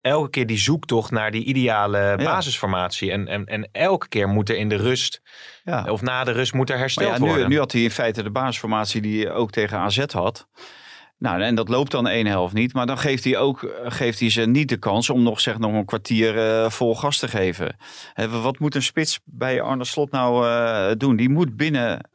elke 0.00 0.30
keer 0.30 0.46
die 0.46 0.58
zoektocht 0.58 1.10
naar 1.10 1.30
die 1.30 1.44
ideale 1.44 2.14
basisformatie. 2.24 3.10
En, 3.12 3.28
en, 3.28 3.44
en 3.46 3.68
elke 3.72 4.08
keer 4.08 4.28
moet 4.28 4.48
er 4.48 4.56
in 4.56 4.68
de 4.68 4.76
rust, 4.76 5.20
Ja. 5.64 5.84
of 5.88 6.00
na 6.02 6.24
de 6.24 6.32
rust, 6.32 6.52
moet 6.52 6.70
er 6.70 6.78
hersteld 6.78 7.18
nu, 7.18 7.26
worden. 7.28 7.48
nu 7.48 7.58
had 7.58 7.72
hij 7.72 7.82
in 7.82 7.90
feite 7.90 8.22
de 8.22 8.30
basisformatie 8.30 9.00
die 9.00 9.22
hij 9.24 9.32
ook 9.34 9.50
tegen 9.50 9.78
AZ 9.78 10.04
had. 10.12 10.48
Nou, 11.18 11.42
en 11.42 11.54
dat 11.54 11.68
loopt 11.68 11.90
dan 11.90 12.08
één 12.08 12.26
helft 12.26 12.54
niet. 12.54 12.72
Maar 12.72 12.86
dan 12.86 12.98
geeft 12.98 13.24
hij, 13.24 13.38
ook, 13.38 13.62
eh, 13.62 13.90
geeft 13.90 14.20
hij 14.20 14.30
ze 14.30 14.42
niet 14.42 14.68
de 14.68 14.76
kans 14.76 15.10
om 15.10 15.22
nog, 15.22 15.40
zeg, 15.40 15.58
nog 15.58 15.72
een 15.72 15.84
kwartier 15.84 16.38
eh, 16.38 16.70
vol 16.70 16.96
gas 16.96 17.18
te 17.18 17.28
geven. 17.28 17.76
Wat 18.42 18.58
moet 18.58 18.74
een 18.74 18.82
spits 18.82 19.20
bij 19.24 19.62
Arne 19.62 19.84
Slot 19.84 20.10
nou 20.10 20.46
eh, 20.46 20.96
doen? 20.96 21.16
Die 21.16 21.28
moet 21.28 21.56
binnen 21.56 22.10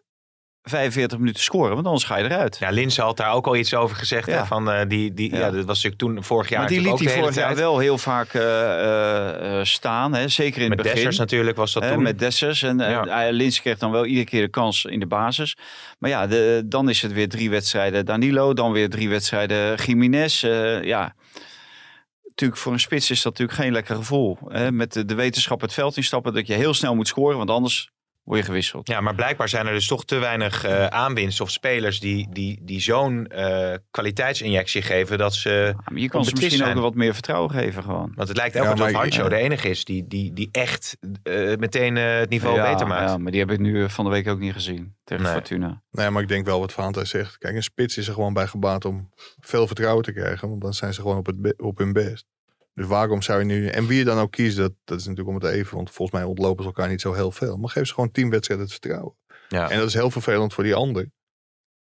45 0.64 1.18
minuten 1.18 1.44
scoren, 1.44 1.74
want 1.74 1.86
anders 1.86 2.04
ga 2.04 2.18
je 2.18 2.24
eruit. 2.24 2.58
Ja, 2.60 2.70
Linse 2.70 3.02
had 3.02 3.18
daar 3.18 3.34
ook 3.34 3.48
al 3.48 3.56
iets 3.56 3.74
over 3.74 3.96
gezegd. 3.96 4.28
Ja. 4.28 4.38
Hè, 4.38 4.46
van, 4.46 4.72
eh, 4.72 4.88
die, 4.88 5.14
die, 5.14 5.32
ja. 5.32 5.38
Ja. 5.38 5.52
dat 5.52 5.66
was 5.66 5.84
natuurlijk 5.84 6.02
toen 6.02 6.24
vorig 6.24 6.50
jaar 6.50 6.60
maar 6.60 6.70
die 6.70 6.82
liet 6.82 7.00
hij 7.00 7.20
vorig 7.20 7.36
jaar 7.36 7.56
wel 7.56 7.80
heel 7.80 7.98
vaak 7.98 8.34
eh, 8.34 9.60
eh, 9.60 9.66
staan. 9.66 10.14
Hè? 10.14 10.28
Zeker 10.28 10.62
in 10.62 10.70
Met 10.70 10.78
het 10.78 10.88
begin. 10.88 10.96
Dessers 10.96 11.18
natuurlijk 11.18 11.58
was 11.58 11.74
dat 11.74 11.88
toen. 11.88 12.02
met 12.02 12.20
Dessers. 12.20 12.64
En 12.64 12.78
Ja. 12.78 13.06
ja. 13.06 13.30
Lins 13.30 13.62
kreeg 13.62 13.78
dan 13.78 13.92
wel 13.92 14.06
iedere 14.06 14.26
keer 14.26 14.42
de 14.42 14.50
kans 14.50 14.86
in 14.86 15.00
de 15.00 15.08
basis. 15.08 15.58
Maar 16.00 16.10
ja, 16.10 16.28
de, 16.28 16.64
dan 16.66 16.90
is 16.90 17.02
het 17.02 17.14
weer 17.14 17.30
drie 17.30 17.50
wedstrijden 17.50 18.06
Danilo. 18.06 18.54
Dan 18.54 18.72
weer 18.72 18.90
drie 18.90 19.10
wedstrijden 19.10 19.76
Jiménez. 19.76 20.42
Ja, 20.82 21.16
natuurlijk 22.26 22.62
voor 22.62 22.74
een 22.74 22.80
spits 22.80 23.12
is 23.12 23.22
dat 23.22 23.32
natuurlijk 23.32 23.60
geen 23.60 23.72
lekker 23.72 23.96
gevoel. 23.96 24.38
Hè? 24.48 24.72
Met 24.72 24.94
de, 24.94 25.06
de 25.06 25.16
wetenschap 25.16 25.62
het 25.62 25.74
veld 25.74 25.98
instappen 25.98 26.34
dat 26.34 26.48
je 26.48 26.54
heel 26.54 26.74
snel 26.74 26.96
moet 26.96 27.08
scoren. 27.08 27.38
Want 27.38 27.50
anders 27.50 27.92
word 28.24 28.40
je 28.40 28.46
gewisseld. 28.46 28.88
Ja, 28.88 29.02
maar 29.02 29.16
blijkbaar 29.16 29.50
zijn 29.50 29.68
er 29.68 29.74
dus 29.74 29.88
toch 29.88 30.06
te 30.06 30.16
weinig 30.18 30.64
eh 30.64 30.86
aanwinst 30.88 31.42
of 31.42 31.52
spelers 31.52 32.00
die, 32.00 32.28
die, 32.32 32.60
die 32.62 32.80
zo'n 32.82 33.28
eh, 33.28 33.74
kwaliteitsinjectie 33.92 34.82
geven 34.82 35.18
dat 35.18 35.34
ze. 35.34 35.50
Ja, 35.50 35.96
je 35.96 36.10
kan 36.10 36.26
ze 36.26 36.32
misschien 36.32 36.58
zijn. 36.58 36.70
ook 36.70 36.76
nog 36.76 36.84
wat 36.84 36.96
meer 36.96 37.14
vertrouwen 37.14 37.52
geven 37.52 37.84
gewoon. 37.84 38.12
Want 38.16 38.28
het 38.28 38.38
lijkt 38.38 38.56
Ja, 38.56 38.64
elke 38.64 38.76
keer 38.80 38.90
ik- 38.90 38.96
Hancho 38.96 39.24
ja. 39.24 39.30
de 39.30 39.36
enige 39.36 39.70
is 39.70 39.86
die, 39.86 40.08
die, 40.08 40.34
die 40.34 40.50
echt 40.52 40.98
eh, 41.24 41.56
meteen 41.58 41.98
eh, 41.98 42.18
het 42.18 42.30
niveau 42.30 42.56
ja, 42.56 42.72
beter 42.72 42.88
maakt. 42.88 43.10
Ja, 43.10 43.18
maar 43.18 43.32
die 43.32 43.40
heb 43.42 43.52
ik 43.52 43.60
nu 43.60 43.90
van 43.90 44.06
de 44.06 44.12
week 44.12 44.28
ook 44.28 44.40
niet 44.40 44.54
gezien 44.54 44.96
tegen 45.04 45.24
Nee. 45.24 45.34
Fortuna. 45.34 45.82
Nee, 45.92 46.10
maar 46.10 46.22
ik 46.22 46.28
denk 46.28 46.46
wel 46.46 46.60
wat 46.60 46.74
Vaantij 46.74 47.06
zegt. 47.06 47.38
Kijk, 47.38 47.56
een 47.56 47.64
spits 47.64 47.98
is 47.98 48.08
er 48.08 48.14
gewoon 48.14 48.34
bij 48.34 48.48
gebaat 48.48 48.86
om 48.86 49.10
veel 49.40 49.68
vertrouwen 49.68 50.04
te 50.04 50.14
krijgen. 50.14 50.50
Want 50.50 50.62
dan 50.62 50.74
zijn 50.74 50.94
ze 50.94 51.02
gewoon 51.02 51.18
op, 51.18 51.26
het 51.26 51.42
be- 51.42 51.54
op 51.58 51.78
hun 51.78 51.94
best. 51.94 52.26
Dus 52.74 52.86
waarom 52.86 53.22
zou 53.22 53.40
je 53.40 53.46
nu... 53.46 53.68
En 53.68 53.88
wie 53.88 53.98
je 53.98 54.04
dan 54.04 54.18
ook 54.18 54.32
kiest, 54.32 54.58
dat, 54.58 54.74
dat 54.84 55.00
is 55.00 55.06
natuurlijk 55.08 55.38
om 55.38 55.44
het 55.44 55.54
even. 55.54 55.76
Want 55.76 55.92
volgens 55.92 56.18
mij 56.20 56.28
ontlopen 56.28 56.64
ze 56.64 56.70
elkaar 56.70 56.90
niet 56.90 57.02
zo 57.02 57.14
heel 57.14 57.32
veel. 57.32 57.58
Maar 57.58 57.70
geef 57.70 57.88
ze 57.88 57.94
gewoon 57.94 58.12
tien 58.12 58.30
wedstrijden 58.30 58.66
het 58.66 58.74
vertrouwen. 58.76 59.16
Ja. 59.50 59.70
En 59.70 59.78
dat 59.78 59.88
is 59.88 59.94
heel 59.94 60.12
vervelend 60.12 60.54
voor 60.54 60.64
die 60.64 60.76
ander. 60.76 61.10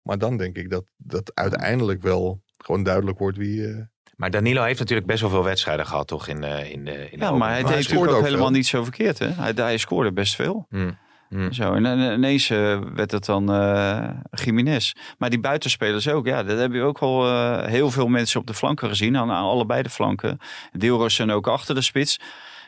Maar 0.02 0.17
dan 0.17 0.38
denk 0.38 0.58
ik 0.58 0.69
dat 0.69 0.84
dat 0.97 1.32
uiteindelijk 1.34 2.02
wel 2.02 2.41
gewoon 2.58 2.84
duidelijk 2.84 3.17
wordt 3.19 3.38
wie... 3.38 3.67
eh, 3.67 3.78
Maar 4.15 4.30
Danilo 4.32 4.63
heeft 4.63 4.80
natuurlijk 4.80 5.08
best 5.08 5.21
wel 5.21 5.30
veel 5.30 5.43
wedstrijden 5.43 5.86
gehad, 5.86 6.08
toch? 6.08 6.28
In, 6.28 6.43
eh, 6.43 6.71
in 6.71 6.71
in 6.71 6.84
de 6.86 6.91
Ja, 6.91 6.97
maar 7.17 7.19
hij 7.19 7.32
Maar 7.38 7.49
hij 7.49 7.62
deed 7.62 7.63
scoorde 7.63 7.82
natuurlijk 7.82 8.10
ook 8.12 8.15
ook 8.17 8.23
helemaal 8.23 8.45
veel. 8.47 8.56
niet 8.56 8.67
zo 8.67 8.84
verkeerd. 8.84 9.19
Hè? 9.19 9.28
Hij, 9.28 9.52
hij 9.56 9.78
scoorde 9.78 10.12
best 10.13 10.36
veel. 10.36 10.65
Hmm. 10.69 10.97
Hmm. 11.30 11.54
Zo, 11.54 11.74
en, 11.74 11.86
en 11.86 12.13
ineens 12.13 12.50
eh, 12.50 12.80
werd 12.94 13.12
het 13.12 13.26
dan 13.26 13.54
eh 13.54 14.10
Jiménez. 14.32 14.94
Maar 15.18 15.30
die 15.30 15.39
buitenspelers 15.39 16.08
ook. 16.08 16.26
Ja, 16.26 16.44
dat 16.44 16.60
heb 16.60 16.74
je 16.74 16.82
ook 16.82 17.00
wel 17.00 17.28
eh, 17.28 17.65
heel 17.65 17.92
veel 17.92 18.08
mensen 18.08 18.39
op 18.39 18.48
de 18.48 18.54
flanken 18.54 18.89
gezien. 18.89 19.18
Aan, 19.18 19.32
aan 19.32 19.44
allebei 19.44 19.84
de 19.84 19.89
flanken. 19.89 20.39
Deelros 20.72 21.20
en 21.20 21.32
ook 21.32 21.48
achter 21.48 21.76
de 21.76 21.82
spits. 21.82 22.20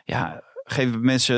Ja, 0.06 0.42
geven 0.64 1.06
mensen 1.06 1.36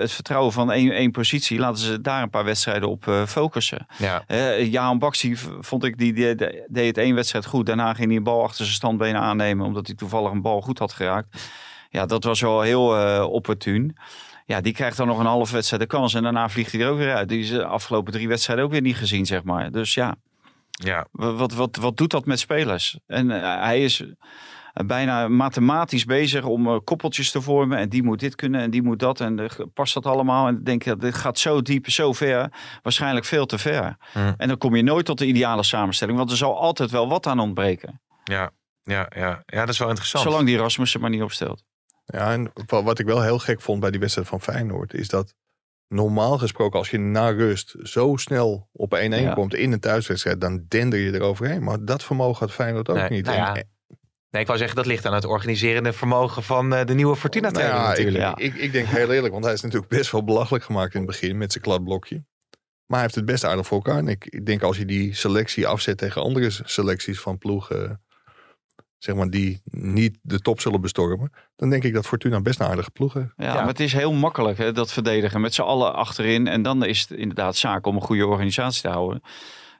het 0.00 0.12
vertrouwen 0.12 0.52
van 0.52 0.72
één, 0.72 0.90
één 0.90 1.10
positie. 1.10 1.58
Laten 1.58 1.82
ze 1.82 2.00
daar 2.00 2.22
een 2.22 2.30
paar 2.30 2.44
wedstrijden 2.44 2.88
op 2.88 3.24
focussen. 3.26 3.86
Ja. 3.98 4.24
Eh 4.26 4.72
Jaan 4.72 4.98
Baxi 4.98 5.36
vond 5.60 5.84
ik, 5.84 5.98
die, 5.98 6.12
die, 6.12 6.34
die 6.34 6.64
deed 6.68 6.86
het 6.86 6.98
één 6.98 7.14
wedstrijd 7.14 7.46
goed. 7.46 7.66
Daarna 7.66 7.94
ging 7.94 8.06
hij 8.08 8.16
een 8.16 8.22
bal 8.22 8.42
achter 8.42 8.64
zijn 8.64 8.76
standbenen 8.76 9.20
aannemen. 9.20 9.66
Omdat 9.66 9.86
hij 9.86 9.96
toevallig 9.96 10.30
een 10.30 10.42
bal 10.42 10.60
goed 10.60 10.78
had 10.78 10.92
geraakt. 10.92 11.48
Ja, 11.90 12.06
dat 12.06 12.24
was 12.24 12.40
wel 12.40 12.60
heel 12.60 12.86
opportun. 13.28 13.96
Ja, 14.48 14.60
die 14.60 14.72
krijgt 14.72 14.96
dan 14.96 15.06
nog 15.06 15.18
een 15.18 15.26
halve 15.26 15.52
wedstrijd 15.52 15.82
de 15.82 15.88
kans. 15.88 16.14
En 16.14 16.22
daarna 16.22 16.48
vliegt 16.48 16.72
hij 16.72 16.80
er 16.80 16.88
ook 16.90 16.98
weer 16.98 17.14
uit. 17.14 17.28
Die 17.28 17.40
is 17.40 17.48
de 17.50 17.64
afgelopen 17.64 18.12
drie 18.12 18.28
wedstrijden 18.28 18.64
ook 18.64 18.70
weer 18.70 18.80
niet 18.80 18.96
gezien, 18.96 19.26
zeg 19.26 19.42
maar. 19.42 19.70
Dus 19.70 19.94
ja, 19.94 20.16
Ja. 20.70 21.06
wa- 21.10 21.32
wat, 21.32 21.52
wat, 21.52 21.76
wat 21.76 21.96
doet 21.96 22.10
dat 22.10 22.26
met 22.26 22.38
spelers? 22.38 22.98
En 23.06 23.30
eh, 23.30 23.60
hij 23.62 23.84
is 23.84 24.00
eh, 24.00 24.86
bijna 24.86 25.28
mathematisch 25.28 26.04
bezig 26.04 26.44
om 26.44 26.66
eh, 26.68 26.76
koppeltjes 26.84 27.30
te 27.30 27.40
vormen. 27.40 27.78
En 27.78 27.88
die 27.88 28.02
moet 28.02 28.20
dit 28.20 28.34
kunnen 28.34 28.60
en 28.60 28.70
die 28.70 28.82
moet 28.82 28.98
dat. 28.98 29.20
En 29.20 29.48
past 29.74 29.94
dat 29.94 30.06
allemaal? 30.06 30.46
En 30.46 30.64
denk, 30.64 30.84
dat 30.84 31.00
dit 31.00 31.14
gaat 31.14 31.38
zo 31.38 31.62
diep, 31.62 31.88
zo 31.90 32.12
ver. 32.12 32.52
Waarschijnlijk 32.82 33.26
veel 33.26 33.46
te 33.46 33.58
ver. 33.58 33.96
Hmm. 34.12 34.34
En 34.36 34.48
dan 34.48 34.58
kom 34.58 34.76
je 34.76 34.82
nooit 34.82 35.04
tot 35.06 35.18
de 35.18 35.26
ideale 35.26 35.62
samenstelling. 35.62 36.18
Want 36.18 36.30
er 36.30 36.36
zal 36.36 36.60
altijd 36.60 36.90
wel 36.90 37.08
wat 37.08 37.26
aan 37.26 37.38
ontbreken. 37.40 38.00
Ja. 38.24 38.50
Ja, 38.82 39.06
ja. 39.16 39.42
ja, 39.46 39.60
dat 39.60 39.68
is 39.68 39.78
wel 39.78 39.88
interessant. 39.88 40.24
Zolang 40.24 40.46
die 40.46 40.56
Rasmussen 40.56 41.00
maar 41.00 41.10
niet 41.10 41.22
opstelt. 41.22 41.64
Ja, 42.12 42.32
en 42.32 42.50
wa- 42.66 42.82
wat 42.82 42.98
ik 42.98 43.06
wel 43.06 43.22
heel 43.22 43.38
gek 43.38 43.60
vond 43.60 43.80
bij 43.80 43.90
die 43.90 44.00
wedstrijd 44.00 44.28
van 44.28 44.40
Feyenoord... 44.40 44.94
is 44.94 45.08
dat 45.08 45.34
normaal 45.88 46.38
gesproken 46.38 46.78
als 46.78 46.90
je 46.90 46.98
na 46.98 47.28
rust 47.28 47.74
zo 47.82 48.16
snel 48.16 48.68
op 48.72 48.94
1-1 48.96 48.98
Ja. 48.98 49.34
komt 49.34 49.54
in 49.54 49.72
een 49.72 49.80
thuiswedstrijd... 49.80 50.40
dan 50.40 50.64
dender 50.68 50.98
je 50.98 51.14
eroverheen. 51.14 51.62
Maar 51.64 51.84
dat 51.84 52.04
vermogen 52.04 52.38
had 52.46 52.54
Feyenoord 52.54 52.88
ook 52.88 52.96
Nee, 52.96 53.08
niet. 53.10 53.24
nou 53.24 53.38
En- 53.38 53.44
ja, 53.44 53.62
Nee, 54.30 54.40
ik 54.40 54.46
wou 54.48 54.58
zeggen, 54.58 54.76
dat 54.76 54.86
ligt 54.86 55.06
aan 55.06 55.14
het 55.14 55.24
organiserende 55.24 55.92
vermogen 55.92 56.42
van 56.42 56.74
eh, 56.74 56.84
de 56.86 56.94
nieuwe 56.94 57.16
Fortuna 57.16 57.50
Nou 57.50 57.64
ja, 57.64 57.80
ik, 57.92 58.04
natuurlijk. 58.04 58.38
ik, 58.38 58.54
ik 58.54 58.72
denk 58.72 58.86
heel 58.86 59.12
eerlijk, 59.12 59.32
want 59.32 59.44
hij 59.44 59.52
is 59.54 59.60
natuurlijk 59.62 59.90
best 59.90 60.10
wel 60.10 60.24
belachelijk 60.24 60.64
gemaakt 60.64 60.94
in 60.94 61.00
het 61.00 61.08
begin 61.10 61.38
met 61.38 61.52
zijn 61.52 61.64
kladblokje. 61.64 62.16
Maar 62.86 62.98
hij 62.98 63.00
heeft 63.00 63.14
het 63.14 63.24
best 63.24 63.44
aardig 63.44 63.66
voor 63.66 63.76
elkaar. 63.76 63.98
En 63.98 64.08
ik, 64.08 64.26
ik 64.26 64.46
denk 64.46 64.62
als 64.62 64.76
je 64.78 64.84
die 64.84 65.14
selectie 65.14 65.66
afzet 65.66 65.98
tegen 65.98 66.22
andere 66.22 66.50
selecties 66.64 67.20
van 67.20 67.38
ploegen 67.38 68.02
zeg 68.98 69.14
maar, 69.14 69.30
die 69.30 69.60
niet 69.64 70.18
de 70.22 70.40
top 70.40 70.60
zullen 70.60 70.80
bestormen, 70.80 71.32
dan 71.56 71.70
denk 71.70 71.84
ik 71.84 71.94
dat 71.94 72.06
Fortuna 72.06 72.40
best 72.40 72.60
een 72.60 72.66
aardige 72.66 72.90
ploeg 72.90 73.12
heeft. 73.12 73.32
Ja, 73.36 73.54
maar 73.54 73.66
het 73.66 73.80
is 73.80 73.92
heel 73.92 74.12
makkelijk 74.12 74.58
hè, 74.58 74.72
dat 74.72 74.92
verdedigen 74.92 75.40
met 75.40 75.54
z'n 75.54 75.62
allen 75.62 75.94
achterin. 75.94 76.46
En 76.46 76.62
dan 76.62 76.84
is 76.84 77.00
het 77.00 77.10
inderdaad 77.10 77.56
zaak 77.56 77.86
om 77.86 77.94
een 77.94 78.02
goede 78.02 78.26
organisatie 78.26 78.82
te 78.82 78.88
houden. 78.88 79.22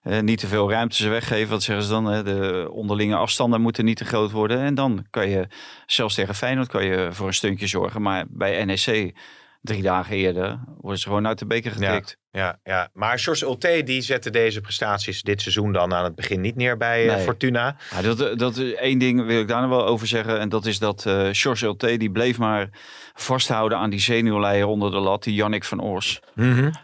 Eh, 0.02 0.20
niet 0.20 0.38
te 0.38 0.46
veel 0.46 0.70
ruimtes 0.70 1.00
weggeven. 1.00 1.50
Wat 1.50 1.62
zeggen 1.62 1.84
ze 1.84 1.90
dan? 1.90 2.04
Hè? 2.04 2.22
De 2.22 2.68
onderlinge 2.70 3.16
afstanden 3.16 3.60
moeten 3.60 3.84
niet 3.84 3.96
te 3.96 4.04
groot 4.04 4.30
worden. 4.30 4.58
En 4.58 4.74
dan 4.74 5.06
kan 5.10 5.28
je, 5.28 5.48
zelfs 5.86 6.14
tegen 6.14 6.34
Feyenoord, 6.34 6.68
kan 6.68 6.84
je 6.84 7.08
voor 7.12 7.26
een 7.26 7.34
stuntje 7.34 7.66
zorgen. 7.66 8.02
Maar 8.02 8.24
bij 8.28 8.64
NEC, 8.64 9.16
drie 9.60 9.82
dagen 9.82 10.16
eerder, 10.16 10.60
worden 10.80 11.00
ze 11.00 11.06
gewoon 11.06 11.26
uit 11.26 11.38
de 11.38 11.46
beker 11.46 11.70
getikt. 11.70 12.08
Ja, 12.08 12.27
ja. 12.64 12.88
Maar 12.92 13.18
George 13.18 13.44
Ulte 13.44 13.82
die 13.84 14.00
zette 14.00 14.30
deze 14.30 14.60
prestaties 14.60 15.22
dit 15.22 15.40
seizoen 15.42 15.72
dan 15.72 15.94
aan 15.94 16.04
het 16.04 16.14
begin 16.14 16.40
niet 16.40 16.56
neer 16.56 16.76
bij 16.76 17.08
eh, 17.08 17.14
Nee. 17.14 17.24
Fortuna. 17.24 17.76
Ja, 17.90 18.02
dat, 18.02 18.38
dat 18.38 18.56
is 18.56 18.74
één 18.74 18.98
ding 18.98 19.26
wil 19.26 19.40
ik 19.40 19.48
daar 19.48 19.60
nog 19.60 19.70
wel 19.70 19.86
over 19.86 20.06
zeggen. 20.06 20.40
En 20.40 20.48
dat 20.48 20.66
is 20.66 20.78
dat 20.78 21.06
eh 21.06 21.28
George 21.32 21.64
Ulte, 21.64 21.96
die 21.96 22.10
bleef 22.10 22.38
maar 22.38 22.68
vasthouden 23.14 23.78
aan 23.78 23.90
die 23.90 24.00
zenuwleier 24.00 24.66
onder 24.66 24.90
de 24.90 24.98
lat. 24.98 25.22
Die 25.22 25.34
Jannik 25.34 25.64
van 25.64 25.82
Oors. 25.82 26.20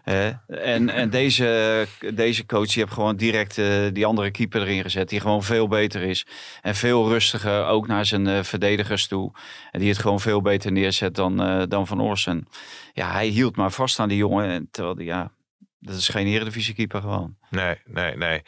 Hè? 0.03 0.31
en 0.47 0.89
en 0.89 1.11
deze, 1.11 1.87
deze 2.15 2.47
coach 2.47 2.67
die 2.67 2.83
heeft 2.83 2.93
gewoon 2.95 3.17
direct 3.17 3.59
eh, 3.59 3.67
die 3.93 4.07
andere 4.07 4.31
keeper 4.31 4.61
erin 4.61 4.83
gezet. 4.83 5.09
Die 5.09 5.21
gewoon 5.21 5.43
veel 5.43 5.69
beter 5.69 6.03
is. 6.03 6.27
En 6.63 6.75
veel 6.75 7.09
rustiger 7.09 7.67
ook 7.67 7.87
naar 7.87 8.07
zijn 8.07 8.27
eh, 8.27 8.43
verdedigers 8.43 9.07
toe. 9.07 9.33
En 9.71 9.81
die 9.81 9.89
het 9.89 9.99
gewoon 9.99 10.21
veel 10.21 10.43
beter 10.43 10.73
neerzet 10.73 11.15
dan, 11.15 11.43
eh, 11.43 11.63
dan 11.69 11.87
Van 11.87 12.03
Oors. 12.03 12.27
En 12.27 12.47
ja, 12.93 13.13
hij 13.13 13.27
hield 13.27 13.57
maar 13.57 13.71
vast 13.71 13.99
aan 13.99 14.09
die 14.09 14.19
jongen. 14.19 14.49
En 14.49 14.69
terwijl 14.71 14.95
die, 14.95 15.07
ja, 15.07 15.31
dat 15.85 15.97
is 15.97 16.09
geen 16.09 16.27
eredivisiekeeper 16.27 17.01
gewoon. 17.01 17.37
Nee, 17.51 17.77
nee, 17.85 18.17
nee. 18.17 18.43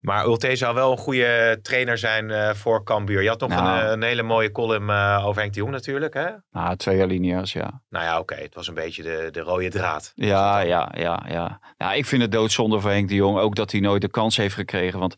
Maar 0.00 0.26
Ulte 0.26 0.56
zou 0.56 0.74
wel 0.74 0.92
een 0.92 0.98
goede 0.98 1.58
trainer 1.62 1.98
zijn 1.98 2.30
eh, 2.30 2.54
voor 2.54 2.84
Cambuur. 2.84 3.22
Je 3.22 3.28
had 3.28 3.40
nog 3.40 3.50
Nou. 3.50 3.80
een, 3.80 3.92
een 3.92 4.02
hele 4.02 4.22
mooie 4.22 4.52
column 4.52 4.90
eh, 4.90 5.22
over 5.26 5.40
Henk 5.40 5.52
de 5.54 5.60
Jong 5.60 5.72
natuurlijk. 5.72 6.14
Hè? 6.14 6.28
Nou, 6.52 6.76
twee 6.76 7.02
alinea's, 7.02 7.52
ja. 7.52 7.80
Nou 7.90 8.04
ja, 8.04 8.18
oké. 8.18 8.34
Het 8.34 8.54
was 8.54 8.68
een 8.68 8.74
beetje 8.74 9.02
de, 9.02 9.28
de 9.32 9.40
rode 9.40 9.68
draad. 9.68 10.12
Ja, 10.14 10.58
ja, 10.60 10.92
ja, 10.96 11.24
ja. 11.28 11.60
Ja, 11.78 11.92
ik 11.92 12.06
vind 12.06 12.22
het 12.22 12.32
doodzonde 12.32 12.80
voor 12.80 12.90
Henk 12.90 13.08
de 13.08 13.14
Jong. 13.14 13.38
Ook 13.38 13.54
dat 13.54 13.72
hij 13.72 13.80
nooit 13.80 14.02
de 14.02 14.10
kans 14.10 14.36
heeft 14.36 14.54
gekregen. 14.54 14.98
Want 14.98 15.12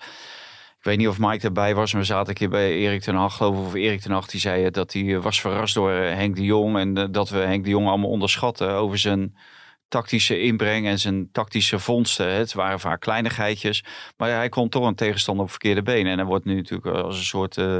ik 0.79 0.89
weet 0.89 0.99
niet 0.99 1.09
of 1.09 1.19
Mike 1.19 1.47
erbij 1.47 1.75
was. 1.75 1.93
Maar 1.93 2.01
we 2.01 2.07
zaten 2.07 2.29
een 2.29 2.35
keer 2.35 2.49
bij 2.49 2.73
Erik 2.73 3.03
ten 3.03 3.15
Hag, 3.15 3.37
geloof 3.37 3.59
ik. 3.59 3.67
Of 3.67 3.75
Erik 3.75 4.01
ten 4.01 4.11
Hag, 4.13 4.27
die 4.27 4.41
zei 4.41 4.71
dat 4.71 4.93
hij 4.93 5.15
eh, 5.15 5.23
was 5.23 5.41
verrast 5.41 5.75
door 5.75 5.93
eh, 5.93 6.15
Henk 6.15 6.37
de 6.37 6.45
Jong. 6.45 6.79
En 6.79 6.97
eh, 6.97 7.05
dat 7.11 7.29
we 7.29 7.39
Henk 7.39 7.65
de 7.65 7.71
Jong 7.71 7.89
allemaal 7.89 8.11
onderschatten 8.11 8.71
over 8.71 8.99
zijn 8.99 9.37
tactische 9.93 10.41
inbreng 10.41 10.87
en 10.87 10.99
zijn 10.99 11.29
tactische 11.33 11.79
vondsten. 11.79 12.33
Het 12.33 12.53
waren 12.53 12.81
vaak 12.81 13.01
kleinigheidjes. 13.01 13.85
Maar 14.17 14.31
hij 14.31 14.49
kon 14.49 14.69
toch 14.69 14.87
een 14.87 14.95
tegenstander 14.95 15.45
op 15.45 15.51
verkeerde 15.51 15.83
benen. 15.83 16.13
En 16.13 16.19
hij 16.19 16.27
wordt 16.27 16.45
nu 16.45 16.55
natuurlijk 16.55 16.97
als 16.97 17.17
een 17.19 17.25
soort... 17.25 17.57
eh, 17.57 17.79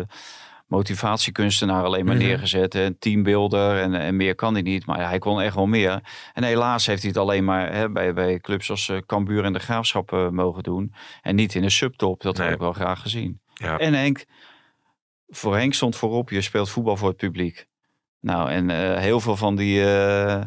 motivatiekunstenaar 0.67 1.85
alleen 1.85 2.05
maar 2.05 2.15
Mhm. 2.17 2.25
neergezet. 2.25 2.75
Een 2.75 2.99
teambuilder 2.99 3.81
en, 3.81 3.95
en 3.95 4.17
meer 4.17 4.35
kan 4.35 4.53
hij 4.53 4.63
niet. 4.63 4.87
Maar 4.87 5.01
ja, 5.01 5.09
hij 5.09 5.19
kon 5.19 5.41
echt 5.41 5.55
wel 5.55 5.67
meer. 5.67 6.01
En 6.33 6.45
helaas 6.45 6.87
heeft 6.87 7.01
hij 7.03 7.11
het 7.11 7.19
alleen 7.21 7.45
maar 7.45 7.73
hè, 7.73 7.91
bij, 7.91 8.13
bij 8.13 8.39
clubs 8.39 8.71
als 8.71 8.89
eh, 8.89 8.97
Cambuur 9.07 9.45
en 9.45 9.53
de 9.53 9.59
Graafschap 9.59 10.13
eh, 10.13 10.29
mogen 10.29 10.63
doen. 10.63 10.95
En 11.23 11.35
niet 11.35 11.55
in 11.55 11.63
de 11.63 11.71
subtop. 11.71 12.21
Dat 12.23 12.39
had 12.39 12.51
ik 12.51 12.59
wel 12.59 12.73
graag 12.73 13.01
gezien. 13.01 13.41
Ja. 13.55 13.79
En 13.79 13.95
Henk, 13.95 14.25
voor 15.29 15.57
Henk 15.57 15.75
stond 15.75 15.97
voorop, 15.97 16.31
je 16.31 16.41
speelt 16.43 16.71
voetbal 16.71 16.97
voor 16.97 17.09
het 17.09 17.17
publiek. 17.17 17.67
Nou, 18.21 18.51
en 18.51 18.71
eh, 18.71 18.99
heel 19.01 19.21
veel 19.21 19.37
van 19.37 19.57
die 19.57 19.85
eh, 19.95 20.43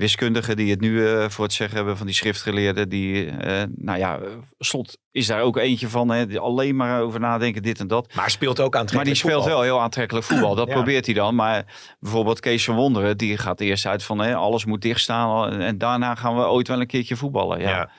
wiskundigen 0.00 0.56
die 0.56 0.70
het 0.70 0.80
nu 0.80 1.06
eh, 1.08 1.28
voor 1.28 1.44
het 1.44 1.52
zeggen 1.52 1.76
hebben, 1.76 1.96
van 1.96 2.06
die 2.06 2.14
schriftgeleerden, 2.14 2.88
die, 2.88 3.26
eh, 3.30 3.62
nou 3.76 3.98
ja, 3.98 4.20
Slot 4.58 4.98
is 5.10 5.26
daar 5.26 5.42
ook 5.42 5.56
eentje 5.56 5.88
van, 5.88 6.08
hè, 6.10 6.26
die 6.26 6.38
alleen 6.38 6.76
maar 6.76 7.02
over 7.02 7.20
nadenken, 7.20 7.62
dit 7.62 7.80
en 7.80 7.86
dat. 7.86 8.14
Maar 8.14 8.30
speelt 8.30 8.60
ook 8.60 8.74
Maar 8.74 8.80
die 8.86 8.90
aantrekkelijk 8.96 9.16
speelt 9.18 9.34
voetbal. 9.42 9.52
wel 9.52 9.62
heel 9.62 9.80
aantrekkelijk 9.80 10.26
voetbal. 10.26 10.54
Dat 10.54 10.68
Ja. 10.68 10.74
probeert 10.74 11.06
hij 11.06 11.14
dan. 11.14 11.34
Maar 11.34 11.64
bijvoorbeeld 12.00 12.40
Kees 12.40 12.64
van 12.64 12.74
Wonderen, 12.74 13.16
die 13.16 13.38
gaat 13.38 13.60
eerst 13.60 13.86
uit 13.86 14.02
van 14.02 14.18
hè, 14.18 14.34
alles 14.34 14.64
moet 14.64 14.82
dichtstaan. 14.82 15.52
En 15.60 15.78
daarna 15.78 16.14
gaan 16.14 16.36
we 16.36 16.42
ooit 16.42 16.68
wel 16.68 16.80
een 16.80 16.86
keertje 16.86 17.16
voetballen. 17.16 17.60
Ja. 17.60 17.68
Ja. 17.68 17.90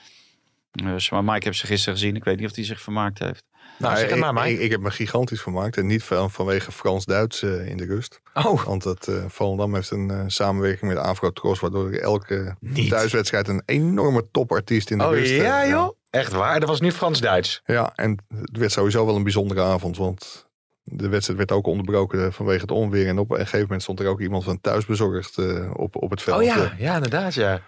Dus, 0.72 1.10
maar 1.10 1.24
Mike 1.24 1.46
heeft 1.46 1.58
ze 1.58 1.66
gisteren 1.66 1.98
gezien. 1.98 2.16
Ik 2.16 2.24
weet 2.24 2.38
niet 2.38 2.48
of 2.48 2.54
hij 2.54 2.64
zich 2.64 2.80
vermaakt 2.80 3.18
heeft. 3.18 3.44
Nou, 3.82 3.96
zeg 3.96 4.10
het 4.10 4.18
maar, 4.18 4.28
ik, 4.28 4.34
Mike. 4.42 4.52
ik, 4.52 4.60
ik 4.60 4.70
heb 4.70 4.80
me 4.80 4.90
gigantisch 4.90 5.42
vermaakt. 5.42 5.76
En 5.76 5.86
niet 5.86 6.02
van, 6.04 6.30
vanwege 6.30 6.72
Frans-Duits 6.72 7.42
eh, 7.42 7.66
in 7.68 7.76
de 7.76 7.84
rust. 7.84 8.20
Oh, 8.34 8.64
Want 8.64 8.82
dat 8.82 9.08
eh 9.08 9.24
Volendam 9.28 9.74
heeft 9.74 9.90
een 9.90 10.10
eh, 10.10 10.20
samenwerking 10.26 10.92
met 10.92 11.00
Afro-Tros. 11.02 11.60
Waardoor 11.60 11.90
elke 11.90 12.56
Niet. 12.60 12.90
thuiswedstrijd 12.90 13.48
een 13.48 13.62
enorme 13.66 14.26
topartiest 14.30 14.90
in 14.90 14.98
de 14.98 15.04
oh 15.04 15.10
rust. 15.10 15.30
eh, 15.30 15.36
ja 15.36 15.66
joh? 15.66 15.96
Echt 16.10 16.32
waar? 16.32 16.60
Dat 16.60 16.68
was 16.68 16.80
nu 16.80 16.92
Frans-Duits. 16.92 17.62
Ja, 17.64 17.92
en 17.94 18.18
het 18.40 18.56
werd 18.58 18.72
sowieso 18.72 19.06
wel 19.06 19.16
een 19.16 19.22
bijzondere 19.22 19.62
avond. 19.62 19.96
Want 19.96 20.46
de 20.84 21.08
wedstrijd 21.08 21.38
werd 21.38 21.52
ook 21.52 21.66
onderbroken 21.66 22.32
vanwege 22.32 22.60
het 22.60 22.70
onweer. 22.70 23.08
En 23.08 23.18
op 23.18 23.30
een 23.30 23.36
gegeven 23.36 23.60
moment 23.60 23.82
stond 23.82 24.00
er 24.00 24.06
ook 24.06 24.20
iemand 24.20 24.44
van 24.44 24.60
thuisbezorgd 24.60 25.38
eh, 25.38 25.70
op, 25.72 25.96
op 26.02 26.10
het 26.10 26.22
veld. 26.22 26.38
Oh 26.38 26.44
ja, 26.44 26.72
ja 26.78 26.94
inderdaad 26.94 27.34
ja. 27.34 27.60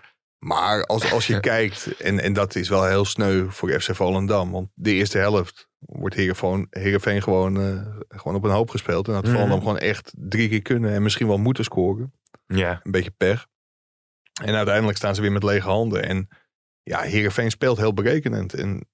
Maar 0.44 0.84
als, 0.84 1.12
als 1.12 1.26
je 1.26 1.40
kijkt, 1.54 2.00
en, 2.00 2.20
en 2.20 2.32
dat 2.32 2.54
is 2.54 2.68
wel 2.68 2.84
heel 2.86 3.04
sneu 3.04 3.50
voor 3.50 3.80
FC 3.80 3.94
Volendam. 3.94 4.50
Want 4.50 4.68
de 4.74 4.92
eerste 4.92 5.18
helft 5.18 5.68
wordt 5.78 6.14
Heerenveen, 6.14 6.66
Heerenveen 6.70 7.22
gewoon, 7.22 7.60
eh, 7.60 7.96
gewoon 8.08 8.36
op 8.36 8.44
een 8.44 8.50
hoop 8.50 8.70
gespeeld. 8.70 9.08
En 9.08 9.14
had 9.14 9.24
Mhm. 9.24 9.32
Volendam 9.32 9.58
gewoon 9.58 9.78
echt 9.78 10.12
drie 10.16 10.48
keer 10.48 10.62
kunnen 10.62 10.92
en 10.92 11.02
misschien 11.02 11.26
wel 11.26 11.38
moeten 11.38 11.64
scoren. 11.64 12.12
Ja. 12.46 12.80
Een 12.82 12.90
beetje 12.90 13.10
pech. 13.10 13.46
En 14.42 14.54
uiteindelijk 14.54 14.96
staan 14.96 15.14
ze 15.14 15.20
weer 15.20 15.32
met 15.32 15.42
lege 15.42 15.68
handen. 15.68 16.04
En 16.04 16.28
ja, 16.82 17.00
Heerenveen 17.00 17.50
speelt 17.50 17.78
heel 17.78 17.94
berekenend. 17.94 18.54
En 18.54 18.88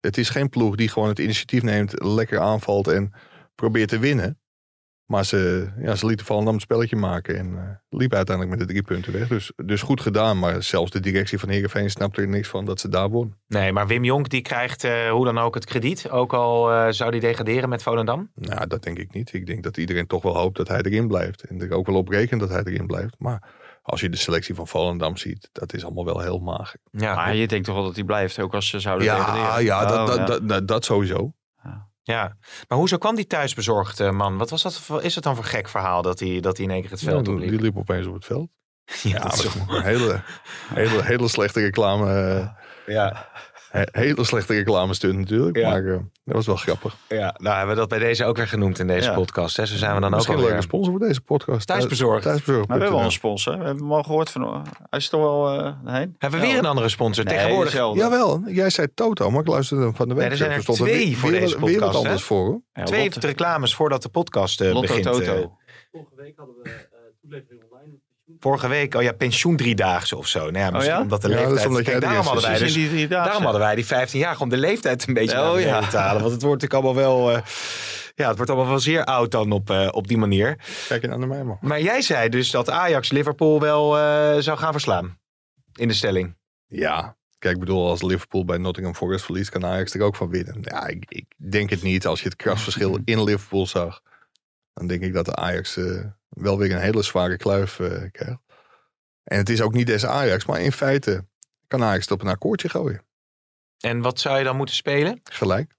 het 0.00 0.18
is 0.18 0.28
geen 0.28 0.48
ploeg 0.48 0.76
die 0.76 0.88
gewoon 0.88 1.08
het 1.08 1.18
initiatief 1.18 1.62
neemt, 1.62 2.02
lekker 2.02 2.40
aanvalt 2.40 2.88
en 2.88 3.12
probeert 3.54 3.88
te 3.88 3.98
winnen. 3.98 4.40
Maar 5.06 5.24
ze, 5.24 5.68
ja, 5.78 5.94
ze 5.94 6.06
lieten 6.06 6.26
Volendam 6.26 6.52
het 6.52 6.62
spelletje 6.62 6.96
maken 6.96 7.38
en 7.38 7.56
eh 7.58 7.98
liepen 7.98 8.16
uiteindelijk 8.16 8.58
met 8.58 8.66
de 8.68 8.72
drie 8.74 8.84
punten 8.86 9.12
weg. 9.12 9.28
Dus, 9.28 9.52
dus 9.64 9.82
goed 9.82 10.00
gedaan, 10.00 10.38
maar 10.38 10.62
zelfs 10.62 10.90
de 10.90 11.00
directie 11.00 11.38
van 11.38 11.48
Heerenveen 11.48 11.90
snapte 11.90 12.20
er 12.20 12.28
niks 12.28 12.48
van 12.48 12.64
dat 12.64 12.80
ze 12.80 12.88
daar 12.88 13.08
won. 13.08 13.34
Nee, 13.46 13.72
maar 13.72 13.86
Wim 13.86 14.04
Jonk 14.04 14.28
die 14.28 14.42
krijgt 14.42 14.84
eh, 14.84 15.10
hoe 15.10 15.24
dan 15.24 15.38
ook 15.38 15.54
het 15.54 15.64
krediet. 15.64 16.10
Ook 16.10 16.32
al 16.32 16.72
eh, 16.72 16.86
zou 16.90 17.10
die 17.10 17.20
degraderen 17.20 17.68
met 17.68 17.82
Volendam. 17.82 18.30
Nou, 18.34 18.66
dat 18.66 18.82
denk 18.82 18.98
ik 18.98 19.12
niet. 19.12 19.32
Ik 19.32 19.46
denk 19.46 19.62
dat 19.62 19.76
iedereen 19.76 20.06
toch 20.06 20.22
wel 20.22 20.36
hoopt 20.36 20.56
dat 20.56 20.68
hij 20.68 20.82
erin 20.82 21.08
blijft. 21.08 21.42
En 21.42 21.60
er 21.60 21.72
ook 21.72 21.86
wel 21.86 21.96
op 21.96 22.08
rekent 22.08 22.40
dat 22.40 22.50
hij 22.50 22.62
erin 22.64 22.86
blijft. 22.86 23.14
Maar 23.18 23.42
als 23.82 24.00
je 24.00 24.08
de 24.08 24.16
selectie 24.16 24.54
van 24.54 24.66
Volendam 24.68 25.16
ziet, 25.16 25.48
dat 25.52 25.72
is 25.74 25.84
allemaal 25.84 26.04
wel 26.04 26.20
heel 26.20 26.38
mager. 26.38 26.80
Ja, 26.90 27.14
Maar 27.14 27.34
je 27.34 27.46
denkt 27.46 27.66
toch 27.66 27.74
wel 27.74 27.84
dat 27.84 27.94
hij 27.94 28.04
blijft, 28.04 28.38
ook 28.38 28.54
als 28.54 28.68
ze 28.68 28.80
zouden 28.80 29.06
Ja, 29.06 29.16
degraderen? 29.16 29.64
ja, 29.64 29.84
dat, 29.84 29.98
Oh, 29.98 30.06
dat, 30.06 30.16
ja. 30.16 30.24
Dat, 30.26 30.48
dat, 30.48 30.68
dat 30.68 30.84
sowieso. 30.84 31.32
Ja. 32.04 32.36
Maar 32.68 32.78
hoezo 32.78 32.96
kwam 32.98 33.14
die 33.14 33.26
thuisbezorgd 33.26 34.00
eh, 34.00 34.10
man? 34.10 34.36
Wat 34.38 34.50
was 34.50 34.62
dat 34.62 34.78
voor, 34.80 35.02
is 35.02 35.14
het 35.14 35.24
dan 35.24 35.34
voor 35.34 35.44
gek 35.44 35.68
verhaal 35.68 36.02
dat 36.02 36.20
hij, 36.20 36.40
dat 36.40 36.56
hij 36.56 36.66
in 36.66 36.72
één 36.72 36.80
keer 36.82 36.90
het 36.90 37.02
veld 37.02 37.26
Ja, 37.26 37.32
opliep? 37.32 37.48
die 37.50 37.60
liep 37.60 37.76
opeens 37.76 38.06
op 38.06 38.14
het 38.14 38.24
veld. 38.24 38.48
Ja, 38.84 39.10
Ja, 39.10 39.18
dat 39.18 39.32
is 39.34 39.44
een 39.54 39.82
hele, 39.82 40.22
hele, 40.74 41.02
hele 41.04 41.28
slechte 41.28 41.60
reclame. 41.60 42.12
eh, 42.14 42.48
ja. 42.94 43.28
He- 43.78 44.00
hele 44.00 44.24
slechte 44.24 44.54
reclame 44.54 44.94
stunt 44.94 45.18
natuurlijk. 45.18 45.56
Ja. 45.56 45.70
Maar 45.70 45.84
eh, 45.86 45.98
dat 46.24 46.34
was 46.34 46.46
wel 46.46 46.56
grappig. 46.56 46.96
ja, 47.08 47.34
nou 47.38 47.56
hebben 47.56 47.74
we 47.74 47.80
dat 47.80 47.88
bij 47.88 47.98
deze 47.98 48.24
ook 48.24 48.36
weer 48.36 48.48
genoemd 48.48 48.78
in 48.78 48.86
deze 48.86 49.08
Ja. 49.08 49.14
podcast. 49.14 49.56
Hè? 49.56 49.66
Zo 49.66 49.76
zijn 49.76 49.94
we 49.94 50.00
dan 50.00 50.10
Misschien 50.10 50.34
ook 50.34 50.40
een 50.40 50.46
leuke 50.46 50.62
sponsor 50.62 50.90
voor 50.98 51.06
deze 51.06 51.20
podcast. 51.20 51.66
Thuisbezorgd. 51.66 52.22
Thuisbezorgd. 52.22 52.68
Maar 52.68 52.76
we 52.76 52.82
hebben 52.82 52.98
wel 53.00 53.08
een 53.08 53.12
sponsor. 53.14 53.58
We 53.58 53.64
hebben 53.64 53.82
hem 53.82 53.92
al 53.92 54.02
gehoord 54.02 54.30
van. 54.30 54.42
Hij 54.90 54.98
is 54.98 55.08
toch 55.08 55.20
wel 55.20 55.58
eh 55.60 55.72
heen? 55.84 56.14
Hebben 56.18 56.40
we 56.40 56.46
weer 56.46 56.58
een 56.58 56.64
andere 56.66 56.88
sponsor? 56.88 57.24
Nee, 57.24 57.34
Tegenwoordig. 57.36 57.70
dezelfde. 57.72 58.00
Jawel, 58.00 58.42
jij 58.46 58.70
zei 58.70 58.88
Toto, 58.94 59.30
maar 59.30 59.40
ik 59.40 59.48
luisterde 59.48 59.82
hem 59.82 59.94
van 59.94 60.08
de 60.08 60.14
week. 60.14 60.22
Nee, 60.22 60.32
er 60.32 60.36
zijn 60.36 60.50
er 60.50 60.64
twee 60.64 61.06
weer- 61.08 61.16
voor 61.16 61.30
weer- 61.30 61.40
deze 61.40 61.52
Weer 61.52 61.60
wat 61.60 61.70
podcast, 61.72 61.96
anders 61.96 62.20
hè? 62.20 62.26
voor. 62.26 62.60
Ja, 62.72 62.82
Twee 62.84 63.02
Lotte- 63.02 63.26
reclames 63.26 63.74
voordat 63.74 64.02
de 64.02 64.08
podcast 64.08 64.60
eh, 64.60 64.66
Lotto 64.72 64.80
begint. 64.80 65.06
eh. 65.06 65.12
Toto. 65.12 65.56
Vorige 65.92 66.10
week 66.16 66.32
hadden 66.36 66.54
we 66.62 66.68
eh, 66.70 66.74
toelevering. 67.20 67.62
Vorige 68.38 68.68
week, 68.68 68.94
oh 68.94 69.02
ja, 69.02 69.12
pensioen 69.12 69.56
driedaagse 69.56 70.16
of 70.16 70.26
zo. 70.26 70.38
Nou 70.38 70.58
ja, 70.58 70.70
misschien 70.70 70.94
ja? 70.94 71.02
omdat 71.02 71.22
de 71.22 71.28
Ja, 71.28 71.34
dat 71.34 71.44
is 71.44 71.48
leeftijd... 71.50 71.68
omdat 71.68 71.82
Kijk, 71.82 71.94
er 71.94 72.00
daarom 72.00 72.24
hadden 72.26 72.42
wij 72.50 72.58
dus 72.58 72.76
in 72.76 72.90
die. 72.90 73.08
Daarom 73.08 73.42
hadden 73.42 73.60
wij 73.60 73.74
die 73.74 73.86
15 73.86 74.20
jaar 74.20 74.40
om 74.40 74.48
de 74.48 74.56
leeftijd 74.56 75.08
een 75.08 75.14
beetje 75.14 75.50
Oh, 75.50 75.60
ja. 75.60 75.88
te 75.88 75.96
halen. 75.96 76.20
Want 76.22 76.32
het 76.32 76.42
wordt 76.42 76.62
natuurlijk 76.62 76.96
allemaal 76.96 77.24
wel... 77.24 77.36
eh, 77.36 77.42
ja, 78.14 78.26
het 78.26 78.36
wordt 78.36 78.50
allemaal 78.50 78.70
wel 78.70 78.80
zeer 78.80 79.04
oud 79.04 79.30
dan 79.30 79.52
op, 79.52 79.70
eh, 79.70 79.88
op 79.90 80.08
die 80.08 80.18
manier. 80.18 80.58
Kijk 80.88 81.02
je 81.02 81.08
naar 81.08 81.28
mij, 81.28 81.44
man. 81.44 81.58
Maar 81.60 81.80
jij 81.80 82.02
zei 82.02 82.28
dus 82.28 82.50
dat 82.50 82.70
Ajax 82.70 83.10
Liverpool 83.10 83.60
wel 83.60 83.98
eh, 83.98 84.38
zou 84.38 84.58
gaan 84.58 84.72
verslaan. 84.72 85.18
In 85.74 85.88
de 85.88 85.94
stelling. 85.94 86.36
Ja, 86.66 87.16
kijk, 87.38 87.54
ik 87.54 87.60
bedoel, 87.60 87.88
als 87.88 88.02
Liverpool 88.02 88.44
bij 88.44 88.58
Nottingham 88.58 88.94
Forest 88.94 89.24
verliest, 89.24 89.50
kan 89.50 89.64
Ajax 89.66 89.94
er 89.94 90.02
ook 90.02 90.16
van 90.16 90.30
winnen. 90.30 90.58
Ja, 90.60 90.86
ik, 90.86 91.04
ik 91.08 91.24
denk 91.36 91.70
het 91.70 91.82
niet. 91.82 92.06
Als 92.06 92.20
je 92.20 92.28
het 92.28 92.36
krasverschil 92.36 92.98
in 93.04 93.22
Liverpool 93.24 93.66
zag, 93.66 94.00
dan 94.74 94.86
denk 94.86 95.02
ik 95.02 95.12
dat 95.12 95.24
de 95.24 95.34
Ajax 95.34 95.76
eh, 95.76 96.04
wel 96.34 96.58
weer 96.58 96.72
een 96.72 96.80
hele 96.80 97.02
zware 97.02 97.36
kluif 97.36 97.80
eh, 97.80 98.10
krijgt. 98.10 98.42
En 99.24 99.38
het 99.38 99.48
is 99.48 99.60
ook 99.60 99.72
niet 99.74 99.86
deze 99.86 100.08
Ajax, 100.08 100.46
maar 100.46 100.60
in 100.60 100.72
feite 100.72 101.26
kan 101.66 101.82
Ajax 101.82 102.00
het 102.00 102.10
op 102.10 102.20
een 102.20 102.28
akkoordje 102.28 102.68
gooien. 102.68 103.04
En 103.80 104.00
wat 104.00 104.20
zou 104.20 104.38
je 104.38 104.44
dan 104.44 104.56
moeten 104.56 104.74
spelen? 104.74 105.20
Gelijk. 105.24 105.74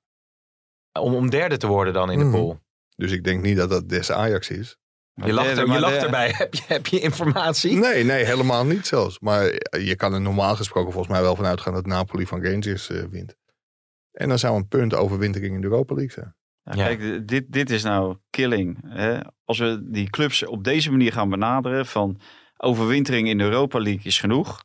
Om, 1.00 1.16
om 1.16 1.30
derde 1.30 1.58
te 1.58 1.68
worden 1.68 1.94
dan 1.94 2.12
in 2.12 2.20
de 2.20 2.26
Mhm. 2.26 2.34
pool. 2.34 2.60
Dus 2.96 3.12
ik 3.12 3.24
denk 3.24 3.42
niet 3.42 3.58
dat 3.58 3.70
dat 3.70 3.90
deze 3.90 4.14
Ajax 4.14 4.50
is. 4.50 4.78
Je 5.14 5.34
lacht, 5.34 5.58
er, 5.58 5.72
je 5.72 5.80
lacht 5.80 5.96
erbij. 6.04 6.34
Heb 6.38 6.54
je, 6.54 6.64
heb 6.68 6.88
je 6.88 7.00
informatie? 7.00 7.76
Nee, 7.76 8.04
nee, 8.04 8.26
helemaal 8.26 8.66
niet 8.66 8.88
zelfs. 8.88 9.20
Maar 9.20 9.44
je 9.80 9.96
kan 9.96 10.14
er 10.14 10.22
normaal 10.22 10.56
gesproken 10.56 10.92
volgens 10.92 11.14
mij 11.14 11.22
wel 11.22 11.36
van 11.36 11.46
uitgaan 11.46 11.74
dat 11.74 11.86
Napoli 11.86 12.26
van 12.26 12.44
Rangers 12.44 12.90
eh, 12.90 13.04
wint. 13.04 13.36
En 14.12 14.30
dan 14.30 14.40
zou 14.40 14.56
een 14.56 14.68
punt 14.68 14.94
overwintering 14.94 15.56
in 15.56 15.62
de 15.62 15.68
Europa 15.68 15.94
League 15.96 16.12
zijn. 16.14 16.36
Ja, 16.72 16.74
Kijk, 16.86 17.28
dit, 17.28 17.44
dit 17.48 17.70
is 17.70 17.84
nou 17.84 18.16
killing. 18.30 18.78
Hè? 18.88 19.18
Als 19.46 19.58
we 19.60 19.80
die 19.84 20.10
clubs 20.10 20.46
op 20.46 20.64
deze 20.64 20.92
manier 20.92 21.12
gaan 21.12 21.30
benaderen 21.30 21.86
van 21.86 22.20
overwintering 22.58 23.28
in 23.28 23.38
de 23.38 23.44
Europa 23.44 23.80
League 23.80 24.04
is 24.04 24.20
genoeg. 24.20 24.64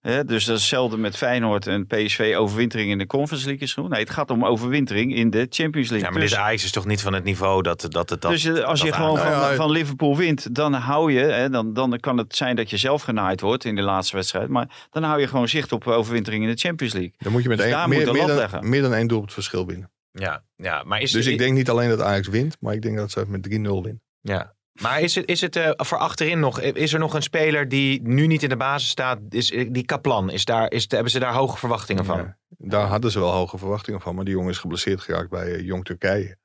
Hè? 0.00 0.24
Dus 0.24 0.44
dat 0.44 0.56
is 0.56 0.60
hetzelfde 0.62 0.96
met 0.96 1.16
Feyenoord 1.16 1.66
en 1.66 1.86
PSV. 1.86 2.34
Overwintering 2.38 2.90
in 2.90 2.98
de 2.98 3.06
Conference 3.06 3.46
League 3.46 3.62
is 3.64 3.72
genoeg. 3.74 3.88
Nee, 3.90 4.00
het 4.00 4.10
gaat 4.10 4.30
om 4.30 4.44
overwintering 4.44 5.14
in 5.14 5.30
de 5.30 5.46
Champions 5.50 5.88
League. 5.88 6.06
Ja, 6.06 6.12
maar 6.12 6.20
Dus- 6.20 6.30
dit 6.30 6.38
Ajax 6.38 6.64
is 6.64 6.70
toch 6.70 6.86
niet 6.86 7.02
van 7.02 7.12
het 7.12 7.24
niveau 7.24 7.62
dat, 7.62 7.86
dat 7.88 8.10
het 8.10 8.20
dat. 8.20 8.30
dus 8.30 8.44
eh, 8.44 8.64
als 8.64 8.82
je 8.82 8.92
gewoon 8.92 9.16
van, 9.18 9.30
Nou 9.30 9.50
ja, 9.50 9.54
van 9.56 9.70
Liverpool 9.70 10.16
wint, 10.16 10.54
dan 10.54 10.72
hou 10.72 11.12
je, 11.12 11.20
hè, 11.20 11.50
dan, 11.50 11.72
dan 11.72 11.98
kan 12.00 12.18
het 12.18 12.36
zijn 12.36 12.56
dat 12.56 12.70
je 12.70 12.76
zelf 12.76 13.02
genaaid 13.02 13.40
wordt 13.40 13.64
in 13.64 13.74
de 13.74 13.82
laatste 13.82 14.16
wedstrijd. 14.16 14.48
Maar 14.48 14.86
dan 14.90 15.02
hou 15.02 15.20
je 15.20 15.26
gewoon 15.26 15.48
zicht 15.48 15.72
op 15.72 15.86
overwintering 15.86 16.42
in 16.42 16.50
de 16.50 16.56
Champions 16.56 16.92
League. 16.92 17.12
Dan 17.18 17.32
moet 17.32 17.42
je 17.42 17.48
met 17.48 17.58
Dus 17.58 17.66
één, 17.66 17.88
meer, 17.88 18.04
dan, 18.04 18.34
leggen. 18.34 18.68
meer 18.68 18.82
dan 18.82 18.94
één 18.94 19.06
doelpunt 19.06 19.32
verschil 19.32 19.66
winnen. 19.66 19.90
Ja, 20.12 20.44
ja, 20.56 20.82
maar 20.82 21.00
is 21.00 21.12
Dus 21.12 21.26
ik 21.26 21.38
denk 21.38 21.54
niet 21.54 21.70
alleen 21.70 21.88
dat 21.88 22.00
Ajax 22.00 22.28
wint, 22.28 22.56
maar 22.60 22.74
ik 22.74 22.82
denk 22.82 22.96
dat 22.96 23.10
ze 23.10 23.24
met 23.28 23.48
3-0 23.48 23.50
winnen. 23.52 24.02
Ja. 24.20 24.54
Maar 24.72 25.00
is 25.00 25.14
het, 25.14 25.28
is 25.28 25.40
het 25.40 25.56
eh, 25.56 25.70
voor 25.76 25.98
achterin 25.98 26.40
nog, 26.40 26.60
is 26.60 26.92
er 26.92 26.98
nog 26.98 27.14
een 27.14 27.22
speler 27.22 27.68
die 27.68 28.02
nu 28.02 28.26
niet 28.26 28.42
in 28.42 28.48
de 28.48 28.56
basis 28.56 28.88
staat? 28.88 29.18
Is, 29.28 29.52
eh, 29.52 29.68
die 29.70 29.84
Kaplan, 29.84 30.30
is 30.30 30.44
daar, 30.44 30.72
is, 30.72 30.86
hebben 30.88 31.10
ze 31.10 31.18
daar 31.18 31.34
hoge 31.34 31.58
verwachtingen 31.58 32.04
van? 32.04 32.16
Ja, 32.16 32.36
daar 32.48 32.86
hadden 32.86 33.10
ze 33.10 33.18
wel 33.18 33.32
hoge 33.32 33.58
verwachtingen 33.58 34.00
van, 34.00 34.14
maar 34.14 34.24
die 34.24 34.34
jongen 34.34 34.50
is 34.50 34.58
geblesseerd 34.58 35.00
geraakt 35.00 35.30
bij 35.30 35.54
eh, 35.54 35.64
Jong 35.64 35.84
Turkije. 35.84 36.36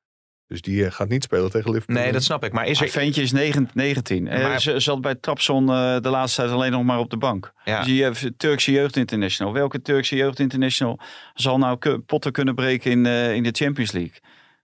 Dus 0.48 0.62
die 0.62 0.86
eh, 0.86 0.92
gaat 0.92 1.08
niet 1.10 1.24
spelen 1.24 1.52
tegen 1.52 1.72
Liverpool. 1.72 1.96
Nee, 1.96 2.12
dat 2.12 2.24
snap 2.24 2.44
ik. 2.44 2.52
Maar 2.54 2.66
is 2.68 2.80
Het 2.80 2.88
er... 2.88 2.94
ventje 3.02 3.22
is 3.22 3.32
9, 3.32 3.70
19. 3.74 4.28
Eh, 4.28 4.42
Maar- 4.44 4.62
ze 4.62 4.80
zat 4.80 5.02
bij 5.02 5.16
Trapson 5.16 5.70
eh, 5.70 5.98
de 6.00 6.10
laatste 6.10 6.42
tijd 6.42 6.54
alleen 6.54 6.72
nog 6.72 6.84
maar 6.84 7.00
op 7.00 7.10
de 7.10 7.18
bank. 7.18 7.54
Ja. 7.64 7.84
Dus 7.84 7.94
je 7.98 8.04
hebt 8.04 8.30
Turkse 8.38 8.72
Jeugd 8.72 8.96
International. 8.98 9.54
Welke 9.54 9.82
Turkse 9.82 10.16
Jeugd 10.16 10.40
International 10.40 11.00
zal 11.34 11.58
nou 11.58 12.00
potten 12.00 12.32
kunnen 12.32 12.56
breken 12.56 12.92
in, 12.92 13.06
eh, 13.06 13.34
in 13.34 13.44
de 13.44 13.50
Champions 13.52 13.92
League? 13.92 14.20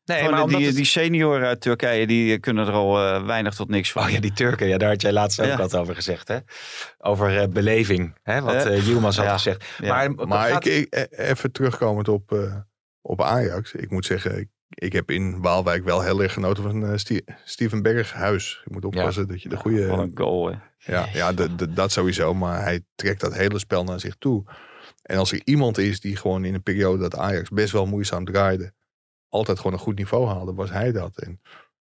Nee, 0.05 0.29
maar 0.29 0.47
die, 0.47 0.65
het- 0.65 0.75
die 0.75 0.85
senioren 0.85 1.47
uit 1.47 1.61
Turkije 1.61 2.07
die 2.07 2.39
kunnen 2.39 2.67
er 2.67 2.73
al 2.73 3.23
weinig 3.25 3.53
tot 3.55 3.69
niks 3.69 3.91
van. 3.91 4.03
Oh 4.03 4.09
ja, 4.09 4.19
die 4.19 4.33
Turken, 4.33 4.67
ja, 4.67 4.77
daar 4.77 4.89
had 4.89 5.01
jij 5.01 5.11
laatst 5.11 5.39
ook 5.41 5.45
Ja. 5.47 5.57
wat 5.57 5.75
over 5.75 5.95
gezegd, 5.95 6.27
hè? 6.27 6.37
Over 6.97 7.37
eh, 7.41 7.47
beleving, 7.47 8.17
hè? 8.23 8.41
Wat 8.41 8.63
Yilmaz 8.85 9.17
had 9.17 9.25
Ja. 9.25 9.33
gezegd. 9.33 9.65
Ja. 9.79 9.87
Maar, 10.07 10.27
Maar 10.27 10.49
gaat- 10.49 10.65
ik, 10.65 10.73
ik, 10.73 10.93
eh, 10.93 11.29
even 11.29 11.51
terugkomend 11.51 12.07
op, 12.07 12.31
eh, 12.31 12.55
op 13.01 13.21
Ajax. 13.21 13.73
Ik 13.73 13.89
moet 13.91 14.05
zeggen, 14.05 14.39
ik, 14.39 14.47
ik 14.73 14.93
heb 14.93 15.11
in 15.11 15.41
Waalwijk 15.41 15.83
wel 15.83 16.01
heel 16.01 16.21
erg 16.23 16.33
genoten 16.33 16.63
van 16.63 16.85
eh, 16.85 16.97
Stie- 16.97 17.23
Steven 17.45 17.81
Berghuis. 17.81 18.61
Je 18.65 18.73
moet 18.73 18.85
oppassen 18.85 19.27
dat 19.27 19.41
je 19.41 19.49
de 19.49 19.57
goede... 19.57 19.87
Wat 19.87 19.99
een 19.99 20.11
goal, 20.13 20.51
hè. 20.51 20.55
Ja, 20.77 21.07
ja 21.13 21.33
de, 21.33 21.55
de- 21.55 21.73
dat 21.73 21.91
sowieso. 21.91 22.33
Maar 22.33 22.61
hij 22.61 22.81
trekt 22.95 23.21
dat 23.21 23.33
hele 23.33 23.59
spel 23.59 23.83
naar 23.83 23.99
zich 23.99 24.15
toe. 24.19 24.43
En 25.01 25.17
als 25.17 25.31
er 25.31 25.41
iemand 25.43 25.77
is 25.77 25.99
die 25.99 26.15
gewoon 26.15 26.45
in 26.45 26.53
een 26.53 26.63
periode 26.63 26.97
dat 27.01 27.15
Ajax 27.17 27.49
best 27.49 27.71
wel 27.71 27.85
moeizaam 27.85 28.25
draaide, 28.25 28.73
altijd 29.29 29.57
gewoon 29.57 29.73
een 29.73 29.79
goed 29.79 29.97
niveau 29.97 30.27
haalde, 30.27 30.53
was 30.53 30.69
hij 30.71 30.91
dat. 30.91 31.17
En 31.19 31.41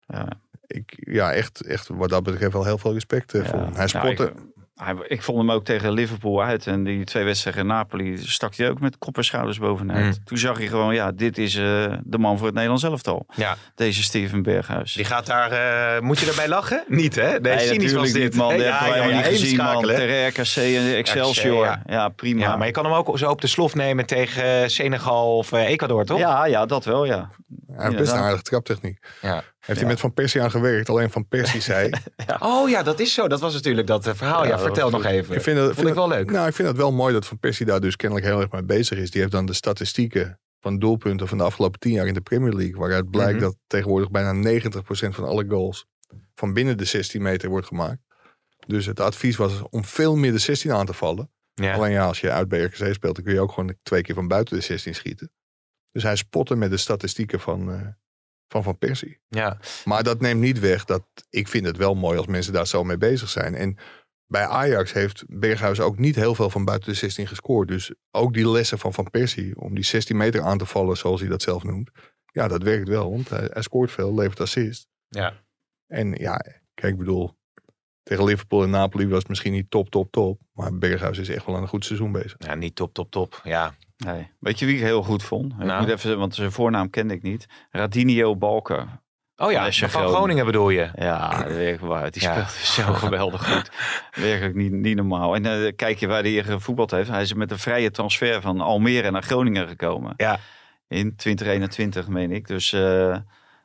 Ja. 0.08 0.28
ik, 0.68 0.94
ja, 1.12 1.34
echt, 1.34 1.62
echt 1.62 1.88
wat 1.88 2.10
dat 2.10 2.24
betreft 2.24 2.54
wel 2.54 2.66
heel 2.66 2.78
veel 2.78 2.94
respect 2.94 3.34
eh, 3.34 3.46
voor 3.46 3.60
hem. 3.60 3.72
Hij 3.74 3.82
Ja, 3.82 3.88
spotte. 3.88 4.24
ik, 4.24 4.34
hij, 4.76 4.96
ik 5.08 5.22
vond 5.22 5.38
hem 5.38 5.52
ook 5.52 5.66
tegen 5.66 5.92
Liverpool 5.92 6.44
uit. 6.44 6.68
En 6.68 6.84
die 6.84 7.04
twee 7.04 7.24
wedstrijden 7.24 7.62
in 7.62 7.68
Napoli 7.68 8.18
stak 8.18 8.56
hij 8.56 8.70
ook 8.70 8.80
met 8.80 8.98
kop 8.98 9.18
en 9.18 9.24
schouders 9.24 9.60
bovenuit. 9.60 10.06
Mm. 10.06 10.24
Toen 10.26 10.38
zag 10.38 10.62
je 10.62 10.68
gewoon, 10.68 10.94
ja, 10.94 11.12
dit 11.12 11.38
is 11.38 11.56
eh, 11.56 11.94
de 12.04 12.18
man 12.18 12.36
voor 12.38 12.46
het 12.46 12.54
Nederlands 12.56 12.84
elftal. 12.84 13.26
ja, 13.36 13.56
Deze 13.76 14.04
Steven 14.04 14.44
Berghuis. 14.44 14.94
die 14.94 15.06
gaat 15.06 15.26
daar... 15.26 15.52
eh, 15.96 16.02
moet 16.02 16.20
je 16.20 16.26
erbij 16.30 16.48
lachen? 16.48 16.84
Niet, 17.02 17.16
hè? 17.16 17.30
Nee, 17.40 17.40
Nee, 17.56 17.68
cynisch 17.68 17.94
was 17.94 18.02
natuurlijk 18.08 18.14
dit. 18.14 18.24
niet, 18.24 18.36
man. 18.36 18.50
Die 18.54 18.64
Ja, 18.64 18.86
ja, 18.86 18.96
ja, 19.08 19.16
niet 19.18 19.26
gezien, 19.26 19.58
man. 19.58 19.84
Tegen 19.84 20.28
RKC 20.28 20.56
en 20.56 20.96
Excelsior. 20.96 21.66
ja. 21.66 21.82
Ja, 21.86 22.10
prima. 22.10 22.42
Ja, 22.42 22.56
maar 22.56 22.68
je 22.68 22.74
kan 22.74 22.86
hem 22.86 22.94
ook 22.94 23.18
zo 23.18 23.30
op 23.30 23.42
de 23.42 23.48
slof 23.48 23.76
nemen 23.76 24.06
tegen 24.06 24.44
eh, 24.62 24.68
Senegal 24.68 25.38
of 25.38 25.52
Ecuador, 25.52 26.06
toch? 26.06 26.20
ja, 26.20 26.46
ja, 26.46 26.66
dat 26.66 26.86
wel, 26.86 27.06
ja. 27.06 27.30
Hij 27.76 27.86
heeft 27.86 27.98
best 27.98 28.12
een 28.12 28.18
aardige 28.20 28.44
traptechniek. 28.44 28.98
Ja. 29.22 29.44
Heeft 29.66 29.80
hij 29.80 29.88
met 29.90 30.00
Van 30.00 30.14
Persie 30.14 30.42
aan 30.42 30.52
gewerkt. 30.52 30.90
Alleen 30.90 31.10
Van 31.10 31.28
Persie 31.28 31.62
zei... 31.72 31.90
Oh 32.40 32.70
ja, 32.70 32.84
dat 32.84 33.00
is 33.00 33.14
zo. 33.14 33.28
Dat 33.28 33.40
was 33.40 33.54
natuurlijk 33.54 33.88
dat 33.88 34.08
eh, 34.08 34.14
verhaal. 34.14 34.46
Ja, 34.48 34.60
vertel 34.60 34.90
nog 34.90 35.06
even. 35.06 35.36
Ik 35.36 35.42
vind 35.42 35.58
dat, 35.58 35.76
Vond 35.76 35.88
ik 35.88 35.94
wel 35.94 36.08
leuk. 36.08 36.32
Nou, 36.32 36.48
ik 36.48 36.54
vind 36.54 36.68
het 36.68 36.78
wel 36.78 36.92
mooi 36.92 37.14
dat 37.14 37.26
Van 37.26 37.40
Persie 37.40 37.66
daar 37.66 37.80
dus 37.80 37.96
kennelijk 37.96 38.28
heel 38.28 38.42
erg 38.42 38.52
mee 38.52 38.64
bezig 38.64 38.98
is. 38.98 39.12
Die 39.12 39.22
heeft 39.22 39.34
dan 39.34 39.46
de 39.46 39.54
statistieken 39.54 40.40
van 40.60 40.80
doelpunten 40.80 41.28
van 41.28 41.38
de 41.38 41.44
afgelopen 41.44 41.80
tien 41.80 41.92
jaar 41.92 42.08
in 42.08 42.14
de 42.14 42.22
Premier 42.22 42.54
League. 42.54 42.76
Waaruit 42.76 43.10
blijkt 43.10 43.34
Mhm. 43.34 43.42
dat 43.42 43.56
tegenwoordig 43.68 44.12
bijna 44.12 44.32
90% 44.34 45.16
van 45.16 45.24
alle 45.26 45.46
goals 45.48 45.86
van 46.36 46.54
binnen 46.54 46.78
de 46.78 46.86
16 46.86 47.22
meter 47.22 47.50
wordt 47.50 47.68
gemaakt. 47.68 48.02
Dus 48.68 48.86
het 48.86 49.00
advies 49.00 49.36
was 49.36 49.62
om 49.70 49.86
veel 49.86 50.16
meer 50.16 50.32
de 50.32 50.38
16 50.38 50.72
aan 50.72 50.86
te 50.86 50.94
vallen. 50.94 51.32
Ja. 51.54 51.74
Alleen 51.74 51.92
ja, 51.92 52.06
als 52.08 52.20
je 52.22 52.32
uit 52.32 52.48
bij 52.48 52.60
RKC 52.64 52.94
speelt, 52.94 53.16
dan 53.16 53.24
kun 53.24 53.34
je 53.34 53.40
ook 53.42 53.52
gewoon 53.52 53.76
twee 53.84 54.02
keer 54.02 54.16
van 54.16 54.28
buiten 54.28 54.56
de 54.58 54.64
16 54.64 54.96
schieten. 54.96 55.32
Dus 55.92 56.04
hij 56.04 56.16
spotte 56.16 56.56
met 56.56 56.70
de 56.70 56.78
statistieken 56.78 57.40
van 57.40 57.72
eh, 57.72 57.82
van, 58.54 58.64
van 58.64 58.78
Persie. 58.78 59.20
Ja. 59.28 59.58
Maar 59.86 60.04
dat 60.04 60.22
neemt 60.22 60.40
niet 60.42 60.60
weg 60.60 60.86
dat 60.86 61.04
ik 61.30 61.48
vind 61.48 61.66
het 61.66 61.78
wel 61.78 61.96
mooi 61.96 62.18
als 62.18 62.28
mensen 62.28 62.54
daar 62.54 62.68
zo 62.68 62.84
mee 62.84 62.98
bezig 62.98 63.30
zijn. 63.30 63.56
En 63.56 63.78
bij 64.28 64.48
Ajax 64.48 64.94
heeft 64.94 65.24
Berghuis 65.28 65.80
ook 65.80 65.98
niet 65.98 66.16
heel 66.16 66.36
veel 66.36 66.50
van 66.50 66.66
buiten 66.66 66.90
de 66.92 66.98
16 66.98 67.28
gescoord. 67.28 67.68
Dus 67.68 67.94
ook 68.12 68.34
die 68.34 68.50
lessen 68.50 68.80
van 68.80 68.94
Van 68.94 69.10
Persie 69.10 69.60
om 69.60 69.76
die 69.76 69.84
16 69.84 70.18
meter 70.18 70.42
aan 70.42 70.58
te 70.58 70.66
vallen, 70.66 70.98
zoals 70.98 71.20
hij 71.20 71.30
dat 71.30 71.42
zelf 71.42 71.64
noemt. 71.64 71.92
Ja, 72.32 72.48
dat 72.48 72.64
werkt 72.64 72.88
wel, 72.88 73.12
want 73.12 73.30
hij, 73.30 73.50
hij 73.54 73.62
scoort 73.62 73.92
veel, 73.92 74.14
levert 74.14 74.40
assist. 74.40 74.88
Ja. 75.08 75.44
En 75.88 76.12
ja, 76.12 76.38
kijk, 76.74 76.94
ik 76.94 76.98
bedoel, 76.98 77.38
tegen 78.04 78.24
Liverpool 78.24 78.64
en 78.64 78.70
Napoli 78.70 79.08
was 79.08 79.20
het 79.20 79.28
misschien 79.28 79.52
niet 79.52 79.70
top, 79.70 79.90
top, 79.90 80.12
top. 80.12 80.40
Maar 80.54 80.78
Berghuis 80.78 81.18
is 81.18 81.30
echt 81.30 81.46
wel 81.46 81.56
aan 81.56 81.62
een 81.62 81.68
goed 81.68 81.86
seizoen 81.86 82.12
bezig. 82.12 82.36
Ja, 82.38 82.56
niet 82.56 82.76
top, 82.76 82.94
top, 82.94 83.12
top. 83.12 83.42
Ja. 83.44 83.74
Nee. 83.98 84.32
Weet 84.40 84.60
je 84.60 84.66
wie 84.66 84.76
ik 84.76 84.82
heel 84.82 85.04
goed 85.04 85.24
vond? 85.24 85.54
Ik 85.54 85.58
Nou. 85.66 85.82
moet 85.82 85.92
even, 85.92 86.18
want 86.18 86.36
zijn 86.36 86.52
voornaam 86.52 86.90
kende 86.90 87.14
ik 87.14 87.22
niet. 87.22 87.46
Radinio 87.72 88.36
Balker. 88.36 88.88
Oh 89.36 89.52
ja, 89.52 89.72
Van 89.72 90.08
Groningen 90.08 90.46
bedoel 90.46 90.70
je? 90.70 90.90
Ja, 90.96 91.46
waar. 91.80 92.12
Die 92.12 92.22
Ja. 92.22 92.46
speelt 92.46 92.50
zo 92.88 92.94
geweldig 93.06 93.54
goed. 93.54 93.72
Werkelijk 94.16 94.56
niet, 94.56 94.72
niet 94.72 94.96
normaal. 94.96 95.36
En 95.36 95.46
eh, 95.46 95.72
kijk 95.76 96.00
je 96.00 96.08
waar 96.08 96.24
hij 96.24 96.44
gevoetbald 96.44 96.92
heeft. 96.92 97.10
Hij 97.10 97.22
is 97.22 97.34
met 97.34 97.52
een 97.52 97.60
vrije 97.60 97.92
transfer 97.92 98.42
van 98.42 98.62
Almere 98.62 99.12
naar 99.12 99.24
Groningen 99.24 99.68
gekomen. 99.68 100.14
Ja. 100.18 100.40
In 100.88 101.16
2021, 101.16 102.08
meen 102.08 102.32
ik. 102.32 102.48
Dus 102.48 102.74
eh, 102.74 103.18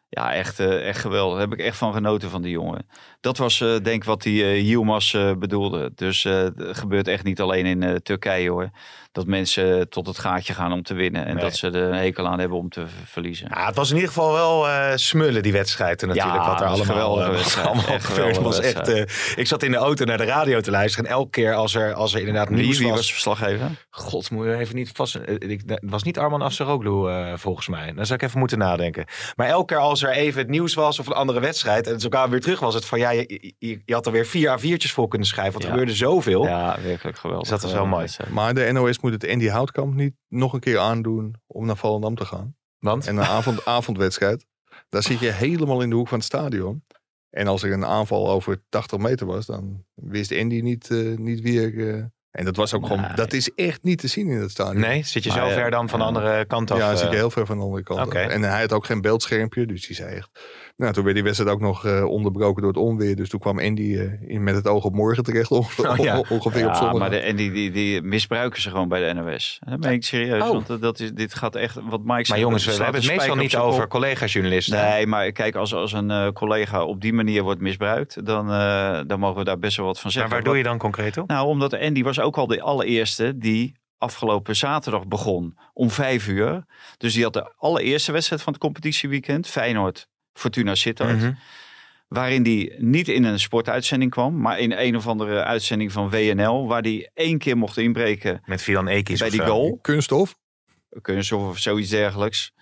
ja, 0.09 0.33
echt, 0.35 0.61
eh, 0.61 0.89
echt 0.89 1.01
geweldig. 1.01 1.39
Daar 1.39 1.49
heb 1.49 1.59
ik 1.59 1.65
echt 1.65 1.77
van 1.77 1.93
genoten 1.93 2.31
van 2.31 2.43
die 2.43 2.51
jongen. 2.51 2.87
Dat 3.21 3.37
was 3.37 3.61
eh, 3.61 3.69
denk 3.69 3.87
ik 3.87 4.05
wat 4.05 4.23
die 4.23 4.45
eh 4.45 4.69
Yilmaz 4.69 5.13
bedoelde. 5.39 5.93
Dus 5.95 6.23
het 6.23 6.55
gebeurt 6.57 7.09
echt 7.09 7.25
niet 7.25 7.41
alleen 7.41 7.67
in 7.67 8.03
Turkije 8.03 8.51
hoor. 8.51 8.71
Dat 9.13 9.27
mensen 9.27 9.89
tot 9.89 10.07
het 10.07 10.19
gaatje 10.19 10.55
gaan 10.55 10.73
om 10.73 10.83
te 10.83 10.95
winnen. 10.95 11.27
En 11.27 11.35
Nee. 11.35 11.45
dat 11.45 11.57
ze 11.57 11.67
er 11.67 11.75
een 11.75 11.95
hekel 11.95 12.27
aan 12.27 12.39
hebben 12.39 12.59
om 12.59 12.69
te 12.69 12.85
verliezen. 13.05 13.49
Ja, 13.55 13.67
het 13.67 13.77
was 13.77 13.89
in 13.89 13.95
ieder 13.95 14.09
geval 14.13 14.33
wel 14.33 14.69
eh, 14.69 14.93
smullen, 14.95 15.43
die 15.43 15.53
wedstrijd 15.53 16.01
natuurlijk. 16.01 16.27
Ja, 16.37 16.37
wat 16.37 16.61
er 16.61 16.67
het 16.69 16.77
allemaal, 16.79 16.85
geweldige 16.97 17.29
eh, 17.31 17.37
wedstrijd. 17.41 17.67
allemaal 17.67 17.87
Echt 17.87 18.05
gebeurd 18.05 18.39
was. 18.39 18.61
Echt, 18.61 18.89
eh, 18.89 19.03
ik 19.37 19.47
zat 19.47 19.63
in 19.63 19.71
de 19.71 19.77
auto 19.77 20.05
naar 20.05 20.17
de 20.19 20.25
radio 20.25 20.61
te 20.61 20.71
luisteren. 20.71 21.07
En 21.07 21.13
elke 21.13 21.31
keer 21.31 21.55
als 21.55 21.75
er, 21.75 21.95
als 21.95 22.13
er 22.15 22.19
inderdaad 22.21 22.49
Wie, 22.49 22.57
nieuws 22.59 22.79
wie 22.79 22.87
was... 22.89 22.97
was 22.97 23.11
verslaggever? 23.13 23.71
God, 23.91 24.31
moet 24.31 24.47
je 24.47 24.57
even 24.57 24.75
niet 24.75 24.91
vast... 24.95 25.15
eh, 25.15 25.35
ik- 25.51 25.63
Het 25.67 25.79
was 25.83 26.03
niet 26.03 26.19
Arman 26.19 26.43
Afsaroglu 26.43 27.09
eh 27.11 27.33
volgens 27.37 27.69
mij. 27.69 27.93
Dan 27.93 28.07
zou 28.07 28.19
ik 28.19 28.27
even 28.27 28.39
moeten 28.39 28.59
nadenken. 28.59 29.05
Maar 29.37 29.47
elke 29.47 29.67
keer 29.75 29.83
als 29.83 30.03
er 30.03 30.11
even 30.11 30.41
het 30.41 30.51
nieuws 30.51 30.75
was 30.75 30.99
of 30.99 31.07
een 31.07 31.13
andere 31.13 31.41
wedstrijd... 31.41 31.87
en 31.87 32.01
ze 32.01 32.09
kwamen 32.09 32.31
weer 32.31 32.41
terug, 32.41 32.61
was 32.61 32.75
het 32.75 32.85
van... 32.85 32.99
Ja, 32.99 33.11
je, 33.11 33.53
je, 33.59 33.81
je 33.85 33.95
had 33.95 34.07
er 34.07 34.13
weer 34.13 34.27
vier 34.27 34.59
A4'tjes 34.61 34.93
voor 34.93 35.09
kunnen 35.09 35.27
schrijven. 35.29 35.53
Want 35.53 35.65
er 35.65 35.71
Ja. 35.71 35.77
gebeurde 35.77 35.99
zoveel. 35.99 36.45
Ja, 36.47 36.77
werkelijk 36.83 37.19
geweldig. 37.19 37.49
Dus 37.49 37.61
dat 37.61 37.63
was 37.63 37.73
wel 37.73 37.87
mooi. 37.87 38.07
Maar 38.31 38.55
de 38.55 38.73
NOS 38.73 38.98
moet 39.03 39.13
het 39.13 39.29
Andy 39.29 39.49
Houtkamp 39.49 39.95
niet 39.95 40.15
nog 40.29 40.53
een 40.53 40.61
keer 40.61 40.79
aandoen 40.79 41.35
om 41.47 41.67
naar 41.67 41.77
Volendam 41.77 42.15
te 42.15 42.25
gaan. 42.25 42.57
Want? 42.79 43.07
En 43.07 43.17
een 43.17 43.25
avond, 43.25 43.65
avondwedstrijd, 43.79 44.47
daar 44.89 45.03
zit 45.03 45.19
je 45.19 45.31
helemaal 45.31 45.81
in 45.83 45.91
de 45.91 45.97
hoek 45.97 46.09
van 46.09 46.19
het 46.19 46.27
stadion. 46.27 46.85
En 47.31 47.47
als 47.47 47.63
er 47.63 47.73
een 47.73 47.85
aanval 47.85 48.31
over 48.31 48.63
80 48.69 48.99
meter 48.99 49.27
was, 49.27 49.47
dan 49.47 49.85
wist 49.95 50.33
Andy 50.33 50.61
niet, 50.61 50.91
eh, 50.91 51.17
niet 51.17 51.41
wie 51.41 51.61
er... 51.63 51.95
eh, 51.95 52.05
en 52.31 52.45
dat 52.45 52.57
was 52.57 52.75
ook 52.75 52.87
gewoon, 52.87 53.01
Nee. 53.01 53.15
dat 53.15 53.33
is 53.33 53.55
echt 53.55 53.83
niet 53.83 53.99
te 53.99 54.07
zien 54.09 54.29
in 54.29 54.41
het 54.41 54.51
stadion. 54.51 54.81
Nee, 54.81 55.03
zit 55.03 55.23
je 55.25 55.29
Maar, 55.29 55.39
zo 55.39 55.47
eh, 55.47 55.55
ver 55.55 55.71
dan 55.71 55.89
van 55.89 55.99
de 55.99 56.05
andere 56.05 56.45
kant 56.45 56.71
af? 56.71 56.79
Ja, 56.79 56.95
zit 56.97 57.11
je 57.11 57.17
heel 57.17 57.31
ver 57.31 57.47
van 57.47 57.57
de 57.59 57.63
andere 57.65 57.83
kant. 57.83 58.01
af. 58.01 58.13
En 58.15 58.43
hij 58.43 58.61
had 58.61 58.73
ook 58.73 58.85
geen 58.87 59.01
beeldschermpje, 59.01 59.67
dus 59.67 59.87
die 59.87 59.97
zei 59.97 60.15
echt... 60.15 60.29
Nou, 60.79 60.93
toen 60.93 61.03
werd 61.05 61.14
die 61.14 61.24
wedstrijd 61.24 61.51
ook 61.53 61.61
nog 61.61 61.85
eh, 61.85 62.05
onderbroken 62.05 62.62
door 62.62 62.70
het 62.72 62.81
onweer. 62.81 63.16
Dus 63.16 63.29
toen 63.29 63.41
kwam 63.41 63.59
Andy 63.59 63.97
eh, 63.97 64.31
in 64.31 64.43
met 64.43 64.55
het 64.55 64.66
oog 64.66 64.85
op 64.85 64.95
morgen 64.95 65.24
terecht. 65.24 65.51
ongeveer 65.51 65.89
Oh, 65.91 65.97
ja. 65.97 66.18
ongeveer 66.29 66.66
op 66.66 66.72
Ja, 66.72 66.74
zondag. 66.74 66.99
maar 66.99 67.11
de, 67.11 67.16
en 67.18 67.37
die, 67.37 67.51
die, 67.51 67.70
die 67.70 68.03
misbruiken 68.03 68.62
ze 68.62 68.70
gewoon 68.70 68.89
bij 68.89 69.09
de 69.09 69.20
NOS. 69.20 69.59
En 69.64 69.70
dat 69.70 69.81
ben 69.81 69.93
ik 69.93 70.05
serieus. 70.05 70.43
Oh. 70.43 70.51
Want 70.51 70.81
dat 70.81 71.01
is, 71.01 71.12
dit 71.12 71.35
gaat 71.35 71.55
echt, 71.55 71.74
wat 71.74 72.01
Mike 72.01 72.14
zegt. 72.14 72.29
Maar 72.29 72.39
jongens, 72.39 72.64
we 72.64 72.72
hebben 72.72 73.01
het 73.01 73.11
meestal 73.11 73.37
niet 73.37 73.57
over 73.57 73.89
collega-journalisten. 73.89 74.85
Nee, 74.85 75.07
maar 75.07 75.33
kijk, 75.33 75.55
als, 75.55 75.74
als 75.74 75.93
een 75.93 76.11
eh, 76.11 76.29
collega 76.33 76.85
op 76.85 77.01
die 77.01 77.12
manier 77.12 77.43
wordt 77.43 77.61
misbruikt, 77.61 78.26
dan, 78.26 78.53
eh, 78.53 79.01
dan 79.07 79.18
mogen 79.20 79.39
we 79.39 79.45
daar 79.45 79.59
best 79.59 79.76
wel 79.76 79.87
wat 79.87 79.95
van 79.95 80.05
Maar 80.05 80.12
zeggen. 80.12 80.33
waar 80.33 80.43
doe 80.43 80.57
je 80.57 80.62
dan 80.62 80.79
concreet 80.79 81.16
op? 81.16 81.29
Nou, 81.29 81.47
omdat 81.47 81.79
Andy 81.79 82.03
was 82.03 82.20
ook 82.20 82.37
al 82.37 82.47
de 82.47 82.61
allereerste 82.62 83.39
die 83.39 83.76
afgelopen 83.99 84.57
zaterdag 84.57 85.07
begon 85.07 85.59
om 85.72 85.91
vijf 85.91 86.29
uur. 86.29 86.64
Dus 86.97 87.14
die 87.14 87.22
had 87.22 87.33
de 87.33 87.53
allereerste 87.57 88.12
wedstrijd 88.12 88.43
van 88.43 88.53
het 88.53 88.62
competitieweekend, 88.62 89.47
Feyenoord, 89.47 90.09
Fortuna 90.39 90.74
Sittard. 90.74 91.16
Mhm. 91.16 91.32
Waarin 92.09 92.43
die 92.43 92.74
niet 92.78 93.09
in 93.09 93.24
een 93.24 93.41
sportuitzending 93.41 94.11
kwam, 94.11 94.41
maar 94.41 94.59
in 94.59 94.72
een 94.72 94.97
of 94.97 95.07
andere 95.07 95.45
uitzending 95.45 95.93
van 95.93 96.11
WNL. 96.11 96.66
Waar 96.66 96.82
die 96.82 97.11
één 97.14 97.39
keer 97.39 97.57
mocht 97.57 97.76
inbreken 97.76 98.43
Met 98.45 98.62
Filan 98.62 98.89
Ekis 98.89 99.18
bij 99.18 99.28
of 99.28 99.34
die 99.34 99.43
goal. 99.43 99.78
Kunststof? 99.82 100.34
Kunst 101.03 101.32
of 101.32 101.59
zoiets 101.59 101.91
dergelijks. 101.91 102.53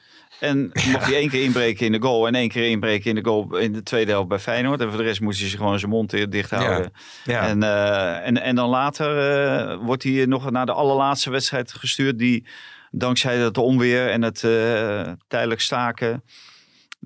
En 0.41 0.71
mocht 0.93 1.05
hij 1.05 1.15
één 1.15 1.29
keer 1.29 1.43
inbreken 1.43 1.87
in 1.87 1.93
de 1.93 2.01
goal 2.01 2.27
en 2.27 2.35
één 2.35 2.49
keer 2.49 2.71
inbreken 2.71 3.09
in 3.09 3.15
de 3.15 3.25
goal 3.25 3.57
in 3.57 3.73
de 3.73 3.83
tweede 3.83 4.11
helft 4.11 4.29
bij 4.29 4.39
Feyenoord. 4.39 4.81
En 4.81 4.89
voor 4.89 4.99
de 4.99 5.05
rest 5.05 5.21
moest 5.21 5.41
hij 5.41 5.49
zich 5.49 5.59
gewoon 5.59 5.79
zijn 5.79 5.91
mond 5.91 6.31
dicht 6.31 6.51
houden. 6.51 6.93
Ja. 7.25 7.49
En, 7.49 7.63
eh, 7.63 8.27
en, 8.27 8.43
en 8.43 8.55
dan 8.55 8.69
later 8.69 9.19
eh, 9.19 9.79
wordt 9.85 10.03
hij 10.03 10.27
nog 10.27 10.51
naar 10.51 10.67
de 10.67 10.73
allerlaatste 10.73 11.31
wedstrijd 11.31 11.73
gestuurd. 11.73 12.19
Die 12.19 12.47
dankzij 12.91 13.37
het 13.37 13.59
onweer 13.59 14.09
en 14.11 14.23
het 14.23 14.45
eh, 14.45 15.13
tijdelijk 15.29 15.61
staken. 15.61 16.23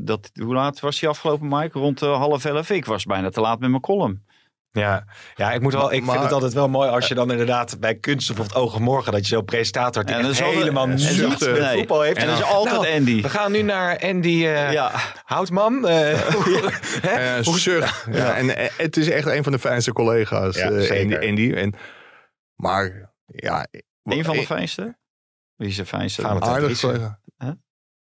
Dat, 0.05 0.31
hoe 0.43 0.55
laat 0.55 0.81
was 0.81 1.01
hij 1.01 1.09
afgelopen, 1.09 1.49
Mike? 1.49 1.79
Rond 1.79 2.03
uh, 2.03 2.17
half 2.17 2.45
elf. 2.45 2.71
Ik 2.71 2.85
was 2.85 3.05
bijna 3.05 3.31
te 3.31 3.41
laat 3.41 3.61
met 3.61 3.71
mijn 3.71 3.83
column. 3.83 4.25
Ja, 4.73 5.05
ja 5.35 5.53
ik, 5.53 5.61
moet 5.61 5.73
wel, 5.73 5.93
ik 5.93 6.01
Maar- 6.03 6.11
vind 6.11 6.25
het 6.25 6.33
altijd 6.33 6.53
wel 6.53 6.69
mooi 6.69 6.91
als 6.91 7.09
je 7.09 7.15
dan 7.15 7.31
inderdaad 7.31 7.81
bij 7.81 7.95
kunst 7.95 8.27
bijvoorbeeld 8.27 8.59
Ogenmorgen, 8.59 9.13
dat 9.13 9.21
je 9.29 9.35
zo'n 9.35 9.45
presentator 9.45 10.05
die 10.05 10.15
En 10.15 10.21
echt 10.21 10.39
dat 10.39 10.49
is 10.49 10.55
helemaal 10.55 10.87
nee. 10.87 11.77
voetbal 11.79 12.01
heeft. 12.03 12.17
En 12.17 12.27
dat 12.27 12.39
dan- 12.39 12.47
is 12.49 12.53
altijd 12.55 12.81
nou, 12.81 12.95
Andy. 12.95 13.23
We 13.23 13.29
gaan 13.29 13.53
nu 13.53 13.63
naar 13.63 13.99
Andy 13.99 14.29
eh 14.47 14.73
Ja. 14.73 14.91
Houtman. 15.25 15.83
hè? 15.89 17.43
Hoe- 17.43 17.59
zucht. 17.59 18.07
Ja, 18.13 18.37
en 18.37 18.49
het 18.77 18.97
is 18.97 19.09
echt 19.11 19.27
een 19.27 19.43
van 19.43 19.53
de 19.53 19.59
fijnste 19.59 19.93
collega's. 19.93 20.57
Ja, 20.57 20.71
eh. 20.71 21.01
Andy, 21.01 21.17
Andy. 21.29 21.53
En, 21.53 21.75
maar 22.55 23.13
ja, 23.27 23.67
Een 24.03 24.25
van 24.25 24.37
de 24.37 24.47
fijnste? 24.47 24.99
Wie 25.57 25.69
is 25.69 25.77
de 25.77 25.87
fijnste? 25.87 26.27
Aardig 26.27 26.81
collega. 26.81 27.19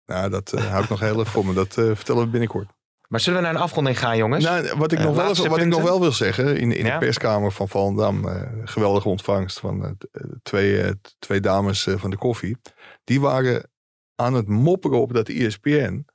Nou, 0.07 0.29
dat 0.29 0.53
eh, 0.53 0.69
hou 0.71 0.83
ik 0.83 0.89
nog 0.89 0.99
heel 0.99 1.19
even 1.19 1.25
voor 1.25 1.45
me. 1.45 1.53
Dat 1.53 1.77
eh, 1.77 1.85
vertellen 1.85 2.23
we 2.23 2.29
binnenkort. 2.29 2.69
Maar 3.07 3.19
zullen 3.19 3.39
we 3.39 3.45
naar 3.45 3.55
een 3.55 3.61
afronding 3.61 3.99
gaan, 3.99 4.17
jongens? 4.17 4.43
Nou, 4.43 4.77
wat 4.77 4.91
ik, 4.91 4.97
Eh, 4.99 5.05
nog, 5.05 5.15
wel, 5.15 5.47
wat 5.47 5.59
ik 5.59 5.65
nog 5.65 5.81
wel 5.81 5.99
wil 5.99 6.11
zeggen, 6.11 6.57
in, 6.57 6.71
in 6.71 6.85
Ja? 6.85 6.93
de 6.99 7.05
perskamer 7.05 7.51
van 7.51 7.69
Volendam, 7.69 8.25
geweldige 8.63 9.09
ontvangst 9.09 9.59
van 9.59 9.97
twee, 10.43 10.93
twee 11.19 11.39
dames 11.39 11.87
van 11.95 12.09
de 12.09 12.17
koffie. 12.17 12.57
Die 13.03 13.21
waren 13.21 13.69
aan 14.15 14.33
het 14.33 14.47
mopperen 14.47 14.99
op 14.99 15.13
dat 15.13 15.29
ESPN. 15.29 16.05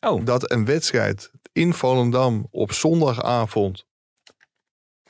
Oh. 0.00 0.24
Dat 0.24 0.50
een 0.50 0.64
wedstrijd 0.64 1.30
in 1.52 1.74
Volendam 1.74 2.46
op 2.50 2.72
zondagavond 2.72 3.86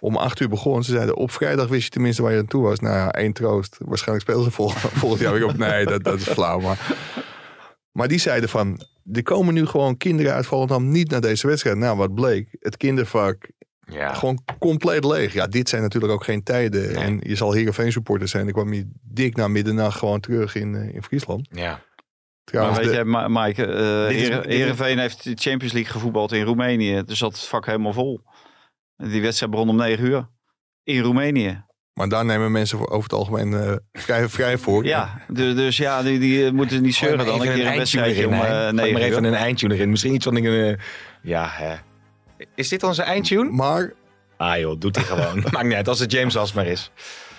om 0.00 0.16
acht 0.16 0.40
uur 0.40 0.48
begon. 0.48 0.82
Ze 0.84 0.90
zeiden, 0.90 1.16
op 1.16 1.30
vrijdag 1.30 1.68
wist 1.68 1.84
je 1.84 1.90
tenminste 1.90 2.22
waar 2.22 2.32
je 2.32 2.38
aan 2.38 2.46
toe 2.46 2.62
was. 2.62 2.80
Nou 2.80 2.94
ja, 2.94 3.12
één 3.12 3.32
troost. 3.32 3.76
Waarschijnlijk 3.78 4.28
spelen 4.28 4.44
ze 4.44 4.50
vol, 4.50 4.68
volgend 5.02 5.20
jaar 5.20 5.32
weer 5.32 5.44
op. 5.46 5.56
Nee, 5.56 5.86
dat, 5.86 6.04
dat 6.04 6.20
is 6.20 6.28
flauw. 6.28 6.60
Maar, 6.60 6.96
maar 7.92 8.08
die 8.08 8.18
zeiden 8.18 8.48
van, 8.48 8.80
er 9.12 9.22
komen 9.22 9.54
nu 9.54 9.66
gewoon 9.66 9.96
kinderen 9.96 10.32
uit 10.34 10.46
Volendam 10.46 10.90
niet 10.90 11.10
naar 11.10 11.20
deze 11.20 11.46
wedstrijd. 11.46 11.76
Nou, 11.76 11.96
wat 11.96 12.14
bleek? 12.14 12.56
Het 12.60 12.76
kindervak 12.76 13.48
ja. 13.80 14.14
gewoon 14.14 14.42
compleet 14.58 15.04
leeg. 15.04 15.32
Ja, 15.32 15.46
dit 15.46 15.68
zijn 15.68 15.82
natuurlijk 15.82 16.12
ook 16.12 16.24
geen 16.24 16.42
tijden. 16.42 16.94
En 16.94 17.20
je 17.22 17.34
zal 17.34 17.52
Heerenveen 17.52 17.92
supporter 17.92 18.28
zijn. 18.28 18.46
Ik 18.48 18.52
kwam 18.52 18.72
hier 18.72 18.84
dik 19.02 19.36
na 19.36 19.48
middernacht 19.48 19.98
gewoon 19.98 20.20
terug 20.20 20.54
in, 20.54 20.74
eh, 20.74 20.94
in 20.94 21.02
Friesland. 21.02 21.48
ja. 21.50 21.70
Maar 21.70 22.58
Trouwens, 22.58 22.78
weet 22.78 23.04
de- 23.04 23.10
je, 23.10 23.26
Mike, 23.28 23.66
eh 23.66 24.08
dit 24.08 24.16
is- 24.46 24.54
Heerenveen 24.56 24.98
heeft 24.98 25.24
de 25.24 25.34
Champions 25.34 25.72
League 25.72 25.92
gevoetbald 25.92 26.32
in 26.32 26.44
Roemenië. 26.44 27.02
Dus 27.04 27.20
het 27.20 27.38
vak 27.38 27.66
helemaal 27.66 27.92
vol. 27.92 28.20
Die 28.96 29.22
wedstrijd 29.22 29.52
begon 29.52 29.68
om 29.68 29.76
9 29.76 30.04
uur. 30.04 30.28
In 30.82 31.00
Roemenië. 31.02 31.64
Maar 32.00 32.08
daar 32.08 32.24
nemen 32.24 32.52
mensen 32.52 32.78
voor, 32.78 32.88
over 32.88 33.02
het 33.02 33.12
algemeen 33.12 33.54
eh, 33.54 33.72
vrij, 33.92 34.28
vrij 34.28 34.58
voor. 34.58 34.84
Ja, 34.84 35.20
dus, 35.28 35.54
dus 35.54 35.76
ja, 35.76 36.02
die, 36.02 36.18
die 36.18 36.46
eh, 36.46 36.52
moeten 36.52 36.82
niet 36.82 36.94
zeuren 36.94 37.26
dan 37.26 37.40
een 37.40 37.54
keer 37.54 37.66
een 37.66 37.76
wedstrijdje 37.76 38.26
om 38.26 38.32
erin. 38.32 38.44
eh 38.44 38.72
9 38.72 38.92
maar 38.92 39.02
even 39.02 39.24
een 39.24 39.34
eindtune 39.34 39.74
erin. 39.74 39.90
Misschien 39.90 40.14
iets 40.14 40.24
van 40.24 40.34
dingen. 40.34 40.68
eh, 40.68 40.76
ja, 41.22 41.48
hè. 41.50 41.74
Is 42.54 42.68
dit 42.68 42.82
onze 42.82 43.02
eindtune? 43.02 43.50
Maar, 43.50 43.92
Ah 44.36 44.58
joh, 44.58 44.80
doet 44.80 44.96
hij 44.96 45.04
gewoon. 45.04 45.44
Maakt 45.52 45.64
niet 45.64 45.74
uit 45.74 45.88
als 45.88 45.98
het 45.98 46.12
James 46.12 46.36
As 46.36 46.52
maar 46.52 46.66
is. 46.66 46.90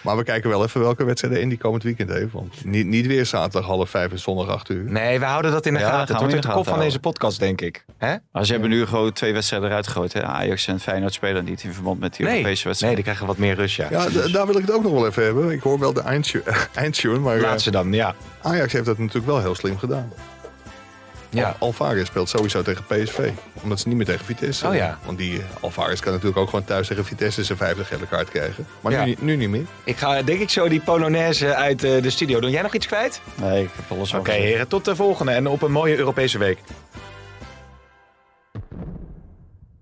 Maar 0.02 0.18
we 0.18 0.24
kijken 0.24 0.49
wel 0.49 0.64
even 0.64 0.82
welke 0.82 1.04
wedstrijden 1.04 1.41
Indy 1.41 1.58
komend 1.58 1.84
weekend 1.84 2.10
heeft. 2.10 2.32
Want 2.32 2.66
niet, 2.66 2.86
niet 2.88 3.08
weer 3.08 3.26
zaterdag 3.26 3.66
half 3.66 3.89
vijf 3.89 4.12
en 4.12 4.20
zondag 4.20 4.47
acht 4.47 4.70
uur. 4.70 4.84
Nee, 4.91 5.20
we 5.20 5.26
houden 5.26 5.52
dat 5.52 5.66
in 5.66 5.74
de 5.74 5.80
Ja, 5.80 5.89
gaten. 5.89 6.14
we 6.14 6.20
wordt 6.20 6.36
in 6.36 6.41
de 6.41 6.47
de 6.47 6.54
kop 6.54 6.68
van 6.68 6.80
deze 6.80 6.99
podcast, 6.99 7.39
denk 7.39 7.62
ik. 7.62 7.86
Hè? 7.97 8.16
Maar 8.32 8.45
ze 8.45 8.52
hebben 8.52 8.70
nu 8.70 8.86
gewoon 8.86 9.12
twee 9.12 9.34
wedstrijden 9.34 9.70
eruit 9.70 9.88
gegooid. 9.88 10.14
Hè? 10.14 10.24
Ajax 10.24 10.68
en 10.68 10.80
Feyenoord 10.80 11.14
spelen 11.14 11.45
niet 11.45 11.64
in 11.64 11.74
verband 11.74 11.99
met 11.99 12.16
die 12.16 12.26
Nee. 12.26 12.34
Europese 12.36 12.56
nee, 12.58 12.66
wedstrijden. 12.66 12.95
die 12.95 13.04
krijgen 13.06 13.28
wat 13.28 13.38
meer 13.38 13.56
rust, 13.56 13.76
ja. 13.76 13.88
Ja, 13.89 14.08
daar 14.32 14.45
wil 14.45 14.56
ik 14.58 14.62
het 14.66 14.72
ook 14.72 14.84
nog 14.84 14.91
wel 14.91 15.08
even 15.08 15.24
hebben. 15.24 15.52
Ik 15.52 15.62
hoor 15.62 15.80
wel 15.80 15.93
de 15.93 16.02
eindtune, 16.02 16.43
eindtune 16.74 17.20
maar 17.20 17.36
eh, 17.36 17.41
Laat 17.41 17.62
ze 17.62 17.72
dan, 17.72 17.93
ja. 17.93 18.16
Ajax 18.41 18.74
heeft 18.74 18.86
dat 18.86 18.97
natuurlijk 18.97 19.26
wel 19.26 19.39
heel 19.41 19.56
slim 19.56 19.78
gedaan. 19.78 20.12
Ja. 21.40 21.48
Al- 21.48 21.56
Alvarez 21.68 22.08
speelt 22.08 22.30
sowieso 22.30 22.62
tegen 22.62 22.84
PSV. 22.88 23.30
Omdat 23.64 23.80
ze 23.80 23.88
niet 23.88 23.98
meer 23.98 24.06
tegen 24.06 24.26
Vitesse. 24.26 24.68
Oh 24.68 24.76
ja. 24.76 25.00
Want 25.06 25.18
die 25.18 25.38
eh, 25.40 25.46
Alvarez 25.62 26.00
kan 26.00 26.12
natuurlijk 26.12 26.40
ook 26.40 26.50
gewoon 26.50 26.66
thuis 26.66 26.88
tegen 26.88 27.06
Vitesse 27.06 27.44
zijn 27.44 27.58
vijfde 27.58 27.84
gele 27.86 28.08
kaart 28.08 28.30
krijgen. 28.30 28.66
Maar 28.82 28.92
Ja. 28.92 29.00
nu, 29.04 29.06
niet- 29.10 29.22
nu 29.22 29.36
niet 29.36 29.50
meer. 29.50 29.66
Ik 29.84 29.98
ga 29.98 30.22
denk 30.22 30.40
ik 30.40 30.50
zo 30.50 30.68
die 30.70 30.80
Polonaise 30.82 31.56
uit 31.56 31.84
eh, 31.84 32.02
de 32.02 32.10
studio 32.10 32.40
doen. 32.40 32.50
Jij 32.52 32.62
nog 32.62 32.74
iets 32.76 32.88
kwijt? 32.88 33.22
Nee, 33.36 33.64
ik 33.64 33.70
heb 33.76 33.98
alles 33.98 34.14
Oké 34.14 34.32
heren, 34.32 34.68
tot 34.68 34.86
de 34.86 34.96
volgende 34.96 35.32
en 35.32 35.48
op 35.48 35.62
een 35.62 35.72
mooie 35.72 35.98
Europese 35.98 36.38
week. 36.38 36.58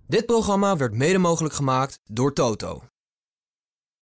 Dit 0.08 0.26
programma 0.26 0.78
werd 0.78 0.94
mede 0.94 1.18
mogelijk 1.18 1.54
gemaakt 1.54 2.00
door 2.06 2.34
Toto. 2.34 2.84